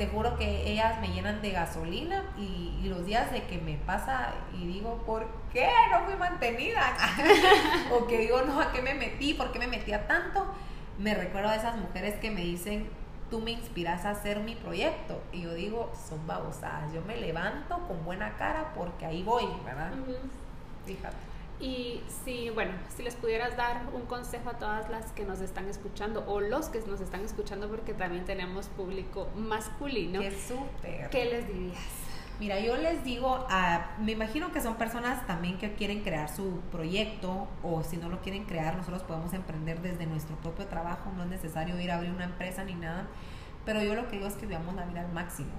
te 0.00 0.06
juro 0.06 0.34
que 0.38 0.72
ellas 0.72 0.98
me 1.02 1.08
llenan 1.08 1.42
de 1.42 1.50
gasolina 1.50 2.24
y, 2.38 2.88
los 2.88 3.04
días 3.04 3.30
de 3.32 3.44
que 3.44 3.58
me 3.58 3.76
pasa 3.76 4.32
y 4.58 4.66
digo, 4.66 5.02
¿por 5.04 5.26
qué 5.52 5.68
no 5.92 6.06
fui 6.06 6.16
mantenida? 6.16 6.96
o 7.92 8.06
que 8.06 8.16
digo, 8.16 8.40
no, 8.40 8.58
¿a 8.62 8.72
qué 8.72 8.80
me 8.80 8.94
metí? 8.94 9.34
¿Por 9.34 9.52
qué 9.52 9.58
me 9.58 9.66
metía 9.66 10.06
tanto? 10.06 10.46
Me 10.96 11.14
recuerdo 11.14 11.50
a 11.50 11.54
esas 11.54 11.76
mujeres 11.76 12.14
que 12.18 12.30
me 12.30 12.40
dicen, 12.40 12.88
tú 13.30 13.40
me 13.40 13.50
inspiras 13.50 14.06
a 14.06 14.12
hacer 14.12 14.40
mi 14.40 14.54
proyecto. 14.54 15.20
Y 15.32 15.42
yo 15.42 15.52
digo, 15.52 15.92
son 16.08 16.26
babosadas. 16.26 16.90
Yo 16.94 17.02
me 17.02 17.18
levanto 17.18 17.86
con 17.86 18.02
buena 18.02 18.38
cara 18.38 18.72
porque 18.74 19.04
ahí 19.04 19.22
voy, 19.22 19.44
¿verdad? 19.66 19.92
Fíjate. 20.86 21.29
Y 21.60 22.02
si, 22.24 22.48
bueno, 22.50 22.72
si 22.96 23.02
les 23.02 23.14
pudieras 23.14 23.56
dar 23.56 23.82
un 23.92 24.02
consejo 24.02 24.48
a 24.48 24.54
todas 24.54 24.88
las 24.88 25.12
que 25.12 25.24
nos 25.24 25.40
están 25.40 25.68
escuchando 25.68 26.24
o 26.26 26.40
los 26.40 26.70
que 26.70 26.80
nos 26.80 27.00
están 27.00 27.22
escuchando, 27.22 27.68
porque 27.68 27.92
también 27.92 28.24
tenemos 28.24 28.68
público 28.68 29.28
masculino. 29.36 30.20
¡Qué 30.20 30.30
súper! 30.30 31.10
¿Qué 31.10 31.24
les 31.26 31.46
dirías? 31.46 31.76
Mira, 32.40 32.58
yo 32.58 32.74
les 32.78 33.04
digo, 33.04 33.44
a, 33.50 33.90
me 33.98 34.12
imagino 34.12 34.50
que 34.50 34.62
son 34.62 34.76
personas 34.76 35.26
también 35.26 35.58
que 35.58 35.74
quieren 35.74 36.02
crear 36.02 36.34
su 36.34 36.60
proyecto 36.72 37.46
o 37.62 37.82
si 37.82 37.98
no 37.98 38.08
lo 38.08 38.22
quieren 38.22 38.46
crear, 38.46 38.74
nosotros 38.78 39.02
podemos 39.02 39.34
emprender 39.34 39.82
desde 39.82 40.06
nuestro 40.06 40.36
propio 40.36 40.66
trabajo, 40.66 41.12
no 41.14 41.24
es 41.24 41.28
necesario 41.28 41.78
ir 41.78 41.90
a 41.90 41.96
abrir 41.96 42.10
una 42.10 42.24
empresa 42.24 42.64
ni 42.64 42.72
nada, 42.72 43.06
pero 43.66 43.82
yo 43.82 43.94
lo 43.94 44.08
que 44.08 44.16
digo 44.16 44.26
es 44.26 44.36
que 44.36 44.46
vivamos 44.46 44.74
la 44.74 44.86
vida 44.86 45.02
al 45.02 45.12
máximo, 45.12 45.50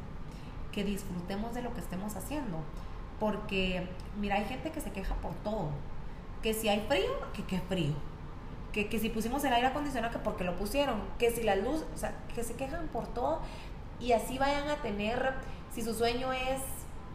que 0.71 0.83
disfrutemos 0.83 1.53
de 1.53 1.61
lo 1.61 1.71
que 1.75 1.81
estemos 1.81 2.15
haciendo, 2.15 2.57
porque 3.19 3.87
mira, 4.19 4.37
hay 4.37 4.45
gente 4.45 4.71
que 4.71 4.81
se 4.81 4.91
queja 4.91 5.13
por 5.17 5.35
todo, 5.35 5.69
que 6.41 6.53
si 6.53 6.69
hay 6.69 6.81
frío, 6.87 7.11
que 7.33 7.43
qué 7.43 7.59
frío. 7.59 7.93
Que, 8.71 8.87
que 8.87 8.99
si 8.99 9.09
pusimos 9.09 9.43
el 9.43 9.53
aire 9.53 9.67
acondicionado, 9.67 10.13
que 10.13 10.19
porque 10.19 10.43
lo 10.43 10.55
pusieron. 10.55 11.01
Que 11.19 11.31
si 11.31 11.43
la 11.43 11.55
luz, 11.55 11.85
o 11.93 11.97
sea, 11.97 12.13
que 12.33 12.43
se 12.43 12.55
quejan 12.55 12.87
por 12.87 13.07
todo 13.07 13.41
y 13.99 14.13
así 14.13 14.37
vayan 14.37 14.67
a 14.69 14.77
tener, 14.77 15.33
si 15.73 15.81
su 15.81 15.93
sueño 15.93 16.33
es 16.33 16.61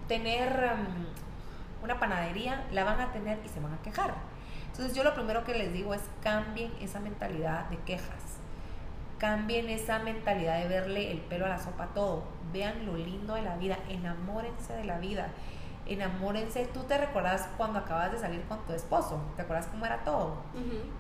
tener 0.07 0.71
um, 0.73 1.85
una 1.85 1.99
panadería, 1.99 2.65
la 2.71 2.85
van 2.85 3.01
a 3.01 3.13
tener 3.13 3.39
y 3.45 3.49
se 3.49 3.61
van 3.61 3.75
a 3.75 3.83
quejar. 3.83 4.15
Entonces 4.71 4.95
yo 4.95 5.03
lo 5.03 5.15
primero 5.15 5.43
que 5.45 5.55
les 5.55 5.73
digo 5.73 5.95
es 5.95 6.03
cambien 6.23 6.73
esa 6.81 7.01
mentalidad 7.01 7.69
de 7.71 7.79
quejas. 7.79 8.39
Cambien 9.19 9.69
esa 9.71 9.99
mentalidad 9.99 10.61
de 10.61 10.69
verle 10.69 11.11
el 11.11 11.19
pelo 11.19 11.47
a 11.47 11.49
la 11.49 11.59
sopa 11.59 11.89
todo. 11.95 12.25
Vean 12.53 12.87
lo 12.87 12.97
lindo 12.97 13.35
de 13.35 13.43
la 13.43 13.57
vida, 13.57 13.79
enamórense 13.89 14.75
de 14.75 14.85
la 14.85 14.99
vida 14.99 15.31
enamórense. 15.87 16.67
Tú 16.73 16.81
te 16.85 16.99
recordás 16.99 17.49
cuando 17.57 17.79
acabas 17.79 18.13
de 18.13 18.19
salir 18.19 18.43
con 18.43 18.59
tu 18.67 18.73
esposo, 18.73 19.21
¿te 19.37 19.43
acuerdas 19.43 19.67
cómo 19.67 19.87
era 19.87 19.99
todo? 20.05 20.37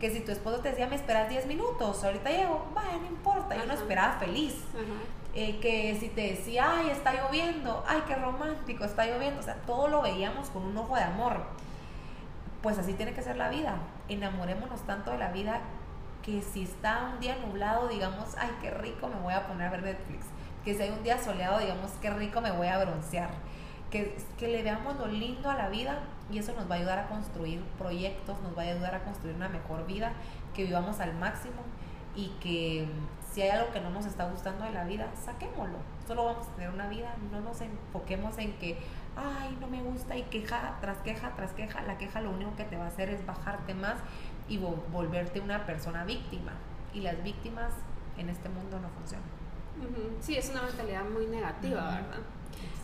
Que 0.00 0.10
si 0.10 0.20
tu 0.20 0.32
esposo 0.32 0.60
te 0.60 0.70
decía, 0.70 0.86
me 0.86 0.96
esperas 0.96 1.28
10 1.28 1.46
minutos, 1.46 2.02
ahorita 2.04 2.30
llego, 2.30 2.66
vaya, 2.74 2.98
no 2.98 3.06
importa, 3.06 3.56
yo 3.56 3.66
no 3.66 3.72
esperaba 3.72 4.14
feliz. 4.18 4.64
Eh, 5.34 5.58
que 5.60 5.94
si 6.00 6.08
te 6.08 6.32
decía, 6.34 6.78
ay, 6.78 6.90
está 6.90 7.12
lloviendo, 7.12 7.84
ay, 7.86 8.02
qué 8.06 8.14
romántico, 8.14 8.84
está 8.84 9.04
lloviendo, 9.06 9.40
o 9.40 9.42
sea, 9.42 9.56
todo 9.66 9.88
lo 9.88 10.00
veíamos 10.00 10.48
con 10.48 10.62
un 10.62 10.76
ojo 10.78 10.96
de 10.96 11.02
amor. 11.02 11.42
Pues 12.62 12.78
así 12.78 12.94
tiene 12.94 13.12
que 13.12 13.22
ser 13.22 13.36
la 13.36 13.50
vida. 13.50 13.76
Enamorémonos 14.08 14.80
tanto 14.86 15.10
de 15.10 15.18
la 15.18 15.30
vida 15.32 15.60
que 16.22 16.42
si 16.42 16.62
está 16.62 17.10
un 17.12 17.20
día 17.20 17.36
nublado, 17.36 17.88
digamos, 17.88 18.34
ay, 18.38 18.50
qué 18.62 18.70
rico, 18.70 19.08
me 19.08 19.20
voy 19.20 19.34
a 19.34 19.46
poner 19.46 19.66
a 19.66 19.70
ver 19.70 19.82
Netflix. 19.82 20.24
Que 20.64 20.74
si 20.74 20.82
hay 20.82 20.90
un 20.90 21.02
día 21.02 21.22
soleado, 21.22 21.58
digamos, 21.58 21.92
qué 22.00 22.10
rico, 22.10 22.40
me 22.40 22.50
voy 22.50 22.68
a 22.68 22.78
broncear 22.78 23.28
que, 23.90 24.16
que 24.38 24.48
le 24.48 24.62
veamos 24.62 24.96
lo 24.96 25.06
lindo 25.06 25.50
a 25.50 25.54
la 25.54 25.68
vida 25.68 26.00
y 26.30 26.38
eso 26.38 26.52
nos 26.54 26.68
va 26.68 26.74
a 26.74 26.78
ayudar 26.78 26.98
a 26.98 27.08
construir 27.08 27.62
proyectos, 27.78 28.40
nos 28.42 28.56
va 28.56 28.62
a 28.62 28.66
ayudar 28.66 28.94
a 28.94 29.04
construir 29.04 29.36
una 29.36 29.48
mejor 29.48 29.86
vida, 29.86 30.12
que 30.54 30.64
vivamos 30.64 31.00
al 31.00 31.14
máximo 31.14 31.62
y 32.16 32.28
que 32.40 32.86
mm, 32.86 33.32
si 33.32 33.42
hay 33.42 33.50
algo 33.50 33.70
que 33.72 33.80
no 33.80 33.90
nos 33.90 34.06
está 34.06 34.28
gustando 34.28 34.64
de 34.64 34.72
la 34.72 34.84
vida, 34.84 35.08
saquémoslo. 35.14 35.78
Solo 36.06 36.24
vamos 36.24 36.48
a 36.48 36.50
tener 36.52 36.70
una 36.70 36.88
vida, 36.88 37.14
no 37.30 37.40
nos 37.40 37.60
enfoquemos 37.60 38.38
en 38.38 38.54
que, 38.58 38.78
ay, 39.16 39.56
no 39.60 39.66
me 39.66 39.82
gusta 39.82 40.16
y 40.16 40.22
queja 40.22 40.76
tras 40.80 40.98
queja 40.98 41.34
tras 41.36 41.52
queja. 41.52 41.82
La 41.82 41.98
queja 41.98 42.20
lo 42.20 42.30
único 42.30 42.56
que 42.56 42.64
te 42.64 42.76
va 42.76 42.84
a 42.84 42.88
hacer 42.88 43.10
es 43.10 43.24
bajarte 43.26 43.74
más 43.74 43.96
y 44.48 44.58
volverte 44.58 45.40
una 45.40 45.66
persona 45.66 46.04
víctima. 46.04 46.52
Y 46.94 47.00
las 47.00 47.22
víctimas 47.22 47.72
en 48.16 48.30
este 48.30 48.48
mundo 48.48 48.80
no 48.80 48.88
funcionan. 48.88 49.28
Sí, 50.20 50.36
es 50.36 50.48
una 50.50 50.62
mentalidad 50.62 51.04
muy 51.04 51.26
negativa, 51.26 51.84
¿verdad? 51.84 52.20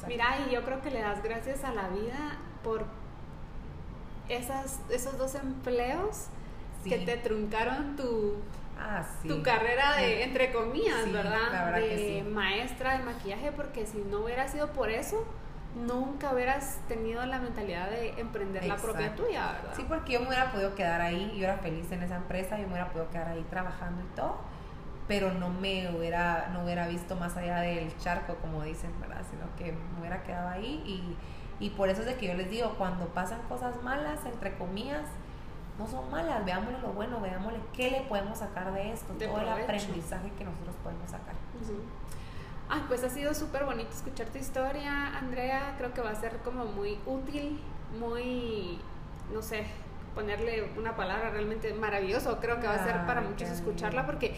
Mira, 0.06 0.38
y 0.46 0.52
yo 0.52 0.64
creo 0.64 0.80
que 0.80 0.90
le 0.90 1.00
das 1.00 1.22
gracias 1.22 1.64
a 1.64 1.72
la 1.72 1.88
vida 1.88 2.38
por 2.64 2.84
esas, 4.28 4.80
esos 4.90 5.18
dos 5.18 5.34
empleos 5.34 6.26
que 6.84 6.98
te 6.98 7.16
truncaron 7.16 7.96
tu, 7.96 8.34
ah, 8.78 9.04
tu 9.26 9.42
carrera 9.42 9.96
de, 9.96 10.24
entre 10.24 10.52
comillas, 10.52 11.10
¿verdad? 11.12 11.74
de 11.74 12.24
maestra 12.28 12.98
de 12.98 13.04
maquillaje, 13.04 13.52
porque 13.52 13.86
si 13.86 13.98
no 13.98 14.20
hubiera 14.20 14.48
sido 14.48 14.72
por 14.72 14.90
eso, 14.90 15.24
nunca 15.76 16.32
hubieras 16.32 16.80
tenido 16.88 17.24
la 17.24 17.38
mentalidad 17.38 17.88
de 17.90 18.20
emprender 18.20 18.64
la 18.64 18.76
propia 18.76 19.14
tuya, 19.14 19.52
¿verdad? 19.52 19.74
Sí, 19.76 19.84
porque 19.88 20.14
yo 20.14 20.20
me 20.20 20.28
hubiera 20.28 20.50
podido 20.50 20.74
quedar 20.74 21.00
ahí, 21.00 21.32
yo 21.36 21.44
era 21.44 21.58
feliz 21.58 21.90
en 21.92 22.02
esa 22.02 22.16
empresa, 22.16 22.56
yo 22.58 22.64
me 22.64 22.72
hubiera 22.72 22.88
podido 22.88 23.10
quedar 23.10 23.28
ahí 23.28 23.46
trabajando 23.48 24.02
y 24.02 24.16
todo 24.16 24.51
pero 25.12 25.30
no 25.34 25.50
me 25.50 25.90
hubiera, 25.94 26.48
no 26.54 26.64
hubiera 26.64 26.88
visto 26.88 27.16
más 27.16 27.36
allá 27.36 27.60
del 27.60 27.94
charco, 27.98 28.36
como 28.36 28.62
dicen, 28.62 28.90
¿verdad? 28.98 29.20
Sino 29.30 29.44
que 29.58 29.72
me 29.72 30.00
hubiera 30.00 30.22
quedado 30.22 30.48
ahí 30.48 30.82
y, 30.86 31.16
y 31.62 31.68
por 31.68 31.90
eso 31.90 32.00
es 32.00 32.06
de 32.06 32.14
que 32.14 32.28
yo 32.28 32.34
les 32.34 32.48
digo, 32.48 32.76
cuando 32.78 33.08
pasan 33.08 33.42
cosas 33.42 33.82
malas, 33.82 34.24
entre 34.24 34.56
comillas, 34.56 35.02
no 35.78 35.86
son 35.86 36.10
malas, 36.10 36.42
veámosle 36.46 36.78
lo 36.78 36.94
bueno, 36.94 37.20
veámosle 37.20 37.58
qué 37.74 37.90
le 37.90 38.00
podemos 38.02 38.38
sacar 38.38 38.72
de 38.72 38.90
esto, 38.90 39.12
todo 39.12 39.38
el 39.38 39.48
aprendizaje 39.50 40.30
que 40.38 40.44
nosotros 40.44 40.76
podemos 40.82 41.10
sacar. 41.10 41.34
Ay, 42.70 42.82
pues 42.88 43.04
ha 43.04 43.10
sido 43.10 43.34
súper 43.34 43.66
bonito 43.66 43.90
escuchar 43.90 44.28
tu 44.28 44.38
historia, 44.38 45.18
Andrea, 45.18 45.74
creo 45.76 45.92
que 45.92 46.00
va 46.00 46.08
a 46.08 46.14
ser 46.14 46.38
como 46.38 46.64
muy 46.64 46.98
útil, 47.04 47.60
muy, 48.00 48.80
no 49.30 49.42
sé, 49.42 49.66
ponerle 50.14 50.72
una 50.78 50.96
palabra 50.96 51.28
realmente 51.28 51.74
maravilloso, 51.74 52.38
creo 52.40 52.60
que 52.60 52.66
va 52.66 52.76
a 52.76 52.84
ser 52.84 53.04
para 53.04 53.20
muchos 53.20 53.50
escucharla 53.50 54.06
porque 54.06 54.34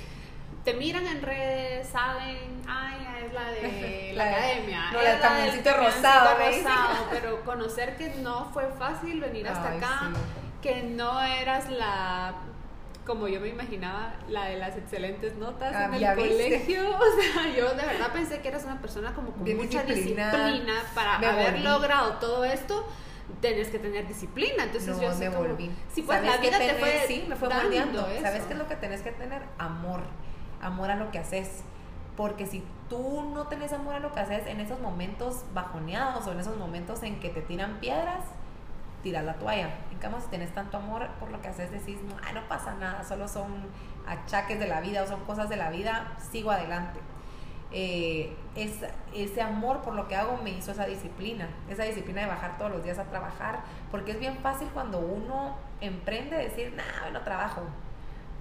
te 0.65 0.73
miran 0.75 1.07
en 1.07 1.23
redes, 1.23 1.87
saben, 1.89 2.62
ay, 2.67 3.07
es 3.25 3.33
la 3.33 3.51
de 3.51 4.12
la, 4.17 4.31
academia, 4.31 4.91
no, 4.93 5.03
la 5.03 5.35
del 5.35 5.65
rosado, 5.65 6.39
rosado 6.39 7.07
pero 7.11 7.45
conocer 7.45 7.97
que 7.97 8.09
no 8.23 8.51
fue 8.53 8.69
fácil 8.79 9.21
venir 9.21 9.47
hasta 9.47 9.73
acá, 9.73 10.11
que 10.62 10.83
no 10.83 11.23
eras 11.23 11.71
la 11.71 12.35
como 13.05 13.29
yo 13.29 13.39
me 13.39 13.49
imaginaba, 13.49 14.15
la 14.31 14.47
de 14.47 14.57
las 14.57 14.79
excelentes 14.79 15.35
notas 15.37 15.75
ah, 15.77 15.85
en 15.85 16.03
el 16.03 16.17
colegio. 16.17 16.89
O 16.99 17.21
sea, 17.21 17.55
yo 17.55 17.75
de 17.75 17.85
verdad 17.85 18.11
pensé 18.15 18.41
que 18.41 18.49
eras 18.49 18.65
una 18.65 18.81
persona 18.81 19.12
como 19.12 19.31
con 19.33 19.57
mucha 19.57 19.83
disciplina, 19.83 20.83
para 20.95 21.17
haber 21.17 21.61
logrado 21.61 22.15
todo 22.15 22.47
esto 22.47 22.87
tenés 23.43 23.69
que 23.69 23.79
tener 23.79 24.09
disciplina. 24.09 24.65
Entonces 24.65 24.99
yo 24.99 25.15
me 25.17 25.29
volví. 25.29 25.71
sí, 25.95 26.01
pues 26.01 26.23
la 26.23 26.39
vida 26.39 26.57
te 26.57 26.75
fue 26.77 27.05
sí, 27.07 27.27
me 27.29 27.37
fue 27.37 27.51
moldeando. 27.51 28.09
¿Sabes 28.23 28.45
qué 28.45 28.55
es 28.55 28.59
lo 28.59 28.67
que 28.67 28.77
tenés 28.77 29.03
que 29.03 29.12
tener? 29.12 29.43
Amor 29.59 30.01
amor 30.65 30.91
a 30.91 30.97
lo 30.97 31.11
que 31.11 31.19
haces. 31.19 31.62
Porque 32.17 32.47
si 32.47 32.65
tú 32.89 33.23
no 33.35 33.49
tenés 33.49 33.73
amor 33.73 33.95
a 33.95 34.01
lo 34.01 34.12
que 34.12 34.21
haces 34.21 34.47
en 34.47 34.61
esos 34.61 34.81
momentos 34.81 35.45
bajoneados 35.53 36.27
o 36.27 36.33
en 36.33 36.41
esos 36.41 36.57
momentos 36.57 37.03
en 37.03 37.21
que 37.21 37.29
te 37.29 37.43
tiran 37.43 37.79
piedras, 37.81 38.25
tiras 39.03 39.25
la 39.25 39.35
toalla. 39.35 39.71
En 39.93 39.99
cambio, 39.99 40.21
si 40.21 40.29
tenés 40.29 40.53
tanto 40.55 40.79
amor 40.79 41.09
por 41.21 41.31
lo 41.31 41.41
que 41.41 41.49
haces, 41.49 41.71
decís, 41.71 41.99
no, 42.03 42.15
no 42.33 42.49
pasa 42.49 42.75
nada, 42.75 43.05
solo 43.05 43.29
son 43.29 43.67
achaques 44.07 44.59
de 44.59 44.67
la 44.67 44.81
vida 44.81 45.03
o 45.03 45.07
son 45.07 45.21
cosas 45.25 45.49
de 45.49 45.57
la 45.57 45.71
vida, 45.71 46.12
sigo 46.31 46.51
adelante. 46.51 47.01
Eh, 47.77 48.37
ese 48.55 49.43
amor 49.43 49.83
por 49.83 49.95
lo 49.95 50.07
que 50.07 50.15
hago 50.15 50.39
me 50.43 50.51
hizo 50.51 50.71
esa 50.71 50.87
disciplina, 50.87 51.49
esa 51.69 51.83
disciplina 51.83 52.21
de 52.21 52.29
bajar 52.29 52.57
todos 52.57 52.71
los 52.71 52.85
días 52.85 52.99
a 52.99 53.05
trabajar, 53.05 53.61
porque 53.91 54.12
es 54.12 54.21
bien 54.21 54.39
fácil 54.39 54.69
cuando 54.73 55.01
uno 55.01 55.57
emprende 55.81 56.37
decir, 56.37 56.73
no, 56.77 57.11
no 57.11 57.21
trabajo, 57.23 57.62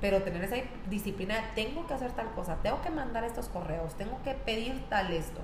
pero 0.04 0.22
tener 0.22 0.44
esa 0.44 0.58
disciplina 0.90 1.36
tengo 1.56 1.88
que 1.88 1.94
hacer 1.94 2.12
tal 2.12 2.30
cosa, 2.34 2.58
tengo 2.62 2.82
que 2.82 2.90
mandar 2.90 3.24
estos 3.24 3.48
correos, 3.48 3.96
tengo 3.96 4.22
que 4.22 4.34
pedir 4.34 4.84
tal 4.90 5.14
esto, 5.14 5.40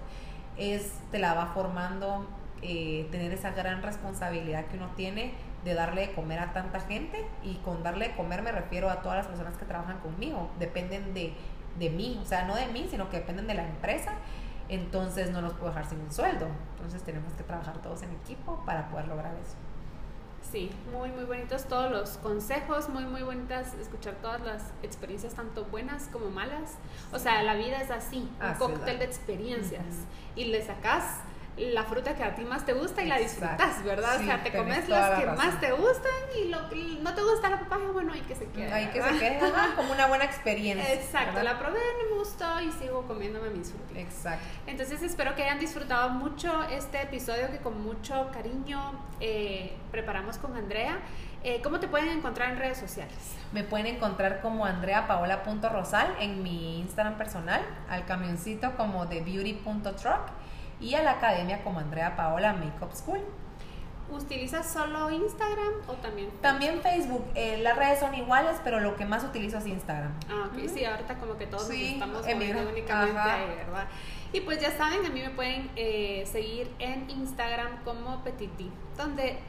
es, 0.57 0.99
te 1.11 1.17
la 1.17 1.33
va 1.33 1.45
formando 1.53 2.27
eh, 2.61 3.07
tener 3.09 3.31
esa 3.31 3.51
gran 3.51 3.81
responsabilidad 3.81 4.65
que 4.65 4.75
uno 4.75 4.89
tiene 4.97 5.31
de 5.63 5.75
darle 5.75 6.07
de 6.07 6.11
comer 6.11 6.39
a 6.39 6.51
tanta 6.51 6.81
gente 6.81 7.25
y 7.41 7.55
con 7.63 7.83
darle 7.83 8.09
de 8.09 8.15
comer 8.17 8.41
me 8.41 8.51
refiero 8.51 8.89
a 8.89 9.01
todas 9.01 9.19
las 9.19 9.27
personas 9.27 9.55
que 9.55 9.63
trabajan 9.63 9.99
conmigo, 9.99 10.51
dependen 10.59 11.13
de, 11.13 11.31
de 11.79 11.89
mí, 11.89 12.19
o 12.21 12.25
sea, 12.25 12.43
no 12.43 12.57
de 12.57 12.65
mí, 12.65 12.85
sino 12.91 13.09
que 13.09 13.19
dependen 13.19 13.47
de 13.47 13.53
la 13.53 13.65
empresa, 13.65 14.11
entonces 14.67 15.31
no 15.31 15.39
los 15.39 15.53
puedo 15.53 15.67
dejar 15.67 15.85
sin 15.85 16.01
un 16.01 16.11
sueldo, 16.11 16.47
entonces 16.71 17.01
tenemos 17.03 17.31
que 17.31 17.43
trabajar 17.43 17.77
todos 17.81 18.03
en 18.03 18.11
equipo 18.11 18.61
para 18.65 18.89
poder 18.89 19.07
lograr 19.07 19.33
eso. 19.35 19.55
Sí, 20.51 20.71
muy, 20.91 21.09
muy 21.09 21.25
bonitos 21.25 21.65
todos 21.65 21.91
los 21.91 22.17
consejos, 22.17 22.89
muy, 22.89 23.03
muy 23.05 23.21
bonitas 23.21 23.75
escuchar 23.75 24.15
todas 24.15 24.41
las 24.41 24.63
experiencias, 24.81 25.35
tanto 25.35 25.65
buenas 25.65 26.07
como 26.07 26.31
malas. 26.31 26.77
O 27.13 27.19
sea, 27.19 27.43
la 27.43 27.53
vida 27.53 27.79
es 27.81 27.91
así, 27.91 28.27
un 28.39 28.45
Así 28.45 28.59
cóctel 28.59 28.97
de 28.97 29.05
experiencias. 29.05 29.85
Y 30.35 30.45
le 30.45 30.65
sacas 30.65 31.19
la 31.59 31.83
fruta 31.83 32.15
que 32.15 32.23
a 32.23 32.35
ti 32.35 32.43
más 32.43 32.65
te 32.65 32.73
gusta 32.73 33.03
y 33.03 33.07
la 33.07 33.17
disfrutas, 33.17 33.83
¿verdad? 33.83 34.17
Sí, 34.17 34.23
o 34.23 34.25
sea, 34.27 34.43
te 34.43 34.51
comes 34.51 34.87
las 34.87 35.09
la 35.11 35.19
que 35.19 35.25
razón. 35.25 35.45
más 35.45 35.59
te 35.59 35.71
gustan 35.71 36.11
y 36.41 36.47
lo 36.49 36.69
que 36.69 36.75
no 37.01 37.13
te 37.13 37.21
gusta 37.21 37.49
la 37.49 37.59
papaya, 37.59 37.85
bueno, 37.91 38.13
hay 38.13 38.21
que 38.21 38.35
se 38.35 38.45
quede. 38.47 38.71
Hay 38.71 38.87
que 38.87 39.01
se 39.01 39.19
quede 39.19 39.39
como 39.75 39.91
una 39.91 40.07
buena 40.07 40.23
experiencia. 40.31 40.93
Exacto, 40.93 41.35
¿verdad? 41.35 41.53
la 41.53 41.59
probé, 41.59 41.79
me 42.09 42.17
gustó 42.17 42.61
y 42.61 42.71
sigo 42.71 43.03
comiéndome 43.07 43.49
mis 43.49 43.71
frutas. 43.71 43.97
Exacto. 43.97 44.45
Entonces 44.67 45.01
espero 45.01 45.35
que 45.35 45.43
hayan 45.43 45.59
disfrutado 45.59 46.09
mucho 46.09 46.63
este 46.69 47.01
episodio 47.01 47.51
que 47.51 47.57
con 47.57 47.81
mucho 47.83 48.29
cariño 48.33 48.93
eh, 49.19 49.75
preparamos 49.91 50.37
con 50.37 50.55
Andrea. 50.55 50.99
Eh, 51.43 51.61
¿Cómo 51.63 51.79
te 51.79 51.87
pueden 51.87 52.09
encontrar 52.09 52.51
en 52.51 52.59
redes 52.59 52.77
sociales? 52.77 53.15
Me 53.53 53.63
pueden 53.63 53.85
encontrar 53.87 54.41
como 54.41 54.65
andreapaola.rosal 54.65 56.15
en 56.19 56.43
mi 56.43 56.79
Instagram 56.81 57.17
personal, 57.17 57.61
al 57.89 58.05
camioncito 58.05 58.75
como 58.75 59.07
thebeauty.truck 59.07 60.31
y 60.79 60.95
a 60.95 61.03
la 61.03 61.11
academia 61.11 61.63
como 61.63 61.79
Andrea 61.79 62.15
Paola 62.15 62.53
Makeup 62.53 62.93
School. 62.93 63.19
¿Utilizas 64.11 64.71
solo 64.71 65.11
Instagram 65.11 65.73
o 65.87 65.93
también? 65.93 66.27
Facebook? 66.27 66.41
También 66.41 66.81
Facebook, 66.81 67.25
eh, 67.35 67.59
las 67.61 67.77
redes 67.77 67.99
son 67.99 68.15
iguales, 68.15 68.59
pero 68.63 68.79
lo 68.79 68.95
que 68.95 69.05
más 69.05 69.23
utilizo 69.23 69.59
es 69.59 69.67
Instagram. 69.67 70.11
Ah, 70.27 70.49
ok, 70.51 70.67
sí, 70.67 70.83
ahorita 70.83 71.19
como 71.19 71.37
que 71.37 71.45
todos 71.45 71.67
Sí, 71.67 71.97
nos 71.99 72.09
estamos 72.09 72.35
moviendo 72.35 72.69
únicamente 72.71 73.19
ahí, 73.19 73.55
¿verdad? 73.55 73.87
Y 74.33 74.41
pues 74.41 74.59
ya 74.59 74.71
saben, 74.71 75.05
a 75.05 75.09
mí 75.09 75.21
me 75.21 75.29
pueden 75.29 75.69
eh, 75.75 76.23
seguir 76.31 76.71
en 76.79 77.07
Instagram 77.09 77.83
como 77.83 78.23
Petiti, 78.23 78.71
donde 78.97 79.39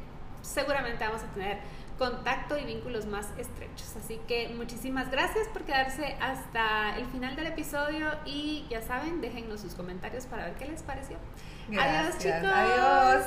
seguramente 0.43 1.07
vamos 1.07 1.23
a 1.23 1.27
tener 1.33 1.59
contacto 2.01 2.57
y 2.57 2.65
vínculos 2.65 3.05
más 3.05 3.29
estrechos. 3.37 3.95
Así 3.95 4.19
que 4.27 4.49
muchísimas 4.49 5.11
gracias 5.11 5.47
por 5.49 5.65
quedarse 5.65 6.17
hasta 6.19 6.97
el 6.97 7.05
final 7.07 7.37
del 7.37 7.49
episodio 7.49 8.09
y 8.25 8.65
ya 8.71 8.81
saben, 8.81 9.21
déjennos 9.21 9.61
sus 9.61 9.75
comentarios 9.75 10.25
para 10.25 10.47
ver 10.47 10.55
qué 10.55 10.65
les 10.65 10.83
pareció. 10.83 11.19
Adiós 11.69 12.17
Gracias. 12.17 12.19
chicos. 12.19 12.51
Adiós. 12.53 13.27